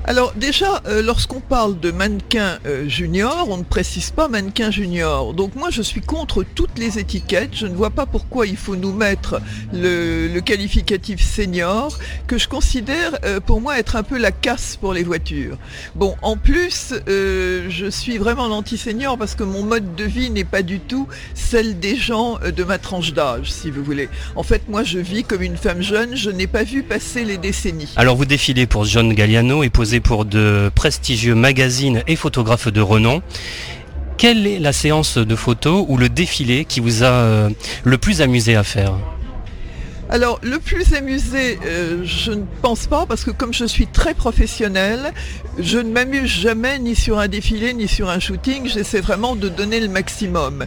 Alors 0.09 0.31
déjà, 0.37 0.81
euh, 0.87 1.01
lorsqu'on 1.01 1.41
parle 1.41 1.81
de 1.81 1.91
mannequin 1.91 2.59
euh, 2.65 2.87
junior, 2.87 3.47
on 3.49 3.57
ne 3.57 3.63
précise 3.63 4.11
pas 4.11 4.29
mannequin 4.29 4.71
junior. 4.71 5.33
Donc 5.33 5.53
moi, 5.55 5.69
je 5.69 5.81
suis 5.81 5.99
contre 5.99 6.45
toutes 6.55 6.79
les 6.79 6.97
étiquettes. 6.97 7.49
Je 7.51 7.67
ne 7.67 7.75
vois 7.75 7.89
pas 7.89 8.05
pourquoi 8.05 8.47
il 8.47 8.55
faut 8.55 8.77
nous 8.77 8.93
mettre 8.93 9.41
le, 9.73 10.39
qualificatif 10.39 11.21
senior, 11.21 11.99
que 12.25 12.37
je 12.37 12.47
considère 12.47 13.17
euh, 13.25 13.41
pour 13.41 13.59
moi 13.59 13.79
être 13.79 13.97
un 13.97 14.03
peu 14.03 14.17
la 14.17 14.31
casse 14.31 14.77
pour 14.79 14.93
les 14.93 15.03
voitures. 15.03 15.57
Bon, 15.95 16.15
en 16.21 16.37
plus, 16.37 16.93
euh, 17.09 17.65
je 17.69 17.89
suis 17.89 18.17
vraiment 18.17 18.47
l'anti-senior 18.47 19.17
parce 19.17 19.35
que 19.35 19.43
mon 19.43 19.63
mode 19.63 19.95
de 19.95 20.05
vie 20.05 20.29
n'est 20.29 20.45
pas 20.45 20.61
du 20.61 20.79
tout 20.79 21.09
celle 21.33 21.79
des 21.79 21.97
gens 21.97 22.39
de 22.39 22.63
ma 22.63 22.77
tranche 22.77 23.11
d'âge, 23.11 23.51
si 23.51 23.69
vous 23.69 23.83
voulez. 23.83 24.07
En 24.37 24.43
fait, 24.43 24.69
moi, 24.69 24.83
je 24.83 24.99
vis 24.99 25.25
comme 25.25 25.41
une 25.41 25.57
femme 25.57 25.81
jeune. 25.81 26.15
Je 26.15 26.29
n'ai 26.29 26.47
pas 26.47 26.63
vu 26.63 26.83
passer 26.83 27.25
les 27.25 27.37
décennies. 27.37 27.91
Alors 27.97 28.15
vous 28.15 28.25
défilez 28.25 28.67
pour 28.67 28.85
John 28.85 29.13
Galliano 29.13 29.63
et 29.63 29.69
posez 29.69 29.96
pour 29.99 30.25
de 30.25 30.71
prestigieux 30.73 31.35
magazines 31.35 32.03
et 32.07 32.15
photographes 32.15 32.67
de 32.67 32.81
renom. 32.81 33.21
Quelle 34.17 34.47
est 34.47 34.59
la 34.59 34.73
séance 34.73 35.17
de 35.17 35.35
photos 35.35 35.85
ou 35.87 35.97
le 35.97 36.09
défilé 36.09 36.65
qui 36.65 36.79
vous 36.79 37.03
a 37.03 37.07
euh, 37.07 37.49
le 37.83 37.97
plus 37.97 38.21
amusé 38.21 38.55
à 38.55 38.63
faire? 38.63 38.93
Alors, 40.09 40.39
le 40.41 40.57
plus 40.59 40.93
amusé, 40.93 41.59
euh, 41.65 42.01
je 42.05 42.31
ne 42.31 42.43
pense 42.61 42.87
pas, 42.87 43.05
parce 43.05 43.25
que 43.25 43.31
comme 43.31 43.53
je 43.53 43.65
suis 43.65 43.87
très 43.87 44.13
professionnelle, 44.13 45.13
je 45.59 45.79
ne 45.79 45.91
m'amuse 45.91 46.29
jamais 46.29 46.79
ni 46.79 46.95
sur 46.95 47.19
un 47.19 47.27
défilé 47.27 47.73
ni 47.73 47.87
sur 47.87 48.09
un 48.09 48.19
shooting. 48.19 48.67
J'essaie 48.67 49.01
vraiment 49.01 49.35
de 49.35 49.49
donner 49.49 49.79
le 49.79 49.87
maximum. 49.87 50.65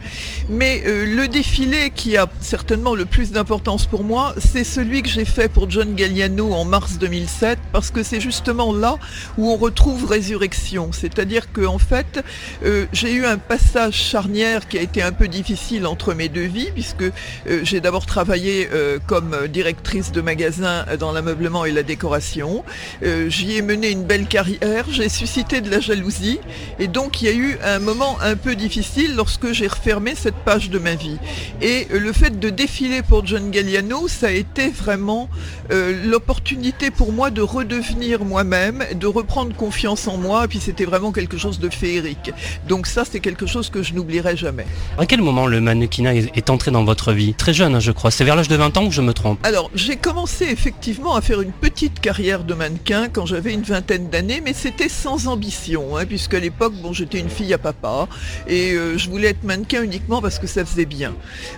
Mais 0.49 0.83
euh, 0.87 1.07
le 1.07 1.29
défilé 1.29 1.91
qui 1.95 2.17
a 2.17 2.29
certainement 2.41 2.95
le 2.95 3.05
plus 3.05 3.31
d'importance 3.31 3.87
pour 3.87 4.05
moi, 4.05 4.35
c'est 4.39 4.65
celui 4.65 5.03
que 5.03 5.09
j'ai 5.09 5.25
fait 5.25 5.49
pour 5.49 5.71
John 5.71 5.95
Galliano 5.95 6.53
en 6.53 6.65
mars 6.65 6.99
2007, 6.99 7.59
parce 7.73 7.91
que 7.91 8.03
c'est 8.03 8.21
justement 8.21 8.73
là 8.73 8.99
où 9.39 9.51
on 9.51 9.57
retrouve 9.57 10.07
résurrection. 10.07 10.91
C'est-à-dire 10.93 11.53
qu'en 11.53 11.75
en 11.75 11.79
fait, 11.79 12.25
euh, 12.65 12.87
j'ai 12.93 13.13
eu 13.13 13.25
un 13.25 13.39
passage 13.39 13.95
charnière 13.95 14.67
qui 14.69 14.77
a 14.79 14.83
été 14.83 15.03
un 15.03 15.13
peu 15.13 15.29
difficile 15.29 15.87
entre 15.87 16.15
mes 16.15 16.29
deux 16.29 16.47
vies, 16.47 16.71
puisque 16.73 17.03
euh, 17.03 17.61
j'ai 17.63 17.81
d'abord 17.81 18.07
travaillé 18.07 18.69
euh, 18.73 18.99
comme 19.07 19.47
directrice 19.49 20.13
de 20.13 20.21
magasin 20.21 20.85
dans 20.99 21.13
l'ameublement 21.13 21.65
et 21.65 21.73
la 21.73 21.83
décoration. 21.83 22.65
Euh, 23.03 23.29
J'y 23.29 23.57
ai 23.57 23.63
mené 23.63 23.91
une 23.91 24.05
belle 24.05 24.27
carrière, 24.27 24.80
j'ai 24.89 25.09
suscité 25.09 25.61
de 25.61 25.71
la 25.71 25.81
jalousie, 25.81 26.39
et 26.79 26.87
donc 26.87 27.21
il 27.21 27.25
y 27.27 27.29
a 27.29 27.33
eu 27.35 27.59
un 27.65 27.79
moment 27.79 28.19
un 28.23 28.37
peu 28.37 28.55
difficile 28.55 29.15
lorsque 29.17 29.53
j'ai 29.53 29.67
refermé 29.67 30.15
cette 30.15 30.37
page 30.37 30.71
de 30.71 30.79
ma 30.79 30.95
vie. 30.95 31.19
Et 31.61 31.87
le 31.91 32.13
fait 32.13 32.39
de 32.39 32.51
défiler 32.51 33.03
pour 33.03 33.27
John 33.27 33.51
Galliano, 33.51 34.09
ça 34.09 34.29
a 34.29 34.31
été 34.31 34.69
vraiment 34.71 35.29
euh, 35.73 36.05
l'opportunité 36.07 36.91
pour 36.91 37.13
moi 37.13 37.31
de 37.31 37.43
redevenir 37.43 38.25
moi-même, 38.25 38.85
de 38.95 39.07
reprendre 39.07 39.55
confiance 39.55 40.09
en 40.09 40.17
moi, 40.17 40.45
et 40.45 40.49
puis 40.49 40.61
c'était 40.61 40.85
vraiment 40.85 41.13
quelque 41.13 41.37
chose 41.37 41.59
de 41.59 41.69
féerique. 41.69 42.33
Donc 42.69 42.87
ça, 42.87 43.05
c'est 43.11 43.21
quelque 43.21 43.47
chose 43.47 43.71
que 43.71 43.83
je 43.83 43.95
n'oublierai 43.95 44.37
jamais. 44.37 44.67
À 44.99 45.07
quel 45.07 45.21
moment 45.21 45.47
le 45.47 45.61
mannequinat 45.61 46.15
est 46.15 46.51
entré 46.51 46.71
dans 46.71 46.85
votre 46.85 47.13
vie? 47.13 47.35
Très 47.35 47.55
jeune, 47.55 47.75
hein, 47.75 47.81
je 47.81 47.93
crois. 47.93 48.11
C'est 48.11 48.25
vers 48.25 48.37
l'âge 48.37 48.49
de 48.49 48.57
20 48.57 48.77
ans 48.77 48.89
que 48.89 48.95
je 48.95 49.03
me 49.03 49.13
trompe. 49.13 49.39
Alors, 49.45 49.71
j'ai 49.75 49.97
commencé 49.97 50.45
effectivement 50.45 51.15
à 51.15 51.21
faire 51.21 51.41
une 51.41 51.53
petite 51.53 52.01
carrière 52.01 52.45
de 52.45 52.55
mannequin 52.55 53.09
quand 53.09 53.27
j'avais 53.27 53.53
une 53.53 53.63
vingtaine 53.63 54.09
d'années, 54.09 54.41
mais 54.45 54.53
c'était 54.71 54.89
sans 54.89 55.27
ambition, 55.27 55.97
hein, 55.97 56.07
puisqu'à 56.07 56.39
l'époque, 56.39 56.75
bon, 56.75 56.93
j'étais 56.93 57.19
une 57.19 57.29
fille 57.29 57.53
à 57.53 57.59
papa, 57.59 58.07
et 58.47 58.71
euh, 58.71 58.97
je 58.97 59.11
voulais 59.11 59.31
être 59.31 59.43
mannequin 59.43 59.83
uniquement 59.83 60.23
parce 60.23 60.39
que 60.39 60.47
ça 60.47 60.65
faisait 60.65 60.85
bien. 60.85 61.13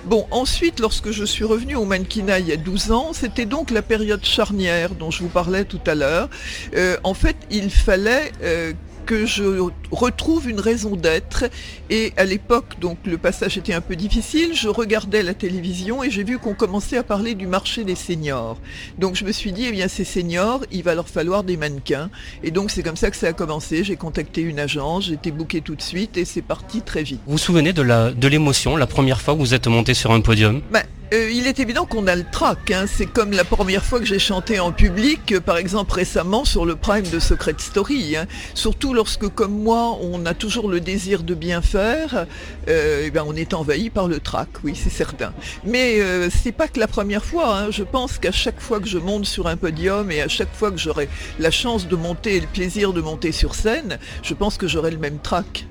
Bon, 0.07 0.27
ensuite, 0.31 0.81
lorsque 0.81 1.11
je 1.11 1.23
suis 1.23 1.45
revenue 1.45 1.77
au 1.77 1.85
mannequinat 1.85 2.39
il 2.39 2.49
y 2.49 2.53
a 2.53 2.57
12 2.57 2.91
ans, 2.91 3.13
c'était 3.13 3.45
donc 3.45 3.71
la 3.71 3.83
période 3.83 4.25
charnière 4.25 4.95
dont 4.95 5.11
je 5.11 5.23
vous 5.23 5.29
parlais 5.29 5.65
tout 5.67 5.81
à 5.87 5.95
l'heure. 5.95 6.31
Euh, 6.75 6.97
en 7.05 7.13
fait, 7.13 7.37
il 7.51 7.71
fallait... 7.71 8.33
euh, 8.43 8.73
que 9.05 9.27
je 9.27 9.71
retrouve 9.91 10.49
une 10.49 10.61
raison 10.61 10.97
d'être. 10.97 11.45
Et 11.91 12.13
à 12.17 12.25
l'époque, 12.25 12.79
donc 12.81 12.99
le 13.05 13.19
passage 13.19 13.59
était 13.59 13.75
un 13.75 13.81
peu 13.81 13.97
difficile, 13.97 14.55
je 14.55 14.69
regardais 14.69 15.23
la 15.23 15.35
télévision 15.35 16.03
et 16.03 16.11
j'ai 16.11 16.25
vu 16.25 16.39
qu'on 16.39 16.55
commençait 16.55 16.97
à 16.97 17.03
parler 17.03 17.35
du 17.35 17.47
marché 17.47 17.85
des 17.85 17.95
seniors. 17.95 18.59
Donc 18.99 19.17
je 19.17 19.25
me 19.25 19.33
suis 19.33 19.53
dit, 19.53 19.67
eh 19.69 19.73
bien 19.73 19.89
ces 19.89 20.05
seniors, 20.05 20.65
il 20.71 20.83
va 20.83 20.95
leur 20.95 21.09
falloir 21.09 21.45
des 21.45 21.57
mannequins. 21.57 22.11
Et 22.43 22.51
donc 22.51 22.71
c'est 22.71 22.83
comme 22.83 22.97
ça 22.97 23.11
que 23.11 23.17
ça 23.17 23.29
a 23.29 23.33
commencé. 23.33 23.85
J'ai 23.85 23.97
contacté 23.97 24.41
une 24.41 24.59
agence, 24.59 25.07
j'ai 25.07 25.15
été 25.15 25.31
bookée 25.31 25.61
tout 25.61 25.75
de 25.75 25.83
suite 25.83 26.17
et 26.17 26.25
c'est 26.25 26.43
parti 26.43 26.83
très 26.83 27.03
vite. 27.03 27.21
Vous 27.27 27.33
vous 27.33 27.39
souvenez 27.39 27.73
de 27.73 27.83
la 27.83 28.13
de 28.13 28.29
l'émotion 28.29 28.77
la 28.77 28.87
première 28.87 29.21
fois 29.21 29.35
que 29.35 29.41
vous 29.41 29.55
êtes 29.55 29.67
monté 29.67 29.95
sur 29.95 30.13
un 30.13 30.21
podium? 30.21 30.63
Ben, 30.73 30.83
euh, 31.13 31.31
il 31.31 31.47
est 31.47 31.59
évident 31.61 31.85
qu'on 31.87 32.07
a 32.07 32.17
le 32.17 32.25
trac. 32.31 32.71
hein. 32.71 32.87
C'est 32.87 33.07
comme 33.07 33.33
la 33.33 33.45
première 33.45 33.85
fois 33.85 33.99
que 34.01 34.05
j'ai 34.07 34.19
chanté 34.19 34.59
en 34.61 34.73
public, 34.73 35.33
euh, 35.33 35.41
par 35.41 35.59
exemple 35.59 35.93
récemment 35.95 36.45
sur 36.45 36.65
le 36.65 36.75
prime 36.77 37.07
de 37.09 37.19
Secret 37.19 37.55
Story. 37.59 38.17
hein. 38.17 38.27
Surtout 38.55 38.95
lorsque, 38.95 39.29
comme 39.29 39.53
moi, 39.63 39.99
on 40.01 40.25
a 40.27 40.35
toujours 40.35 40.69
le 40.69 40.81
désir 40.81 41.23
de 41.23 41.35
bien 41.35 41.61
faire, 41.63 42.27
euh, 42.69 43.03
eh 43.07 43.11
ben, 43.11 43.25
on 43.27 43.35
est 43.37 43.55
envahi 43.55 43.91
par 43.91 44.09
le 44.09 44.21
trac, 44.21 44.49
oui, 44.65 44.75
c'est 44.75 44.91
certain. 44.91 45.33
Mais 45.65 45.99
c'est 46.31 46.53
pas 46.53 46.69
que 46.69 46.81
la 46.81 46.87
première 46.89 47.25
fois. 47.25 47.59
hein. 47.59 47.71
Je 47.71 47.83
pense 47.83 48.19
qu'à 48.19 48.33
chaque 48.33 48.61
fois 48.61 48.81
que 48.81 48.89
je 48.89 48.99
monte 48.99 49.27
sur 49.27 49.47
un 49.47 49.57
podium 49.57 50.11
et 50.11 50.23
à 50.23 50.29
chaque 50.29 50.55
fois 50.55 50.71
que 50.71 50.79
j'aurai 50.79 51.09
la 51.39 51.51
chance 51.51 51.87
de 51.89 51.97
monter 51.97 52.37
et 52.37 52.41
le 52.41 52.47
plaisir 52.47 52.93
de 52.93 53.01
monter 53.01 53.33
sur 53.33 53.55
scène, 53.55 53.99
je 54.23 54.35
pense 54.35 54.57
que 54.57 54.67
j'aurai 54.69 54.91
le 54.91 54.99
même 54.99 55.19
trac. 55.19 55.67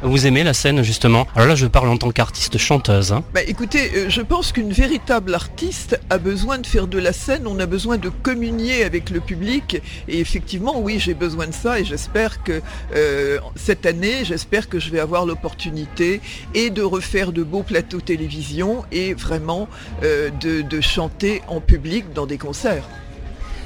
Vous 0.00 0.28
aimez 0.28 0.44
la 0.44 0.54
scène 0.54 0.82
justement 0.82 1.26
Alors 1.34 1.48
là, 1.48 1.54
je 1.56 1.66
parle 1.66 1.88
en 1.88 1.96
tant 1.96 2.12
qu'artiste 2.12 2.56
chanteuse. 2.56 3.10
hein. 3.12 3.24
Bah, 3.34 3.40
écoutez, 3.44 3.90
euh, 3.96 4.08
je 4.08 4.20
pense 4.20 4.52
qu'une 4.52 4.72
véritable 4.72 5.34
artiste 5.34 5.98
a 6.08 6.18
besoin 6.18 6.58
de 6.58 6.66
faire 6.66 6.86
de 6.86 6.98
la 6.98 7.12
scène, 7.12 7.48
on 7.48 7.58
a 7.58 7.66
besoin 7.66 7.96
de 7.96 8.08
communier 8.08 8.84
avec 8.84 9.10
le 9.10 9.18
public. 9.18 9.82
Et 10.06 10.20
effectivement, 10.20 10.78
oui, 10.78 11.00
j'ai 11.00 11.14
besoin 11.14 11.48
de 11.48 11.52
ça 11.52 11.80
et 11.80 11.84
j'espère 11.84 12.44
que 12.44 12.62
euh, 12.94 13.38
cette 13.56 13.86
année, 13.86 14.24
j'espère 14.24 14.68
que 14.68 14.78
je 14.78 14.90
vais 14.90 15.00
avoir 15.00 15.26
l'opportunité 15.26 16.20
et 16.54 16.70
de 16.70 16.82
refaire 16.82 17.32
de 17.32 17.42
beaux 17.42 17.64
plateaux 17.64 18.00
télévision 18.00 18.84
et 18.92 19.14
vraiment 19.14 19.68
euh, 20.04 20.30
de, 20.40 20.62
de 20.62 20.80
chanter 20.80 21.42
en 21.48 21.60
public 21.60 22.12
dans 22.14 22.26
des 22.26 22.38
concerts. 22.38 22.84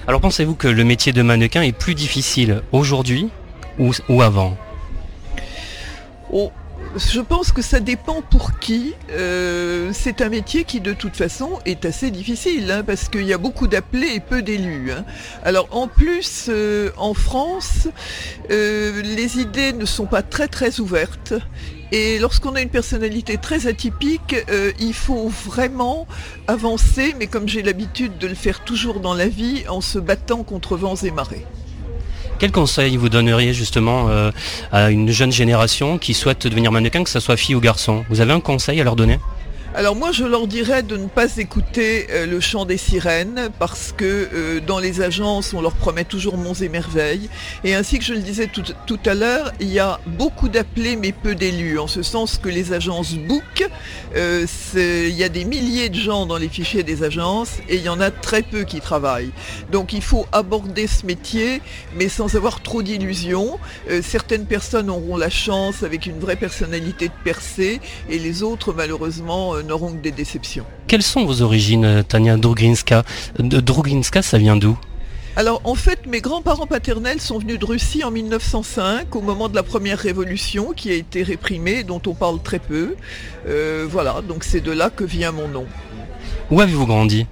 Alors 0.06 0.22
pensez-vous 0.22 0.54
que 0.54 0.66
le 0.66 0.82
métier 0.82 1.12
de 1.12 1.20
mannequin 1.20 1.60
est 1.60 1.72
plus 1.72 1.94
difficile 1.94 2.62
aujourd'hui 2.72 3.28
ou, 3.78 3.92
ou 4.08 4.22
avant? 4.22 4.56
Je 6.96 7.20
pense 7.20 7.52
que 7.52 7.62
ça 7.62 7.80
dépend 7.80 8.20
pour 8.22 8.58
qui. 8.58 8.94
Euh, 9.10 9.90
c'est 9.94 10.20
un 10.20 10.28
métier 10.28 10.64
qui 10.64 10.80
de 10.80 10.92
toute 10.92 11.16
façon 11.16 11.58
est 11.64 11.84
assez 11.84 12.10
difficile 12.10 12.70
hein, 12.70 12.82
parce 12.84 13.08
qu'il 13.08 13.24
y 13.24 13.32
a 13.32 13.38
beaucoup 13.38 13.66
d'appelés 13.66 14.14
et 14.14 14.20
peu 14.20 14.42
d'élus. 14.42 14.92
hein. 14.92 15.04
Alors 15.42 15.68
en 15.70 15.88
plus, 15.88 16.46
euh, 16.48 16.90
en 16.98 17.14
France, 17.14 17.88
euh, 18.50 19.00
les 19.02 19.38
idées 19.38 19.72
ne 19.72 19.86
sont 19.86 20.06
pas 20.06 20.22
très 20.22 20.80
ouvertes. 20.80 21.34
Et 21.92 22.18
lorsqu'on 22.18 22.54
a 22.54 22.62
une 22.62 22.70
personnalité 22.70 23.36
très 23.36 23.66
atypique, 23.66 24.34
il 24.80 24.94
faut 24.94 25.28
vraiment 25.28 26.06
avancer, 26.46 27.14
mais 27.18 27.26
comme 27.26 27.46
j'ai 27.46 27.62
l'habitude 27.62 28.16
de 28.16 28.26
le 28.26 28.34
faire 28.34 28.64
toujours 28.64 29.00
dans 29.00 29.12
la 29.12 29.28
vie, 29.28 29.64
en 29.68 29.82
se 29.82 29.98
battant 29.98 30.42
contre 30.42 30.78
vents 30.78 30.96
et 30.96 31.10
marées. 31.10 31.44
Quel 32.42 32.50
conseil 32.50 32.96
vous 32.96 33.08
donneriez 33.08 33.54
justement 33.54 34.08
euh, 34.08 34.32
à 34.72 34.90
une 34.90 35.12
jeune 35.12 35.30
génération 35.30 35.96
qui 35.96 36.12
souhaite 36.12 36.44
devenir 36.48 36.72
mannequin, 36.72 37.04
que 37.04 37.10
ce 37.10 37.20
soit 37.20 37.36
fille 37.36 37.54
ou 37.54 37.60
garçon? 37.60 38.04
Vous 38.10 38.20
avez 38.20 38.32
un 38.32 38.40
conseil 38.40 38.80
à 38.80 38.82
leur 38.82 38.96
donner? 38.96 39.20
Alors 39.74 39.96
moi 39.96 40.12
je 40.12 40.24
leur 40.24 40.46
dirais 40.46 40.82
de 40.82 40.98
ne 40.98 41.06
pas 41.06 41.38
écouter 41.38 42.06
euh, 42.10 42.26
le 42.26 42.40
chant 42.40 42.66
des 42.66 42.76
sirènes 42.76 43.48
parce 43.58 43.92
que 43.96 44.04
euh, 44.04 44.60
dans 44.60 44.78
les 44.78 45.00
agences 45.00 45.54
on 45.54 45.62
leur 45.62 45.72
promet 45.72 46.04
toujours 46.04 46.36
monts 46.36 46.52
et 46.52 46.68
merveilles. 46.68 47.30
Et 47.64 47.74
ainsi 47.74 47.98
que 47.98 48.04
je 48.04 48.12
le 48.12 48.20
disais 48.20 48.48
tout, 48.48 48.62
tout 48.86 48.98
à 49.06 49.14
l'heure 49.14 49.50
il 49.60 49.72
y 49.72 49.78
a 49.78 49.98
beaucoup 50.06 50.50
d'appelés 50.50 50.96
mais 50.96 51.12
peu 51.12 51.34
d'élus. 51.34 51.78
En 51.78 51.86
ce 51.86 52.02
sens 52.02 52.36
que 52.36 52.50
les 52.50 52.74
agences 52.74 53.14
book 53.14 53.66
euh, 54.14 54.46
il 54.74 55.16
y 55.16 55.24
a 55.24 55.30
des 55.30 55.46
milliers 55.46 55.88
de 55.88 55.94
gens 55.94 56.26
dans 56.26 56.36
les 56.36 56.50
fichiers 56.50 56.82
des 56.82 57.02
agences 57.02 57.56
et 57.70 57.76
il 57.76 57.82
y 57.82 57.88
en 57.88 58.00
a 58.00 58.10
très 58.10 58.42
peu 58.42 58.64
qui 58.64 58.82
travaillent. 58.82 59.32
Donc 59.70 59.94
il 59.94 60.02
faut 60.02 60.26
aborder 60.32 60.86
ce 60.86 61.06
métier 61.06 61.62
mais 61.96 62.10
sans 62.10 62.36
avoir 62.36 62.60
trop 62.60 62.82
d'illusions. 62.82 63.58
Euh, 63.90 64.02
certaines 64.02 64.44
personnes 64.44 64.90
auront 64.90 65.16
la 65.16 65.30
chance 65.30 65.82
avec 65.82 66.04
une 66.04 66.18
vraie 66.18 66.36
personnalité 66.36 67.08
de 67.08 67.14
percer 67.24 67.80
et 68.10 68.18
les 68.18 68.42
autres 68.42 68.74
malheureusement 68.74 69.54
euh, 69.54 69.61
n'auront 69.62 69.92
que 69.92 70.02
des 70.02 70.10
déceptions. 70.12 70.64
Quelles 70.86 71.02
sont 71.02 71.24
vos 71.24 71.42
origines, 71.42 71.84
euh, 71.84 72.02
Tania 72.02 72.36
Drugrinska 72.36 73.04
De- 73.38 73.60
Drugrinska, 73.60 74.22
ça 74.22 74.38
vient 74.38 74.56
d'où? 74.56 74.76
Alors 75.34 75.62
en 75.64 75.74
fait 75.74 76.06
mes 76.06 76.20
grands-parents 76.20 76.66
paternels 76.66 77.18
sont 77.20 77.38
venus 77.38 77.58
de 77.58 77.64
Russie 77.64 78.04
en 78.04 78.10
1905 78.10 79.16
au 79.16 79.22
moment 79.22 79.48
de 79.48 79.54
la 79.54 79.62
première 79.62 79.98
révolution 79.98 80.72
qui 80.76 80.90
a 80.90 80.94
été 80.94 81.22
réprimée 81.22 81.84
dont 81.84 82.02
on 82.06 82.12
parle 82.12 82.42
très 82.42 82.58
peu. 82.58 82.96
Euh, 83.48 83.86
voilà 83.90 84.20
donc 84.28 84.44
c'est 84.44 84.60
de 84.60 84.70
là 84.72 84.90
que 84.90 85.04
vient 85.04 85.32
mon 85.32 85.48
nom. 85.48 85.64
Où 86.50 86.60
avez-vous 86.60 86.84
grandi? 86.86 87.26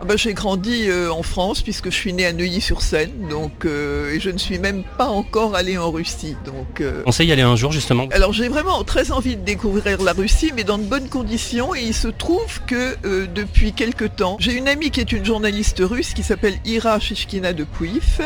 Ah 0.00 0.04
ben, 0.04 0.16
j'ai 0.16 0.32
grandi 0.32 0.84
euh, 0.88 1.10
en 1.10 1.24
France 1.24 1.60
puisque 1.62 1.86
je 1.90 1.96
suis 1.96 2.12
né 2.12 2.24
à 2.24 2.32
Neuilly-sur-Seine 2.32 3.10
donc 3.28 3.64
euh, 3.64 4.14
et 4.14 4.20
je 4.20 4.30
ne 4.30 4.38
suis 4.38 4.60
même 4.60 4.84
pas 4.96 5.08
encore 5.08 5.56
allé 5.56 5.76
en 5.76 5.90
Russie 5.90 6.36
donc. 6.46 6.80
euh, 6.80 7.02
On 7.04 7.10
sait 7.10 7.26
y 7.26 7.32
aller 7.32 7.42
un 7.42 7.56
jour 7.56 7.72
justement 7.72 8.06
Alors 8.12 8.32
j'ai 8.32 8.46
vraiment 8.48 8.84
très 8.84 9.10
envie 9.10 9.34
de 9.34 9.42
découvrir 9.42 10.00
la 10.00 10.12
Russie, 10.12 10.52
mais 10.54 10.62
dans 10.62 10.78
de 10.78 10.84
bonnes 10.84 11.08
conditions. 11.08 11.74
Et 11.74 11.82
il 11.82 11.94
se 11.94 12.06
trouve 12.06 12.60
que 12.66 12.96
depuis 13.26 13.72
quelque 13.72 14.04
temps, 14.04 14.36
j'ai 14.38 14.52
une 14.52 14.68
amie 14.68 14.90
qui 14.92 15.00
est 15.00 15.10
une 15.10 15.24
journaliste 15.24 15.80
russe 15.80 16.14
qui 16.14 16.22
s'appelle 16.22 16.54
Ira 16.64 17.00
Shishkina 17.00 17.52
de 17.52 17.64
Pouif. 17.64 18.20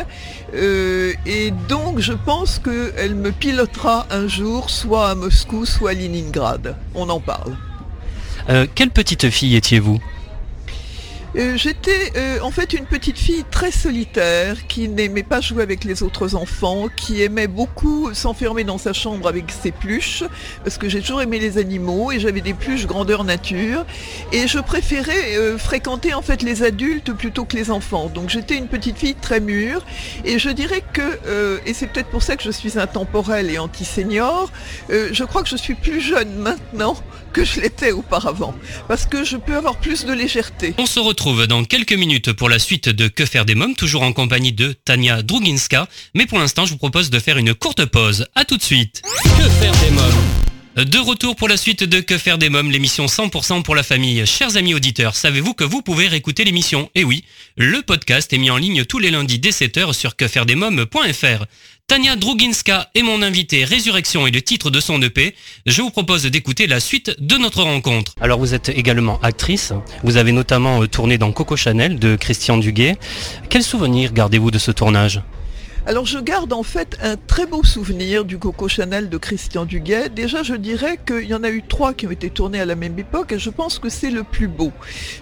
Et 0.53 1.51
donc 1.67 1.99
je 1.99 2.13
pense 2.13 2.59
qu'elle 2.59 3.15
me 3.15 3.31
pilotera 3.31 4.05
un 4.11 4.27
jour, 4.27 4.69
soit 4.69 5.09
à 5.09 5.15
Moscou, 5.15 5.65
soit 5.65 5.91
à 5.91 5.93
Leningrad. 5.93 6.75
On 6.93 7.09
en 7.09 7.19
parle. 7.19 7.55
Quelle 8.75 8.91
petite 8.91 9.29
fille 9.29 9.55
étiez-vous? 9.55 9.99
Euh, 11.35 11.57
J'étais 11.57 12.11
euh, 12.15 12.39
en 12.41 12.51
fait 12.51 12.73
une 12.73 12.85
petite 12.85 13.17
fille 13.17 13.43
très 13.49 13.71
solitaire 13.71 14.67
qui 14.67 14.87
n'aimait 14.87 15.23
pas 15.23 15.41
jouer 15.41 15.63
avec 15.63 15.83
les 15.83 16.03
autres 16.03 16.35
enfants, 16.35 16.87
qui 16.95 17.23
aimait 17.23 17.47
beaucoup 17.47 18.13
s'enfermer 18.13 18.63
dans 18.63 18.77
sa 18.77 18.93
chambre 18.93 19.27
avec 19.27 19.45
ses 19.49 19.71
pluches, 19.71 20.23
parce 20.63 20.77
que 20.77 20.89
j'ai 20.89 21.01
toujours 21.01 21.21
aimé 21.21 21.39
les 21.39 21.57
animaux 21.57 22.11
et 22.11 22.19
j'avais 22.19 22.41
des 22.41 22.53
pluches 22.53 22.85
grandeur 22.85 23.23
nature. 23.23 23.85
Et 24.31 24.47
je 24.47 24.59
préférais 24.59 25.37
euh, 25.37 25.57
fréquenter 25.57 26.13
en 26.13 26.21
fait 26.21 26.43
les 26.43 26.61
adultes 26.61 27.13
plutôt 27.13 27.45
que 27.45 27.55
les 27.55 27.71
enfants. 27.71 28.09
Donc 28.13 28.29
j'étais 28.29 28.55
une 28.55 28.67
petite 28.67 28.97
fille 28.97 29.15
très 29.15 29.39
mûre 29.39 29.83
et 30.25 30.37
je 30.37 30.49
dirais 30.49 30.83
que, 30.93 31.01
et 31.65 31.73
c'est 31.73 31.87
peut-être 31.87 32.09
pour 32.09 32.21
ça 32.21 32.35
que 32.35 32.43
je 32.43 32.51
suis 32.51 32.77
intemporelle 32.77 33.49
et 33.49 33.57
anti-senior, 33.57 34.51
je 34.89 35.23
crois 35.23 35.43
que 35.43 35.49
je 35.49 35.55
suis 35.55 35.75
plus 35.75 36.01
jeune 36.01 36.35
maintenant 36.35 36.95
que 37.33 37.43
je 37.43 37.59
l'étais 37.59 37.91
auparavant, 37.91 38.53
parce 38.87 39.05
que 39.05 39.23
je 39.23 39.37
peux 39.37 39.55
avoir 39.55 39.77
plus 39.77 40.05
de 40.05 40.13
légèreté. 40.13 40.75
On 40.77 40.85
se 40.85 40.99
retrouve 40.99 41.47
dans 41.47 41.63
quelques 41.65 41.93
minutes 41.93 42.31
pour 42.31 42.47
la 42.47 42.59
suite 42.59 42.89
de 42.89 43.07
Que 43.07 43.25
faire 43.25 43.45
des 43.45 43.55
mômes, 43.55 43.75
toujours 43.75 44.03
en 44.03 44.13
compagnie 44.13 44.53
de 44.53 44.73
Tania 44.85 45.23
Druginska. 45.23 45.87
Mais 46.13 46.25
pour 46.25 46.39
l'instant, 46.39 46.65
je 46.65 46.71
vous 46.71 46.77
propose 46.77 47.09
de 47.09 47.19
faire 47.19 47.37
une 47.37 47.53
courte 47.53 47.85
pause. 47.85 48.27
À 48.35 48.45
tout 48.45 48.57
de 48.57 48.63
suite. 48.63 49.01
Que 49.23 49.49
faire 49.49 49.73
des 49.83 49.91
mômes? 49.91 50.52
De 50.75 50.97
retour 50.97 51.35
pour 51.35 51.47
la 51.47 51.57
suite 51.57 51.83
de 51.83 51.99
Que 51.99 52.17
faire 52.17 52.37
des 52.37 52.49
mômes, 52.49 52.71
l'émission 52.71 53.05
100% 53.05 53.61
pour 53.61 53.75
la 53.75 53.83
famille. 53.83 54.25
Chers 54.25 54.57
amis 54.57 54.73
auditeurs, 54.73 55.15
savez-vous 55.15 55.53
que 55.53 55.63
vous 55.63 55.81
pouvez 55.81 56.07
réécouter 56.07 56.43
l'émission? 56.43 56.89
Eh 56.95 57.03
oui, 57.03 57.25
le 57.57 57.81
podcast 57.83 58.33
est 58.33 58.39
mis 58.39 58.49
en 58.49 58.57
ligne 58.57 58.83
tous 58.83 58.97
les 58.97 59.11
lundis 59.11 59.37
dès 59.37 59.51
7h 59.51 59.93
sur 59.93 60.15
quefairedesmômes.fr. 60.15 61.45
Tania 61.85 62.15
Druginska 62.15 62.89
est 62.95 63.03
mon 63.03 63.21
invité 63.21 63.65
Résurrection 63.65 64.25
et 64.25 64.31
le 64.31 64.41
titre 64.41 64.71
de 64.71 64.79
son 64.79 64.99
EP. 65.01 65.35
Je 65.67 65.81
vous 65.81 65.91
propose 65.91 66.23
d'écouter 66.23 66.65
la 66.65 66.79
suite 66.79 67.15
de 67.19 67.37
notre 67.37 67.61
rencontre. 67.61 68.15
Alors 68.19 68.39
vous 68.39 68.55
êtes 68.55 68.69
également 68.69 69.19
actrice. 69.21 69.73
Vous 70.03 70.17
avez 70.17 70.31
notamment 70.31 70.81
euh, 70.81 70.87
tourné 70.87 71.19
dans 71.19 71.31
Coco 71.31 71.55
Chanel 71.55 71.99
de 71.99 72.15
Christian 72.15 72.57
Duguay. 72.57 72.95
Quel 73.49 73.63
souvenir 73.63 74.11
gardez-vous 74.11 74.49
de 74.49 74.57
ce 74.57 74.71
tournage? 74.71 75.21
Alors 75.85 76.05
je 76.05 76.17
garde 76.17 76.53
en 76.53 76.63
fait 76.63 76.97
un 77.01 77.17
très 77.17 77.45
beau 77.45 77.61
souvenir 77.65 78.23
du 78.23 78.37
Coco 78.37 78.69
Chanel 78.69 79.09
de 79.09 79.17
Christian 79.17 79.65
Duguay. 79.65 80.07
Déjà 80.07 80.41
je 80.41 80.55
dirais 80.55 80.97
qu'il 81.05 81.25
y 81.25 81.33
en 81.33 81.43
a 81.43 81.49
eu 81.49 81.61
trois 81.61 81.93
qui 81.93 82.07
ont 82.07 82.11
été 82.11 82.29
tournés 82.29 82.61
à 82.61 82.65
la 82.65 82.75
même 82.75 82.97
époque 82.97 83.33
et 83.33 83.39
je 83.39 83.49
pense 83.49 83.79
que 83.79 83.89
c'est 83.89 84.09
le 84.09 84.23
plus 84.23 84.47
beau. 84.47 84.71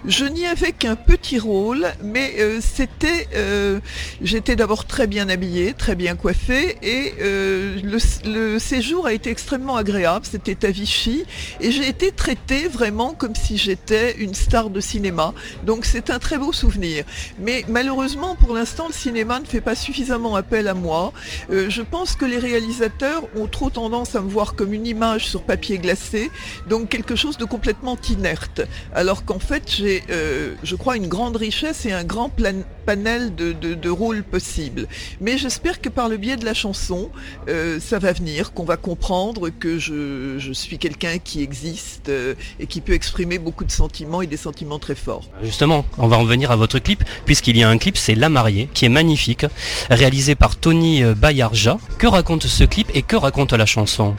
Je 0.06 0.24
n'y 0.24 0.46
avais 0.46 0.70
qu'un 0.70 0.94
petit 0.94 1.40
rôle, 1.40 1.88
mais 2.04 2.34
euh, 2.38 2.60
c'était, 2.60 3.26
euh, 3.34 3.80
j'étais 4.20 4.54
d'abord 4.54 4.84
très 4.84 5.08
bien 5.08 5.28
habillée, 5.28 5.74
très 5.74 5.96
bien 5.96 6.14
coiffée 6.14 6.76
et 6.80 7.14
euh, 7.20 7.80
le, 7.82 7.98
le 8.30 8.58
séjour 8.60 9.06
a 9.06 9.12
été 9.12 9.30
extrêmement 9.30 9.74
agréable. 9.74 10.26
C'était 10.30 10.64
à 10.64 10.70
Vichy 10.70 11.24
et 11.60 11.72
j'ai 11.72 11.88
été 11.88 12.12
traitée 12.12 12.68
vraiment 12.68 13.14
comme 13.14 13.34
si 13.34 13.58
j'étais 13.58 14.14
une 14.18 14.34
star 14.34 14.70
de 14.70 14.78
cinéma. 14.78 15.34
Donc 15.64 15.86
c'est 15.86 16.08
un 16.10 16.20
très 16.20 16.38
beau 16.38 16.52
souvenir. 16.52 17.04
Mais 17.40 17.64
malheureusement 17.66 18.36
pour 18.36 18.54
l'instant 18.54 18.86
le 18.86 18.94
cinéma 18.94 19.40
ne 19.40 19.44
fait 19.44 19.60
pas 19.60 19.74
suffisamment 19.74 20.36
appel 20.36 20.51
à 20.52 20.74
moi. 20.74 21.12
Euh, 21.50 21.70
je 21.70 21.82
pense 21.82 22.14
que 22.14 22.24
les 22.24 22.38
réalisateurs 22.38 23.22
ont 23.36 23.46
trop 23.46 23.70
tendance 23.70 24.14
à 24.14 24.20
me 24.20 24.28
voir 24.28 24.54
comme 24.54 24.74
une 24.74 24.86
image 24.86 25.26
sur 25.26 25.42
papier 25.42 25.78
glacé, 25.78 26.30
donc 26.68 26.88
quelque 26.90 27.16
chose 27.16 27.38
de 27.38 27.44
complètement 27.44 27.96
inerte. 28.10 28.62
Alors 28.94 29.24
qu'en 29.24 29.38
fait, 29.38 29.62
j'ai, 29.70 30.02
euh, 30.10 30.54
je 30.62 30.76
crois, 30.76 30.96
une 30.96 31.08
grande 31.08 31.36
richesse 31.36 31.86
et 31.86 31.92
un 31.92 32.04
grand 32.04 32.28
plan- 32.28 32.64
panel 32.84 33.34
de, 33.34 33.88
rôles 33.88 34.22
possibles. 34.22 34.86
Mais 35.20 35.38
j'espère 35.38 35.80
que 35.80 35.88
par 35.88 36.08
le 36.08 36.16
biais 36.16 36.36
de 36.36 36.44
la 36.44 36.54
chanson, 36.54 37.10
euh, 37.48 37.78
ça 37.78 37.98
va 37.98 38.12
venir, 38.12 38.52
qu'on 38.52 38.64
va 38.64 38.76
comprendre 38.76 39.50
que 39.50 39.78
je, 39.78 40.36
je 40.38 40.52
suis 40.52 40.78
quelqu'un 40.78 41.18
qui 41.18 41.42
existe 41.42 42.10
et 42.58 42.66
qui 42.66 42.80
peut 42.80 42.92
exprimer 42.94 43.38
beaucoup 43.38 43.64
de 43.64 43.70
sentiments 43.70 44.22
et 44.22 44.26
des 44.26 44.36
sentiments 44.36 44.78
très 44.78 44.94
forts. 44.94 45.28
Justement, 45.42 45.84
on 45.98 46.08
va 46.08 46.16
en 46.16 46.24
venir 46.24 46.50
à 46.50 46.56
votre 46.56 46.78
clip, 46.78 47.04
puisqu'il 47.24 47.56
y 47.56 47.62
a 47.62 47.68
un 47.68 47.78
clip, 47.78 47.96
c'est 47.96 48.14
La 48.14 48.28
Mariée, 48.28 48.68
qui 48.72 48.84
est 48.84 48.90
magnifique, 48.90 49.46
réalisé 49.90 50.34
par 50.42 50.56
Tony 50.56 51.04
euh, 51.04 51.14
Bayarja. 51.14 51.78
Que 51.98 52.08
raconte 52.08 52.48
ce 52.48 52.64
clip 52.64 52.88
et 52.94 53.02
que 53.02 53.14
raconte 53.14 53.52
la 53.52 53.64
chanson? 53.64 54.16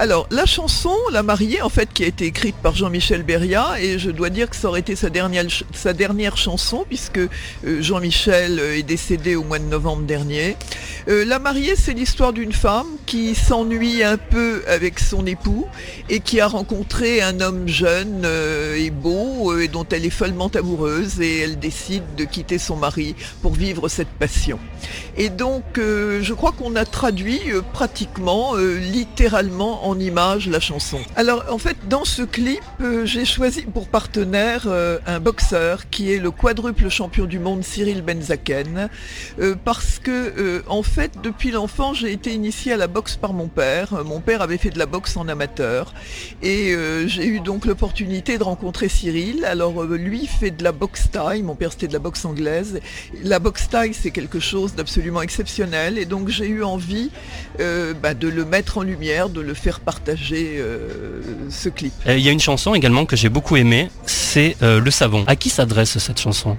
Alors, 0.00 0.26
la 0.30 0.46
chanson, 0.46 0.96
La 1.12 1.22
mariée, 1.22 1.60
en 1.60 1.68
fait, 1.68 1.92
qui 1.92 2.04
a 2.04 2.06
été 2.06 2.24
écrite 2.24 2.56
par 2.56 2.74
Jean-Michel 2.74 3.22
Beria, 3.22 3.78
et 3.78 3.98
je 3.98 4.10
dois 4.10 4.30
dire 4.30 4.48
que 4.48 4.56
ça 4.56 4.68
aurait 4.68 4.80
été 4.80 4.96
sa 4.96 5.10
dernière, 5.10 6.36
chanson, 6.38 6.86
puisque 6.88 7.18
euh, 7.18 7.28
Jean-Michel 7.82 8.58
euh, 8.58 8.78
est 8.78 8.82
décédé 8.82 9.36
au 9.36 9.42
mois 9.42 9.58
de 9.58 9.64
novembre 9.64 10.04
dernier. 10.04 10.56
Euh, 11.08 11.26
la 11.26 11.38
mariée, 11.38 11.74
c'est 11.76 11.92
l'histoire 11.92 12.32
d'une 12.32 12.54
femme 12.54 12.86
qui 13.04 13.34
s'ennuie 13.34 14.02
un 14.02 14.16
peu 14.16 14.62
avec 14.68 15.00
son 15.00 15.26
époux, 15.26 15.66
et 16.08 16.20
qui 16.20 16.40
a 16.40 16.46
rencontré 16.46 17.20
un 17.20 17.40
homme 17.42 17.68
jeune 17.68 18.26
et 18.76 18.88
beau, 18.88 19.58
et 19.58 19.68
dont 19.68 19.84
elle 19.90 20.06
est 20.06 20.10
follement 20.10 20.48
amoureuse, 20.48 21.20
et 21.20 21.40
elle 21.40 21.58
décide 21.58 22.04
de 22.16 22.24
quitter 22.24 22.56
son 22.56 22.76
mari 22.76 23.16
pour 23.42 23.52
vivre 23.52 23.88
cette 23.90 24.08
passion. 24.08 24.58
Et 25.18 25.28
donc, 25.28 25.64
je 25.76 26.32
crois 26.32 26.52
qu'on 26.52 26.74
a 26.74 26.86
traduit 26.86 27.40
pratiquement, 27.74 28.54
littéralement, 28.56 29.60
vraiment 29.60 29.89
image 29.98 30.48
la 30.48 30.60
chanson. 30.60 30.98
Alors 31.16 31.44
en 31.50 31.58
fait 31.58 31.76
dans 31.88 32.04
ce 32.04 32.22
clip 32.22 32.60
euh, 32.80 33.04
j'ai 33.04 33.24
choisi 33.24 33.62
pour 33.62 33.88
partenaire 33.88 34.64
euh, 34.66 34.98
un 35.06 35.20
boxeur 35.20 35.88
qui 35.90 36.12
est 36.12 36.18
le 36.18 36.30
quadruple 36.30 36.88
champion 36.88 37.24
du 37.24 37.38
monde 37.38 37.64
Cyril 37.64 38.02
Benzaken 38.02 38.88
euh, 39.40 39.54
parce 39.64 39.98
que 39.98 40.62
en 40.68 40.82
fait 40.82 41.12
depuis 41.22 41.50
l'enfant 41.50 41.94
j'ai 41.94 42.12
été 42.12 42.32
initié 42.32 42.72
à 42.72 42.76
la 42.76 42.86
boxe 42.86 43.16
par 43.16 43.32
mon 43.32 43.48
père. 43.48 44.04
Mon 44.04 44.20
père 44.20 44.42
avait 44.42 44.58
fait 44.58 44.70
de 44.70 44.78
la 44.78 44.86
boxe 44.86 45.16
en 45.16 45.28
amateur 45.28 45.94
et 46.42 46.74
j'ai 47.06 47.26
eu 47.26 47.40
donc 47.40 47.66
l'opportunité 47.66 48.38
de 48.38 48.42
rencontrer 48.42 48.88
Cyril. 48.88 49.44
Alors 49.44 49.82
lui 49.84 50.26
fait 50.26 50.50
de 50.50 50.62
la 50.64 50.72
boxe 50.72 51.10
taille, 51.10 51.42
mon 51.42 51.54
père 51.54 51.72
c'était 51.72 51.88
de 51.88 51.92
la 51.92 51.98
boxe 51.98 52.24
anglaise. 52.24 52.80
La 53.22 53.38
boxe 53.38 53.68
taille 53.68 53.94
c'est 53.94 54.10
quelque 54.10 54.40
chose 54.40 54.74
d'absolument 54.74 55.22
exceptionnel 55.22 55.98
et 55.98 56.04
donc 56.04 56.28
j'ai 56.28 56.48
eu 56.48 56.62
envie 56.62 57.10
bah, 57.58 58.14
de 58.14 58.28
le 58.28 58.44
mettre 58.44 58.78
en 58.78 58.82
lumière, 58.82 59.28
de 59.28 59.40
le 59.40 59.54
faire 59.54 59.79
partager 59.84 60.56
euh, 60.58 61.20
ce 61.50 61.68
clip. 61.68 61.92
Il 62.06 62.20
y 62.20 62.28
a 62.28 62.32
une 62.32 62.40
chanson 62.40 62.74
également 62.74 63.06
que 63.06 63.16
j'ai 63.16 63.28
beaucoup 63.28 63.56
aimée, 63.56 63.90
c'est 64.06 64.56
euh, 64.62 64.80
Le 64.80 64.90
Savon. 64.90 65.24
À 65.26 65.36
qui 65.36 65.50
s'adresse 65.50 65.98
cette 65.98 66.20
chanson? 66.20 66.56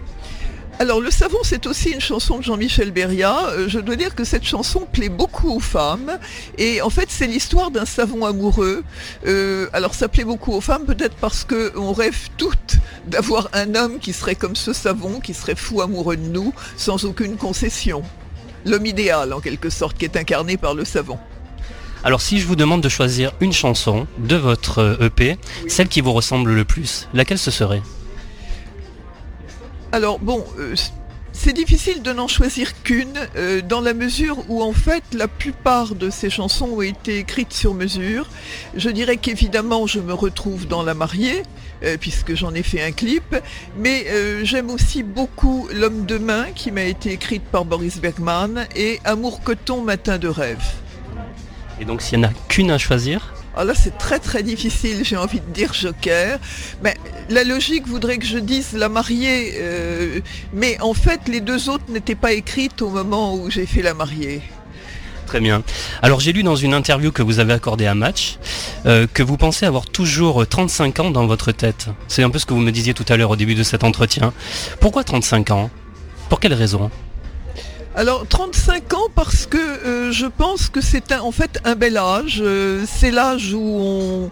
Alors 0.80 1.00
le 1.00 1.12
savon 1.12 1.38
c'est 1.44 1.68
aussi 1.68 1.92
une 1.92 2.02
chanson 2.02 2.40
de 2.40 2.44
Jean-Michel 2.44 2.90
Beria. 2.90 3.50
Euh, 3.50 3.70
je 3.70 3.78
dois 3.78 3.96
dire 3.96 4.16
que 4.16 4.24
cette 4.24 4.44
chanson 4.44 4.88
plaît 4.92 5.10
beaucoup 5.10 5.52
aux 5.52 5.60
femmes 5.60 6.18
et 6.58 6.82
en 6.82 6.90
fait 6.90 7.06
c'est 7.10 7.28
l'histoire 7.28 7.70
d'un 7.70 7.86
savon 7.86 8.26
amoureux. 8.26 8.84
alors 9.74 9.94
ça 9.94 10.08
plaît 10.08 10.24
beaucoup 10.24 10.54
aux 10.54 10.62
femmes 10.62 10.86
peut-être 10.86 11.16
parce 11.18 11.44
qu'on 11.44 11.94
rêve 11.94 12.30
toutes 12.36 12.78
d'avoir 13.06 13.50
un 13.54 13.76
homme 13.76 14.00
qui 14.00 14.12
serait 14.12 14.34
comme 14.34 14.56
ce 14.56 14.74
savon, 14.74 15.20
qui 15.20 15.36
serait 15.36 15.56
fou 15.56 15.82
amoureux 15.82 16.18
de 16.18 16.28
nous 16.28 16.52
sans 16.78 17.06
aucune 17.06 17.38
concession. 17.38 18.02
L'homme 18.66 18.88
idéal 18.88 19.34
en 19.34 19.40
quelque 19.40 19.70
sorte 19.70 20.00
qui 20.00 20.06
est 20.06 20.18
incarné 20.18 20.58
par 20.58 20.74
le 20.74 20.84
savon. 20.84 21.20
Alors 22.04 22.20
si 22.20 22.40
je 22.40 22.48
vous 22.48 22.56
demande 22.56 22.82
de 22.82 22.90
choisir 22.90 23.32
une 23.42 23.54
chanson 23.54 24.08
de 24.18 24.36
votre 24.36 24.98
EP, 25.02 25.32
euh, 25.32 25.36
e 25.36 25.70
celle 25.70 25.88
qui 25.88 26.02
vous 26.02 26.14
ressemble 26.14 26.52
le 26.52 26.66
plus, 26.66 27.08
laquelle 27.14 27.38
ce 27.38 27.52
serait? 27.52 27.84
Alors 29.92 30.18
bon, 30.18 30.44
euh, 30.58 30.74
c'est 31.32 31.54
difficile 31.54 32.02
de 32.02 32.12
n'en 32.12 32.28
choisir 32.28 32.82
qu'une, 32.82 33.14
euh, 33.36 33.62
dans 33.62 33.82
la 33.82 33.94
mesure 33.94 34.38
où 34.50 34.64
en 34.64 34.74
fait 34.74 35.04
la 35.14 35.28
plupart 35.28 35.94
de 35.94 36.10
ces 36.10 36.32
chansons 36.32 36.70
ont 36.70 36.82
été 36.82 37.20
écrites 37.20 37.54
sur 37.54 37.76
mesure. 37.76 38.28
Je 38.76 38.90
dirais 38.90 39.18
qu'évidemment 39.18 39.86
je 39.86 40.00
me 40.00 40.14
retrouve 40.14 40.68
dans 40.68 40.82
La 40.82 40.96
mariée, 40.96 41.44
puisque 42.00 42.36
j'en 42.36 42.54
ai 42.54 42.62
fait 42.62 42.82
un 42.84 42.92
clip, 42.92 43.36
mais 43.76 44.06
j'aime 44.44 44.70
aussi 44.70 45.02
beaucoup 45.02 45.68
L'homme 45.74 46.06
de 46.06 46.20
main 46.20 46.46
qui 46.54 46.70
m'a 46.70 46.84
été 46.84 47.12
écrite 47.12 47.42
par 47.44 47.66
Boris 47.66 48.00
Bergman 48.00 48.68
et 48.76 49.00
Amour 49.04 49.42
coton 49.42 49.82
matin 49.82 50.20
de 50.20 50.28
rêve. 50.28 50.81
Et 51.82 51.86
donc 51.86 52.02
s'il 52.02 52.20
n'y 52.20 52.26
en 52.26 52.30
a 52.30 52.34
qu'une 52.48 52.72
à 52.72 52.78
choisir 52.78 53.34
alors 53.54 53.66
là, 53.66 53.74
c'est 53.76 53.98
très 53.98 54.20
très 54.20 54.44
difficile, 54.44 55.04
j'ai 55.04 55.18
envie 55.18 55.42
de 55.42 55.54
dire 55.54 55.74
Joker. 55.74 56.40
Mais 56.82 56.96
la 57.30 57.44
logique 57.44 57.86
voudrait 57.86 58.18
que 58.18 58.26
je 58.26 58.38
dise 58.38 58.72
la 58.72 58.88
mariée, 58.88 59.56
euh, 59.58 60.22
mais 60.54 60.80
en 60.80 60.94
fait, 60.94 61.28
les 61.28 61.42
deux 61.42 61.70
autres 61.70 61.84
n'étaient 61.90 62.16
pas 62.16 62.32
écrites 62.32 62.82
au 62.82 62.90
moment 62.90 63.36
où 63.36 63.52
j'ai 63.52 63.66
fait 63.66 63.82
la 63.82 63.94
mariée. 63.94 64.42
Très 65.26 65.42
bien. 65.42 65.64
Alors 66.02 66.22
j'ai 66.22 66.32
lu 66.32 66.44
dans 66.44 66.56
une 66.56 66.74
interview 66.74 67.12
que 67.12 67.22
vous 67.22 67.40
avez 67.40 67.54
accordée 67.54 67.88
à 67.88 67.96
Match 67.96 68.38
euh, 68.86 69.06
que 69.14 69.22
vous 69.22 69.36
pensez 69.36 69.66
avoir 69.66 69.86
toujours 69.86 70.48
35 70.48 71.02
ans 71.02 71.12
dans 71.12 71.28
votre 71.28 71.52
tête. 71.52 71.88
C'est 72.08 72.24
un 72.24 72.30
peu 72.30 72.40
ce 72.40 72.46
que 72.46 72.54
vous 72.54 72.62
me 72.62 72.72
disiez 72.72 72.94
tout 72.94 73.06
à 73.10 73.18
l'heure 73.18 73.32
au 73.32 73.36
début 73.36 73.56
de 73.56 73.64
cet 73.64 73.84
entretien. 73.84 74.32
Pourquoi 74.80 75.04
35 75.04 75.52
ans? 75.52 75.70
Pour 76.30 76.40
quelle 76.40 76.54
raison? 76.54 76.90
Alors 77.96 78.26
35 78.28 78.94
ans 78.94 79.08
parce 79.16 79.46
que 79.46 79.58
euh, 79.58 80.12
je 80.12 80.26
pense 80.26 80.70
que 80.70 80.80
c'est 80.82 81.12
en 81.14 81.32
fait 81.32 81.60
un 81.66 81.76
bel 81.76 81.98
âge. 81.98 82.42
Euh, 82.42 82.86
c'est 82.88 83.12
l'âge 83.12 83.54
où 83.54 83.62
on, 83.62 84.32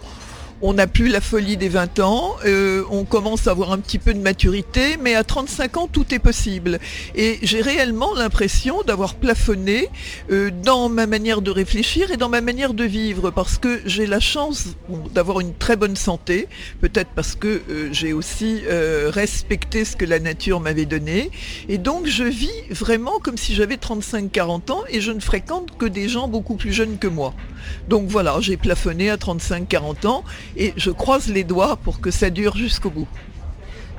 on 0.62 0.74
n'a 0.74 0.86
plus 0.86 1.08
la 1.08 1.20
folie 1.20 1.56
des 1.56 1.68
20 1.68 2.00
ans, 2.00 2.36
euh, 2.44 2.84
on 2.90 3.04
commence 3.04 3.46
à 3.46 3.52
avoir 3.52 3.72
un 3.72 3.78
petit 3.78 3.98
peu 3.98 4.12
de 4.12 4.18
maturité, 4.18 4.98
mais 5.00 5.14
à 5.14 5.24
35 5.24 5.76
ans, 5.78 5.88
tout 5.90 6.14
est 6.14 6.18
possible. 6.18 6.78
Et 7.14 7.38
j'ai 7.42 7.62
réellement 7.62 8.14
l'impression 8.14 8.82
d'avoir 8.86 9.14
plafonné 9.14 9.88
euh, 10.30 10.50
dans 10.62 10.88
ma 10.88 11.06
manière 11.06 11.40
de 11.40 11.50
réfléchir 11.50 12.10
et 12.10 12.16
dans 12.16 12.28
ma 12.28 12.42
manière 12.42 12.74
de 12.74 12.84
vivre, 12.84 13.30
parce 13.30 13.56
que 13.56 13.80
j'ai 13.86 14.06
la 14.06 14.20
chance 14.20 14.68
d'avoir 15.14 15.40
une 15.40 15.54
très 15.54 15.76
bonne 15.76 15.96
santé, 15.96 16.46
peut-être 16.80 17.10
parce 17.14 17.34
que 17.34 17.62
euh, 17.70 17.88
j'ai 17.92 18.12
aussi 18.12 18.60
respecté 19.06 19.84
ce 19.84 19.96
que 19.96 20.04
la 20.04 20.18
nature 20.18 20.60
m'avait 20.60 20.84
donné, 20.84 21.30
et 21.68 21.78
donc 21.78 22.06
je 22.06 22.24
vis 22.24 22.50
vraiment 22.70 23.18
comme 23.18 23.36
si 23.36 23.54
j'avais 23.54 23.76
35-40 23.76 24.72
ans, 24.72 24.82
et 24.88 25.00
je 25.00 25.12
ne 25.12 25.20
fréquente 25.20 25.76
que 25.78 25.86
des 25.86 26.08
gens 26.08 26.28
beaucoup 26.28 26.56
plus 26.56 26.72
jeunes 26.72 26.98
que 26.98 27.06
moi. 27.06 27.34
Donc 27.88 28.08
voilà, 28.08 28.36
j'ai 28.40 28.56
plafonné 28.56 29.10
à 29.10 29.16
35-40 29.16 30.06
ans, 30.06 30.24
et 30.56 30.72
je 30.76 30.90
croise 30.90 31.28
les 31.28 31.44
doigts 31.44 31.76
pour 31.76 32.00
que 32.00 32.10
ça 32.10 32.30
dure 32.30 32.56
jusqu'au 32.56 32.90
bout. 32.90 33.08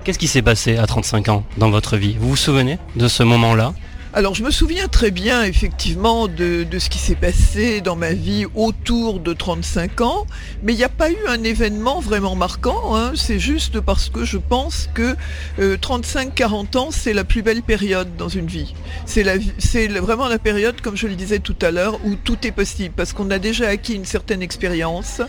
Qu'est-ce 0.03 0.19
qui 0.19 0.27
s'est 0.27 0.41
passé 0.41 0.77
à 0.77 0.87
35 0.87 1.29
ans 1.29 1.43
dans 1.57 1.69
votre 1.69 1.95
vie? 1.97 2.15
Vous 2.19 2.29
vous 2.29 2.35
souvenez 2.35 2.79
de 2.95 3.07
ce 3.07 3.23
moment-là? 3.23 3.73
Alors 4.13 4.35
je 4.35 4.43
me 4.43 4.51
souviens 4.51 4.89
très 4.89 5.09
bien 5.09 5.43
effectivement 5.43 6.27
de, 6.27 6.65
ce 6.77 6.89
qui 6.89 6.97
s'est 6.97 7.15
passé 7.15 7.79
dans 7.79 7.95
ma 7.95 8.11
vie 8.11 8.45
autour 8.55 9.19
de 9.19 9.31
35 9.31 10.01
ans, 10.01 10.27
mais 10.63 10.73
il 10.73 10.75
n'y 10.75 10.83
a 10.83 10.89
pas 10.89 11.09
eu 11.09 11.17
un 11.27 11.41
événement 11.43 12.01
vraiment 12.01 12.35
marquant, 12.35 12.95
hein. 12.95 13.13
c'est 13.15 13.39
juste 13.39 13.79
parce 13.79 14.09
que 14.09 14.25
je 14.25 14.37
pense 14.37 14.89
que 14.93 15.15
35-40 15.59 16.75
euh, 16.75 16.79
ans 16.79 16.91
c'est 16.91 17.13
la 17.13 17.23
plus 17.23 17.41
belle 17.41 17.63
période 17.63 18.17
dans 18.17 18.27
une 18.27 18.47
vie. 18.47 18.73
C'est 19.05 19.87
vraiment 19.87 20.27
la 20.27 20.39
période, 20.39 20.81
comme 20.81 20.97
je 20.97 21.07
le 21.07 21.15
disais 21.15 21.39
tout 21.39 21.55
à 21.61 21.71
l'heure, 21.71 21.99
où 22.03 22.15
tout 22.15 22.45
est 22.45 22.51
possible, 22.51 22.93
parce 22.95 23.13
qu'on 23.13 23.31
a 23.31 23.39
déjà 23.39 23.69
acquis 23.69 23.93
une 23.93 24.05
certaine 24.05 24.41
expérience 24.41 25.21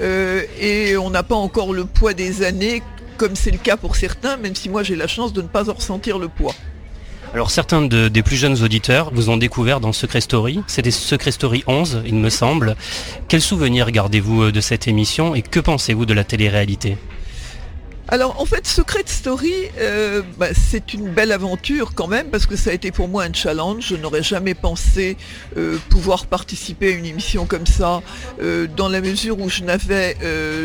euh, 0.00 0.42
et 0.58 0.96
on 0.96 1.10
n'a 1.10 1.22
pas 1.22 1.34
encore 1.34 1.74
le 1.74 1.84
poids 1.84 2.14
des 2.14 2.42
années 2.42 2.82
comme 3.18 3.36
c'est 3.36 3.50
le 3.50 3.58
cas 3.58 3.76
pour 3.76 3.94
certains, 3.94 4.38
même 4.38 4.54
si 4.54 4.70
moi 4.70 4.82
j'ai 4.82 4.96
la 4.96 5.06
chance 5.06 5.32
de 5.32 5.42
ne 5.42 5.48
pas 5.48 5.68
en 5.68 5.74
ressentir 5.74 6.18
le 6.18 6.28
poids. 6.28 6.54
Alors 7.34 7.50
certains 7.50 7.80
des 7.80 8.22
plus 8.22 8.36
jeunes 8.36 8.62
auditeurs 8.62 9.10
vous 9.14 9.30
ont 9.30 9.38
découvert 9.38 9.80
dans 9.80 9.94
Secret 9.94 10.20
Story. 10.20 10.60
C'était 10.66 10.90
Secret 10.90 11.30
Story 11.30 11.64
11, 11.66 12.02
il 12.04 12.16
me 12.16 12.28
semble. 12.28 12.76
Quels 13.28 13.40
souvenirs 13.40 13.90
gardez-vous 13.90 14.42
euh, 14.42 14.52
de 14.52 14.60
cette 14.60 14.86
émission 14.86 15.34
et 15.34 15.40
que 15.40 15.58
pensez-vous 15.58 16.04
de 16.04 16.12
la 16.12 16.24
télé-réalité? 16.24 16.98
Alors 18.08 18.38
en 18.38 18.44
fait 18.44 18.66
Secret 18.66 19.04
Story 19.06 19.54
euh, 19.78 20.20
bah, 20.36 20.48
c'est 20.52 20.92
une 20.92 21.08
belle 21.08 21.32
aventure 21.32 21.94
quand 21.94 22.06
même 22.06 22.28
parce 22.28 22.44
que 22.44 22.56
ça 22.56 22.68
a 22.68 22.74
été 22.74 22.90
pour 22.90 23.08
moi 23.08 23.24
un 23.24 23.32
challenge. 23.32 23.86
Je 23.86 23.96
n'aurais 23.96 24.22
jamais 24.22 24.52
pensé 24.52 25.16
euh, 25.56 25.78
pouvoir 25.88 26.26
participer 26.26 26.88
à 26.88 26.96
une 26.96 27.06
émission 27.06 27.46
comme 27.46 27.66
ça 27.66 28.02
dans 28.76 28.90
la 28.90 29.00
mesure 29.00 29.40
où 29.40 29.48
je 29.48 29.62
n'avais 29.62 30.16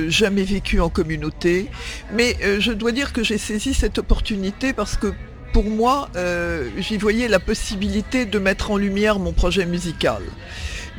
jamais 0.10 0.44
vécu 0.44 0.82
en 0.82 0.90
communauté. 0.90 1.70
Mais 2.12 2.36
je 2.60 2.74
dois 2.74 2.92
dire 2.92 3.14
que 3.14 3.24
j'ai 3.24 3.38
saisi 3.38 3.74
cette 3.74 4.00
opportunité 4.00 4.74
parce 4.74 4.98
que 4.98 5.14
pour 5.58 5.72
moi, 5.72 6.10
euh, 6.16 6.70
j'y 6.78 6.98
voyais 6.98 7.28
la 7.28 7.40
possibilité 7.40 8.26
de 8.26 8.38
mettre 8.38 8.70
en 8.70 8.78
lumière 8.78 9.18
mon 9.18 9.34
projet 9.34 9.66
musical. 9.66 10.22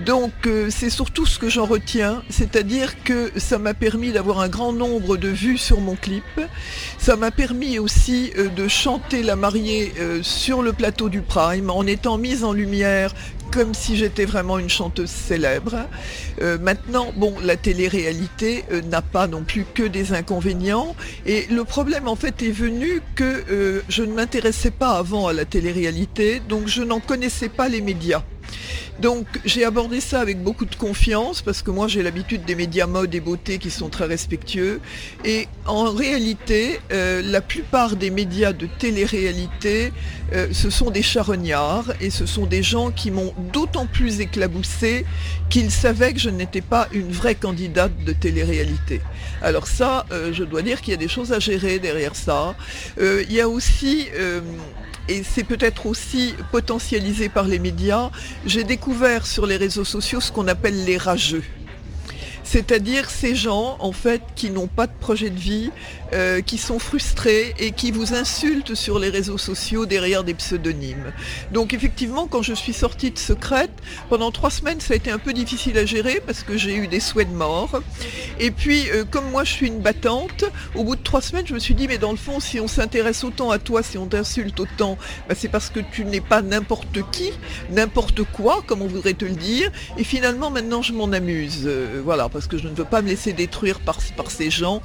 Donc 0.04 0.32
euh, 0.46 0.68
c'est 0.70 0.90
surtout 0.90 1.26
ce 1.26 1.38
que 1.38 1.48
j'en 1.48 1.64
retiens, 1.64 2.22
c'est-à-dire 2.30 3.02
que 3.02 3.32
ça 3.36 3.58
m'a 3.58 3.74
permis 3.74 4.12
d'avoir 4.12 4.40
un 4.40 4.48
grand 4.48 4.72
nombre 4.72 5.16
de 5.16 5.28
vues 5.28 5.58
sur 5.58 5.80
mon 5.80 5.96
clip, 5.96 6.22
ça 6.98 7.16
m'a 7.16 7.30
permis 7.30 7.78
aussi 7.78 8.32
euh, 8.38 8.48
de 8.48 8.68
chanter 8.68 9.22
la 9.22 9.36
mariée 9.36 9.92
sur 10.22 10.62
le 10.62 10.72
plateau 10.72 11.08
du 11.08 11.22
Prime 11.22 11.70
en 11.70 11.86
étant 11.86 12.18
mise 12.18 12.44
en 12.44 12.52
lumière 12.52 13.12
comme 13.50 13.74
si 13.74 13.96
j'étais 13.96 14.24
vraiment 14.24 14.58
une 14.58 14.68
chanteuse 14.68 15.10
célèbre. 15.10 15.86
Euh, 16.42 16.58
maintenant, 16.58 17.12
bon, 17.16 17.34
la 17.42 17.56
télé-réalité 17.56 18.64
euh, 18.70 18.82
n'a 18.82 19.02
pas 19.02 19.26
non 19.26 19.42
plus 19.42 19.64
que 19.74 19.82
des 19.82 20.12
inconvénients. 20.12 20.94
Et 21.26 21.46
le 21.50 21.64
problème, 21.64 22.08
en 22.08 22.16
fait, 22.16 22.42
est 22.42 22.50
venu 22.50 23.00
que 23.14 23.44
euh, 23.50 23.82
je 23.88 24.02
ne 24.02 24.12
m'intéressais 24.12 24.70
pas 24.70 24.92
avant 24.92 25.26
à 25.26 25.32
la 25.32 25.44
télé-réalité, 25.44 26.40
donc 26.48 26.68
je 26.68 26.82
n'en 26.82 27.00
connaissais 27.00 27.48
pas 27.48 27.68
les 27.68 27.80
médias. 27.80 28.22
Donc 29.00 29.26
j'ai 29.44 29.64
abordé 29.64 30.00
ça 30.00 30.20
avec 30.20 30.42
beaucoup 30.42 30.64
de 30.64 30.74
confiance 30.74 31.40
parce 31.40 31.62
que 31.62 31.70
moi 31.70 31.86
j'ai 31.86 32.02
l'habitude 32.02 32.44
des 32.44 32.56
médias 32.56 32.86
mode 32.86 33.14
et 33.14 33.20
beauté 33.20 33.58
qui 33.58 33.70
sont 33.70 33.88
très 33.88 34.06
respectueux. 34.06 34.80
Et 35.24 35.46
en 35.66 35.92
réalité, 35.92 36.80
euh, 36.90 37.22
la 37.22 37.40
plupart 37.40 37.94
des 37.94 38.10
médias 38.10 38.52
de 38.52 38.66
télé-réalité, 38.66 39.92
euh, 40.32 40.48
ce 40.50 40.68
sont 40.68 40.90
des 40.90 41.02
charognards 41.02 41.92
et 42.00 42.10
ce 42.10 42.26
sont 42.26 42.46
des 42.46 42.64
gens 42.64 42.90
qui 42.90 43.12
m'ont 43.12 43.32
d'autant 43.52 43.86
plus 43.86 44.20
éclaboussé 44.20 45.06
qu'ils 45.48 45.70
savaient 45.70 46.12
que 46.12 46.20
je 46.20 46.30
n'étais 46.30 46.60
pas 46.60 46.88
une 46.92 47.12
vraie 47.12 47.36
candidate 47.36 47.92
de 48.04 48.12
télé-réalité. 48.12 49.00
Alors 49.42 49.68
ça, 49.68 50.06
euh, 50.10 50.32
je 50.32 50.42
dois 50.42 50.62
dire 50.62 50.80
qu'il 50.80 50.90
y 50.90 50.94
a 50.94 50.98
des 50.98 51.08
choses 51.08 51.32
à 51.32 51.38
gérer 51.38 51.78
derrière 51.78 52.16
ça. 52.16 52.56
il 52.98 53.32
y 53.32 53.40
a 53.40 53.48
aussi 53.48 54.08
et 55.08 55.22
c'est 55.22 55.44
peut-être 55.44 55.86
aussi 55.86 56.34
potentialisé 56.52 57.28
par 57.28 57.44
les 57.44 57.58
médias, 57.58 58.10
j'ai 58.46 58.64
découvert 58.64 59.26
sur 59.26 59.46
les 59.46 59.56
réseaux 59.56 59.84
sociaux 59.84 60.20
ce 60.20 60.30
qu'on 60.30 60.48
appelle 60.48 60.84
les 60.84 60.98
rageux. 60.98 61.42
C'est-à-dire 62.50 63.10
ces 63.10 63.34
gens, 63.34 63.76
en 63.78 63.92
fait, 63.92 64.22
qui 64.34 64.48
n'ont 64.48 64.68
pas 64.68 64.86
de 64.86 64.92
projet 64.98 65.28
de 65.28 65.38
vie, 65.38 65.70
euh, 66.14 66.40
qui 66.40 66.56
sont 66.56 66.78
frustrés 66.78 67.54
et 67.58 67.72
qui 67.72 67.90
vous 67.90 68.14
insultent 68.14 68.74
sur 68.74 68.98
les 68.98 69.10
réseaux 69.10 69.36
sociaux 69.36 69.84
derrière 69.84 70.24
des 70.24 70.32
pseudonymes. 70.32 71.12
Donc 71.52 71.74
effectivement, 71.74 72.26
quand 72.26 72.40
je 72.40 72.54
suis 72.54 72.72
sortie 72.72 73.10
de 73.10 73.18
Secrète, 73.18 73.70
pendant 74.08 74.30
trois 74.30 74.48
semaines, 74.48 74.80
ça 74.80 74.94
a 74.94 74.96
été 74.96 75.10
un 75.10 75.18
peu 75.18 75.34
difficile 75.34 75.76
à 75.76 75.84
gérer 75.84 76.22
parce 76.24 76.42
que 76.42 76.56
j'ai 76.56 76.74
eu 76.74 76.86
des 76.86 77.00
souhaits 77.00 77.30
de 77.30 77.36
mort. 77.36 77.82
Et 78.40 78.50
puis, 78.50 78.88
euh, 78.92 79.04
comme 79.04 79.30
moi, 79.30 79.44
je 79.44 79.52
suis 79.52 79.66
une 79.66 79.80
battante, 79.80 80.46
au 80.74 80.84
bout 80.84 80.96
de 80.96 81.02
trois 81.02 81.20
semaines, 81.20 81.46
je 81.46 81.52
me 81.52 81.58
suis 81.58 81.74
dit, 81.74 81.86
mais 81.86 81.98
dans 81.98 82.12
le 82.12 82.16
fond, 82.16 82.40
si 82.40 82.60
on 82.60 82.68
s'intéresse 82.68 83.24
autant 83.24 83.50
à 83.50 83.58
toi, 83.58 83.82
si 83.82 83.98
on 83.98 84.06
t'insulte 84.06 84.58
autant, 84.58 84.96
bah, 85.28 85.34
c'est 85.36 85.48
parce 85.48 85.68
que 85.68 85.80
tu 85.92 86.06
n'es 86.06 86.22
pas 86.22 86.40
n'importe 86.40 86.98
qui, 87.12 87.30
n'importe 87.70 88.22
quoi, 88.22 88.62
comme 88.66 88.80
on 88.80 88.86
voudrait 88.86 89.12
te 89.12 89.26
le 89.26 89.32
dire. 89.32 89.70
Et 89.98 90.04
finalement, 90.04 90.48
maintenant, 90.48 90.80
je 90.80 90.94
m'en 90.94 91.12
amuse. 91.12 91.64
Euh, 91.66 92.00
voilà, 92.02 92.30
parce 92.38 92.46
que 92.46 92.56
je 92.56 92.68
ne 92.68 92.74
veux 92.74 92.84
pas 92.84 93.02
me 93.02 93.08
laisser 93.08 93.32
détruire 93.32 93.80
par, 93.80 93.98
ces 94.30 94.48
gens 94.48 94.80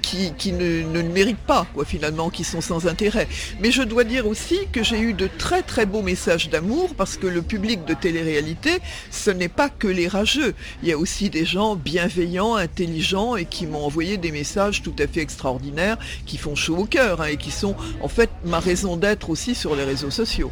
qui, 0.00 0.52
ne, 0.52 0.82
ne, 0.82 1.02
méritent 1.02 1.36
pas, 1.36 1.66
finalement, 1.84 2.30
qui 2.30 2.42
sont 2.42 2.62
sans 2.62 2.86
intérêt. 2.86 3.28
Mais 3.60 3.70
je 3.70 3.82
dois 3.82 4.04
dire 4.04 4.26
aussi 4.26 4.60
que 4.72 4.82
j'ai 4.82 4.98
eu 4.98 5.12
de 5.12 5.28
très 5.38 5.60
très 5.60 5.84
beaux 5.84 6.00
messages 6.00 6.48
d'amour 6.48 6.94
parce 6.96 7.18
que 7.18 7.26
le 7.26 7.42
public 7.42 7.84
de 7.84 7.92
télé-réalité, 7.92 8.78
ce 9.10 9.30
n'est 9.30 9.50
pas 9.50 9.68
que 9.68 9.86
les 9.86 10.08
rageux. 10.08 10.54
Il 10.82 10.88
y 10.88 10.92
a 10.92 10.96
aussi 10.96 11.28
des 11.28 11.44
gens 11.44 11.76
bienveillants, 11.76 12.56
intelligents 12.56 13.36
et 13.36 13.44
qui 13.44 13.66
m'ont 13.66 13.84
envoyé 13.84 14.16
des 14.16 14.32
messages 14.32 14.80
tout 14.80 14.96
à 14.98 15.06
fait 15.06 15.20
extraordinaires 15.20 15.98
qui 16.24 16.38
font 16.38 16.54
chaud 16.54 16.78
au 16.78 16.86
cœur 16.86 17.20
hein, 17.20 17.26
et 17.26 17.36
qui 17.36 17.50
sont 17.50 17.76
en 18.00 18.08
fait 18.08 18.30
ma 18.46 18.58
raison 18.58 18.96
d'être 18.96 19.28
aussi 19.28 19.54
sur 19.54 19.76
les 19.76 19.84
réseaux 19.84 20.10
sociaux. 20.10 20.50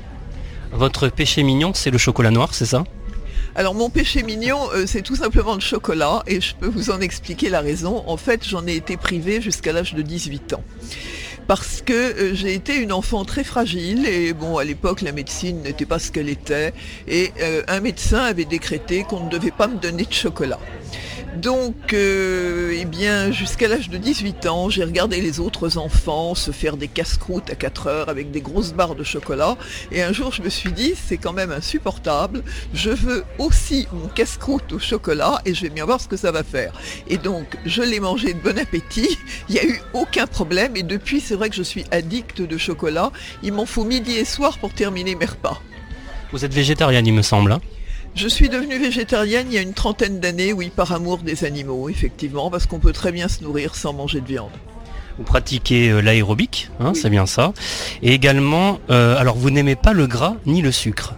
Votre 0.72 1.09
péché 1.09 1.43
mignon, 1.43 1.72
c'est 1.74 1.91
le 1.91 1.97
chocolat 1.97 2.31
noir, 2.31 2.53
c'est 2.53 2.66
ça? 2.66 2.85
Alors 3.55 3.75
mon 3.75 3.91
péché 3.91 4.23
mignon, 4.23 4.59
euh, 4.75 4.85
c'est 4.87 5.03
tout 5.03 5.17
simplement 5.17 5.55
le 5.55 5.61
chocolat 5.61 6.23
et 6.27 6.41
je 6.41 6.55
peux 6.55 6.69
vous 6.69 6.91
en 6.91 7.01
expliquer 7.01 7.49
la 7.49 7.61
raison. 7.61 8.05
En 8.07 8.17
fait, 8.17 8.47
j'en 8.47 8.67
ai 8.67 8.75
été 8.77 8.97
privée 8.97 9.41
jusqu'à 9.41 9.73
l'âge 9.73 9.95
de 9.95 10.03
18 10.03 10.53
ans 10.55 10.63
parce 11.51 11.83
que 11.85 11.93
euh, 11.93 12.35
j'ai 12.35 12.55
été 12.55 12.77
une 12.77 12.93
enfant 12.93 13.25
très 13.25 13.43
fragile 13.43 14.07
et 14.07 14.33
bon 14.33 14.59
à 14.59 14.63
l'époque 14.63 15.01
la 15.01 15.11
médecine 15.11 15.63
n'était 15.63 15.85
pas 15.85 15.99
ce 15.99 16.13
qu'elle 16.13 16.29
était 16.29 16.73
et 17.09 17.33
euh, 17.41 17.65
un 17.67 17.81
médecin 17.81 18.21
avait 18.21 18.45
décrété 18.45 19.03
qu'on 19.03 19.25
ne 19.25 19.31
devait 19.31 19.51
pas 19.51 19.67
me 19.67 19.77
donner 19.77 20.05
de 20.05 20.13
chocolat. 20.13 20.61
Donc, 21.37 21.93
euh, 21.93 22.76
eh 22.76 22.85
bien, 22.85 23.31
jusqu'à 23.31 23.68
l'âge 23.68 23.89
de 23.89 23.99
18 23.99 24.47
ans, 24.47 24.68
j'ai 24.68 24.83
regardé 24.83 25.20
les 25.20 25.39
autres 25.39 25.78
enfants 25.78 26.35
se 26.35 26.51
faire 26.51 26.76
des 26.76 26.89
casse-croûtes 26.89 27.49
à 27.51 27.55
4 27.55 27.87
heures 27.87 28.09
avec 28.09 28.33
des 28.33 28.41
grosses 28.41 28.72
barres 28.72 28.97
de 28.97 29.05
chocolat. 29.05 29.57
Et 29.93 30.03
un 30.03 30.12
jour, 30.12 30.33
je 30.33 30.43
me 30.43 30.49
suis 30.49 30.72
dit, 30.72 30.95
c'est 30.97 31.18
quand 31.18 31.33
même 31.33 31.53
insupportable. 31.53 32.43
Je 32.74 32.91
veux 32.91 33.24
aussi 33.39 33.87
mon 33.93 34.09
casse-croûte 34.09 34.72
au 34.72 34.78
chocolat 34.81 35.41
et 35.45 35.55
je 35.55 35.62
vais 35.62 35.70
bien 35.70 35.85
voir 35.85 36.01
ce 36.01 36.09
que 36.09 36.16
ça 36.16 36.33
va 36.33 36.43
faire. 36.43 36.72
Et 37.07 37.16
donc, 37.16 37.57
je 37.64 37.83
l'ai 37.83 38.01
mangé 38.01 38.35
de 38.35 38.41
bon 38.41 38.59
appétit. 38.59 39.16
Il 39.49 39.55
n'y 39.55 39.61
a 39.61 39.64
eu 39.64 39.81
aucun 39.95 40.26
problème. 40.26 40.76
Et 40.76 40.83
depuis, 40.83 41.20
c'est 41.20 41.37
vrai 41.37 41.49
que 41.49 41.57
je 41.57 41.62
suis 41.62 41.85
addict 41.93 42.43
de 42.43 42.59
chocolat. 42.59 43.12
Il 43.45 43.53
m'en 43.53 43.66
faut 43.66 43.85
midi 43.85 44.16
et 44.16 44.24
soir 44.24 44.59
pour 44.59 44.72
terminer 44.72 45.14
mes 45.14 45.26
repas. 45.26 45.62
Vous 46.33 46.45
êtes 46.45 46.55
végétarienne, 46.55 47.07
il 47.07 47.14
me 47.14 47.22
semble. 47.22 47.53
Hein? 47.53 47.61
Je 48.15 48.29
suis 48.29 48.49
devenue 48.49 48.79
végétarienne 48.79 49.47
il 49.51 49.55
y 49.55 49.59
a 49.59 49.63
une 49.63 49.75
trentaine 49.75 50.21
d'années, 50.21 50.53
oui, 50.53 50.71
par 50.75 50.93
amour 50.93 51.19
des 51.19 51.45
animaux, 51.45 51.89
effectivement, 51.89 52.51
parce 52.51 52.67
qu'on 52.67 52.79
peut 52.79 52.93
très 52.93 53.13
bien 53.13 53.29
se 53.29 53.43
nourrir 53.43 53.75
sans 53.75 53.93
manger 53.93 54.21
de 54.21 54.27
viande. 54.27 54.51
Vous 55.19 55.25
pratiquez 55.25 55.91
euh, 55.91 56.01
l'aérobic, 56.01 56.71
hein, 56.81 56.93
c'est 56.95 57.11
bien 57.11 57.27
ça. 57.27 57.53
Et 58.03 58.13
également, 58.13 58.79
euh, 58.91 59.17
alors 59.19 59.37
vous 59.37 59.51
n'aimez 59.51 59.77
pas 59.77 59.93
le 59.93 60.07
gras 60.07 60.37
ni 60.47 60.63
le 60.63 60.73
sucre? 60.73 61.15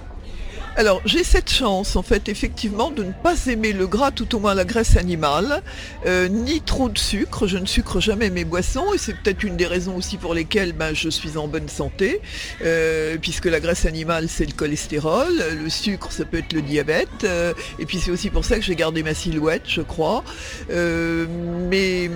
Alors 0.74 1.02
j'ai 1.04 1.22
cette 1.22 1.50
chance 1.50 1.96
en 1.96 2.02
fait 2.02 2.30
effectivement 2.30 2.90
de 2.90 3.04
ne 3.04 3.12
pas 3.12 3.34
aimer 3.46 3.74
le 3.74 3.86
gras, 3.86 4.10
tout 4.10 4.34
au 4.34 4.38
moins 4.38 4.54
la 4.54 4.64
graisse 4.64 4.96
animale, 4.96 5.62
euh, 6.06 6.28
ni 6.28 6.62
trop 6.62 6.88
de 6.88 6.96
sucre. 6.96 7.46
Je 7.46 7.58
ne 7.58 7.66
sucre 7.66 8.00
jamais 8.00 8.30
mes 8.30 8.44
boissons 8.44 8.94
et 8.94 8.98
c'est 8.98 9.12
peut-être 9.12 9.42
une 9.42 9.58
des 9.58 9.66
raisons 9.66 9.96
aussi 9.96 10.16
pour 10.16 10.32
lesquelles 10.32 10.72
ben, 10.72 10.94
je 10.94 11.10
suis 11.10 11.36
en 11.36 11.46
bonne 11.46 11.68
santé, 11.68 12.22
euh, 12.64 13.18
puisque 13.20 13.44
la 13.44 13.60
graisse 13.60 13.84
animale 13.84 14.28
c'est 14.30 14.46
le 14.46 14.52
cholestérol, 14.52 15.28
le 15.62 15.68
sucre 15.68 16.10
ça 16.10 16.24
peut 16.24 16.38
être 16.38 16.54
le 16.54 16.62
diabète, 16.62 17.08
euh, 17.24 17.52
et 17.78 17.84
puis 17.84 18.00
c'est 18.00 18.10
aussi 18.10 18.30
pour 18.30 18.46
ça 18.46 18.56
que 18.56 18.62
j'ai 18.62 18.76
gardé 18.76 19.02
ma 19.02 19.12
silhouette, 19.12 19.64
je 19.66 19.82
crois. 19.82 20.24
mais 20.70 22.10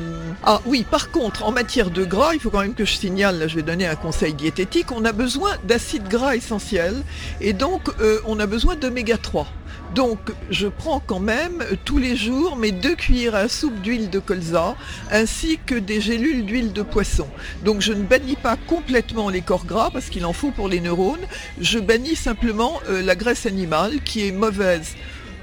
ah 0.45 0.63
oui, 0.65 0.87
par 0.91 1.11
contre 1.11 1.45
en 1.45 1.53
matière 1.53 1.91
de 1.91 2.05
gras, 2.07 2.33
il 2.33 2.41
faut 2.41 2.51
quand 2.51 2.63
même 2.63 2.75
que 2.75 2.87
je 2.87 2.95
signale, 2.95 3.39
là 3.39 3.49
je 3.49 3.57
vais 3.57 3.63
donner 3.63 3.87
un 3.87 3.97
conseil 3.97 4.33
diététique, 4.33 4.93
on 4.93 5.05
a 5.05 5.13
besoin 5.13 5.51
d'acides 5.65 6.09
gras 6.09 6.37
essentiels 6.37 7.03
et 7.43 7.53
donc 7.53 7.91
on 8.27 8.41
a 8.41 8.46
besoin 8.47 8.77
d'oméga 8.77 9.17
3. 9.17 9.47
Donc 9.95 10.19
je 10.51 10.67
prends 10.67 11.01
quand 11.01 11.21
même 11.21 11.65
tous 11.85 11.99
les 11.99 12.17
jours 12.17 12.57
mes 12.57 12.73
deux 12.73 12.97
cuillères 12.97 13.35
à 13.35 13.49
soupe 13.49 13.81
d'huile 13.83 14.11
de 14.11 14.19
colza 14.19 14.75
ainsi 15.11 15.59
que 15.65 15.75
des 15.75 16.01
gélules 16.01 16.45
d'huile 16.45 16.73
de 16.73 16.83
poisson. 16.83 17.29
Donc 17.65 17.81
je 17.81 17.93
ne 17.93 18.03
bannis 18.03 18.37
pas 18.37 18.57
complètement 18.57 19.29
les 19.29 19.43
corps 19.43 19.65
gras 19.65 19.91
parce 19.93 20.09
qu'il 20.09 20.27
en 20.27 20.33
faut 20.33 20.51
pour 20.51 20.69
les 20.69 20.81
neurones. 20.81 21.27
Je 21.61 21.79
bannis 21.79 22.17
simplement 22.17 22.81
euh, 22.89 23.03
la 23.03 23.15
graisse 23.15 23.47
animale 23.47 24.01
qui 24.05 24.27
est 24.27 24.33
mauvaise 24.33 24.95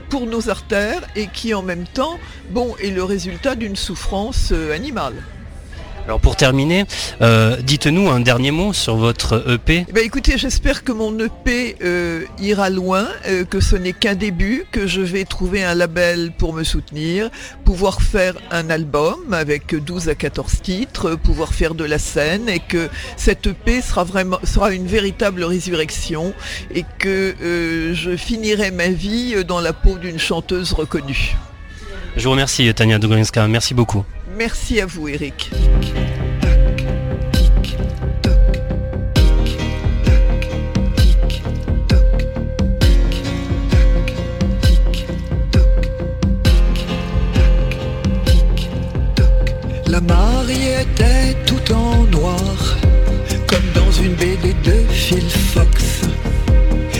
pour 0.09 0.27
nos 0.27 0.49
artères 0.49 1.01
et 1.15 1.27
qui 1.27 1.53
en 1.53 1.63
même 1.63 1.85
temps 1.85 2.19
bon, 2.51 2.75
est 2.81 2.91
le 2.91 3.03
résultat 3.03 3.55
d'une 3.55 3.75
souffrance 3.75 4.51
euh, 4.51 4.75
animale. 4.75 5.15
Alors 6.05 6.19
pour 6.19 6.35
terminer, 6.35 6.83
euh, 7.21 7.55
dites-nous 7.61 8.09
un 8.09 8.19
dernier 8.19 8.51
mot 8.51 8.73
sur 8.73 8.97
votre 8.97 9.49
EP. 9.49 9.85
Eh 9.87 9.91
ben 9.93 10.03
écoutez, 10.03 10.37
j'espère 10.37 10.83
que 10.83 10.91
mon 10.91 11.17
EP 11.17 11.77
euh, 11.81 12.25
ira 12.39 12.69
loin, 12.69 13.07
euh, 13.25 13.45
que 13.45 13.61
ce 13.61 13.77
n'est 13.77 13.93
qu'un 13.93 14.15
début, 14.15 14.65
que 14.71 14.85
je 14.85 14.99
vais 14.99 15.23
trouver 15.23 15.63
un 15.63 15.75
label 15.75 16.33
pour 16.37 16.53
me 16.53 16.65
soutenir, 16.65 17.29
pouvoir 17.63 18.01
faire 18.01 18.33
un 18.51 18.69
album 18.69 19.33
avec 19.33 19.75
12 19.75 20.09
à 20.09 20.15
14 20.15 20.61
titres, 20.61 21.15
pouvoir 21.15 21.53
faire 21.53 21.73
de 21.73 21.85
la 21.85 21.99
scène 21.99 22.49
et 22.49 22.59
que 22.59 22.89
cet 23.15 23.47
EP 23.47 23.81
sera 23.81 24.03
vraiment 24.03 24.39
sera 24.43 24.73
une 24.73 24.87
véritable 24.87 25.45
résurrection 25.45 26.33
et 26.75 26.83
que 26.99 27.33
je 27.93 28.17
finirai 28.17 28.71
ma 28.71 28.89
vie 28.89 29.45
dans 29.45 29.61
la 29.61 29.71
peau 29.71 29.97
d'une 29.97 30.19
chanteuse 30.19 30.73
reconnue. 30.73 31.37
Je 32.17 32.25
vous 32.25 32.31
remercie 32.31 32.71
Tania 32.73 32.99
Dugrinska, 32.99 33.47
merci 33.47 33.73
beaucoup. 33.73 34.03
Merci 34.35 34.81
à 34.81 34.85
vous 34.85 35.07
Eric. 35.07 35.51
La 49.87 50.01
mariée 50.01 50.81
était 50.81 51.35
tout 51.45 51.71
en 51.71 52.03
noir, 52.05 52.43
comme 53.45 53.59
dans 53.75 53.91
une 53.91 54.15
BD 54.15 54.53
de 54.63 54.91
Phil 54.91 55.29
Fox. 55.29 56.01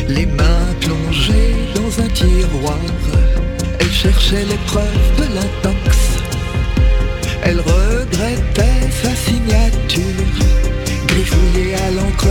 Les 0.08 0.28
mains 0.28 0.74
plongées 0.80 1.56
dans 1.74 2.04
un 2.04 2.08
tiroir, 2.10 2.78
elle 3.80 3.92
cherchait 3.92 4.46
les 4.46 4.58
preuves 4.68 5.16
de 5.18 5.24
l'intox. 5.34 5.83
Elle 7.54 7.60
regrettait 7.60 8.90
sa 9.04 9.16
signature, 9.16 10.02
griffouillée 11.06 11.76
à 11.76 11.92
l'encre 11.92 12.26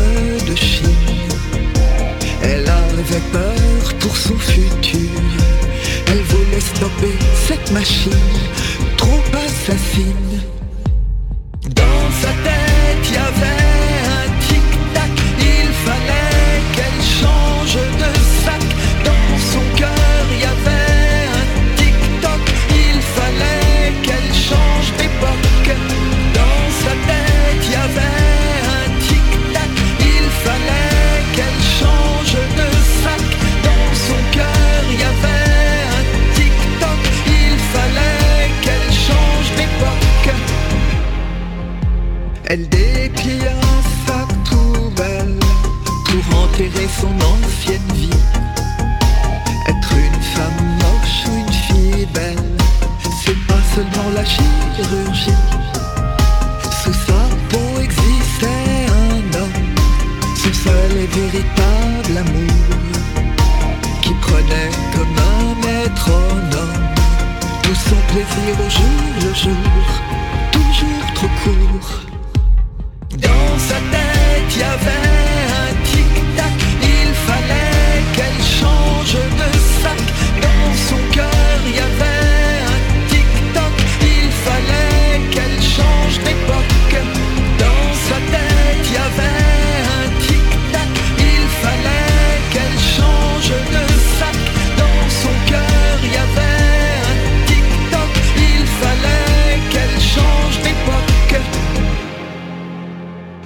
de 0.50 0.56
Chine. 0.56 1.28
Elle 2.42 2.66
avait 2.66 3.22
peur 3.30 3.94
pour 4.00 4.16
son 4.16 4.36
futur. 4.36 5.20
Elle 6.08 6.22
voulait 6.22 6.60
stopper 6.60 7.16
cette 7.46 7.70
machine, 7.70 8.10
trop 8.96 9.22
assassine. 9.46 10.31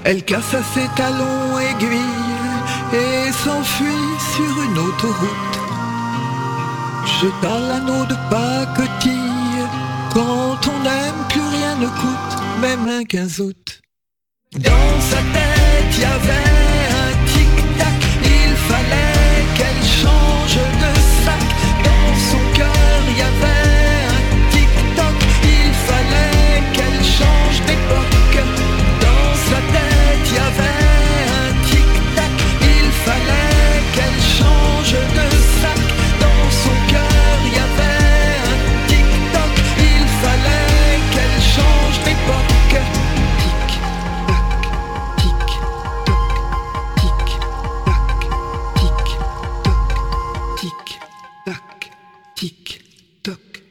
Elle 0.09 0.23
cassa 0.23 0.63
ses 0.73 0.87
talons 0.95 1.59
aiguilles 1.59 1.99
et 2.95 3.33
s'enfuit 3.33 4.15
sur 4.37 4.63
une 4.63 4.79
autoroute. 4.79 5.57
Jeta 7.21 7.59
l'anneau 7.59 8.05
de 8.05 8.15
pacotille. 8.31 9.67
Quand 10.15 10.61
on 10.69 10.79
n'aime, 10.85 11.21
plus 11.29 11.41
rien 11.41 11.75
ne 11.81 11.89
coûte, 11.89 12.61
même 12.61 12.89
un 12.89 13.03
15 13.03 13.41
août. 13.41 13.81
Dans 14.53 15.01
sa 15.11 15.17
tête, 15.17 15.99
y 15.99 16.05
avait 16.05 16.66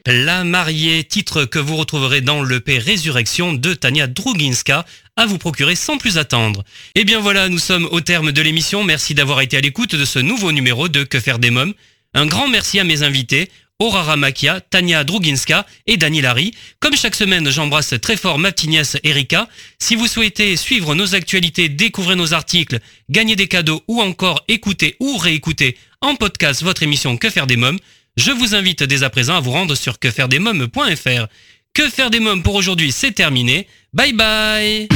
La 0.08 0.44
mariée, 0.44 1.02
titre 1.02 1.46
que 1.46 1.58
vous 1.58 1.74
retrouverez 1.74 2.20
dans 2.20 2.40
le 2.40 2.60
P 2.60 2.78
Résurrection 2.78 3.52
de 3.54 3.74
Tania 3.74 4.06
Druginska, 4.06 4.86
à 5.16 5.26
vous 5.26 5.36
procurer 5.36 5.74
sans 5.74 5.98
plus 5.98 6.16
attendre. 6.16 6.62
Et 6.94 7.02
bien 7.02 7.18
voilà, 7.18 7.48
nous 7.48 7.58
sommes 7.58 7.88
au 7.90 8.00
terme 8.00 8.30
de 8.30 8.40
l'émission. 8.40 8.84
Merci 8.84 9.14
d'avoir 9.14 9.40
été 9.40 9.56
à 9.56 9.60
l'écoute 9.60 9.96
de 9.96 10.04
ce 10.04 10.20
nouveau 10.20 10.52
numéro 10.52 10.86
de 10.86 11.02
Que 11.02 11.18
faire 11.18 11.40
des 11.40 11.50
mômes. 11.50 11.74
Un 12.14 12.26
grand 12.26 12.46
merci 12.46 12.78
à 12.78 12.84
mes 12.84 13.02
invités, 13.02 13.50
Aurora 13.80 14.14
Makia, 14.16 14.60
Tania 14.60 15.02
Druginska 15.02 15.66
et 15.88 15.96
Dani 15.96 16.20
Larry. 16.20 16.54
Comme 16.78 16.94
chaque 16.94 17.16
semaine, 17.16 17.50
j'embrasse 17.50 17.94
très 18.00 18.16
fort 18.16 18.38
ma 18.38 18.52
petite 18.52 18.70
nièce 18.70 18.96
Erika. 19.02 19.48
Si 19.80 19.96
vous 19.96 20.06
souhaitez 20.06 20.56
suivre 20.56 20.94
nos 20.94 21.16
actualités, 21.16 21.68
découvrir 21.68 22.16
nos 22.16 22.32
articles, 22.32 22.78
gagner 23.10 23.34
des 23.34 23.48
cadeaux 23.48 23.82
ou 23.88 24.00
encore 24.00 24.44
écouter 24.46 24.94
ou 25.00 25.16
réécouter 25.16 25.76
en 26.00 26.14
podcast 26.14 26.62
votre 26.62 26.84
émission 26.84 27.16
Que 27.16 27.28
faire 27.28 27.48
des 27.48 27.56
mômes, 27.56 27.80
je 28.16 28.30
vous 28.30 28.54
invite 28.54 28.82
dès 28.82 29.02
à 29.02 29.10
présent 29.10 29.36
à 29.36 29.40
vous 29.40 29.50
rendre 29.50 29.74
sur 29.74 29.98
quefairedesmômes.fr. 29.98 31.26
Que 31.72 31.88
faire 31.90 32.10
des 32.10 32.20
mômes 32.20 32.42
pour 32.42 32.54
aujourd'hui, 32.54 32.90
c'est 32.90 33.12
terminé. 33.12 33.66
Bye 33.92 34.12
bye 34.12 34.88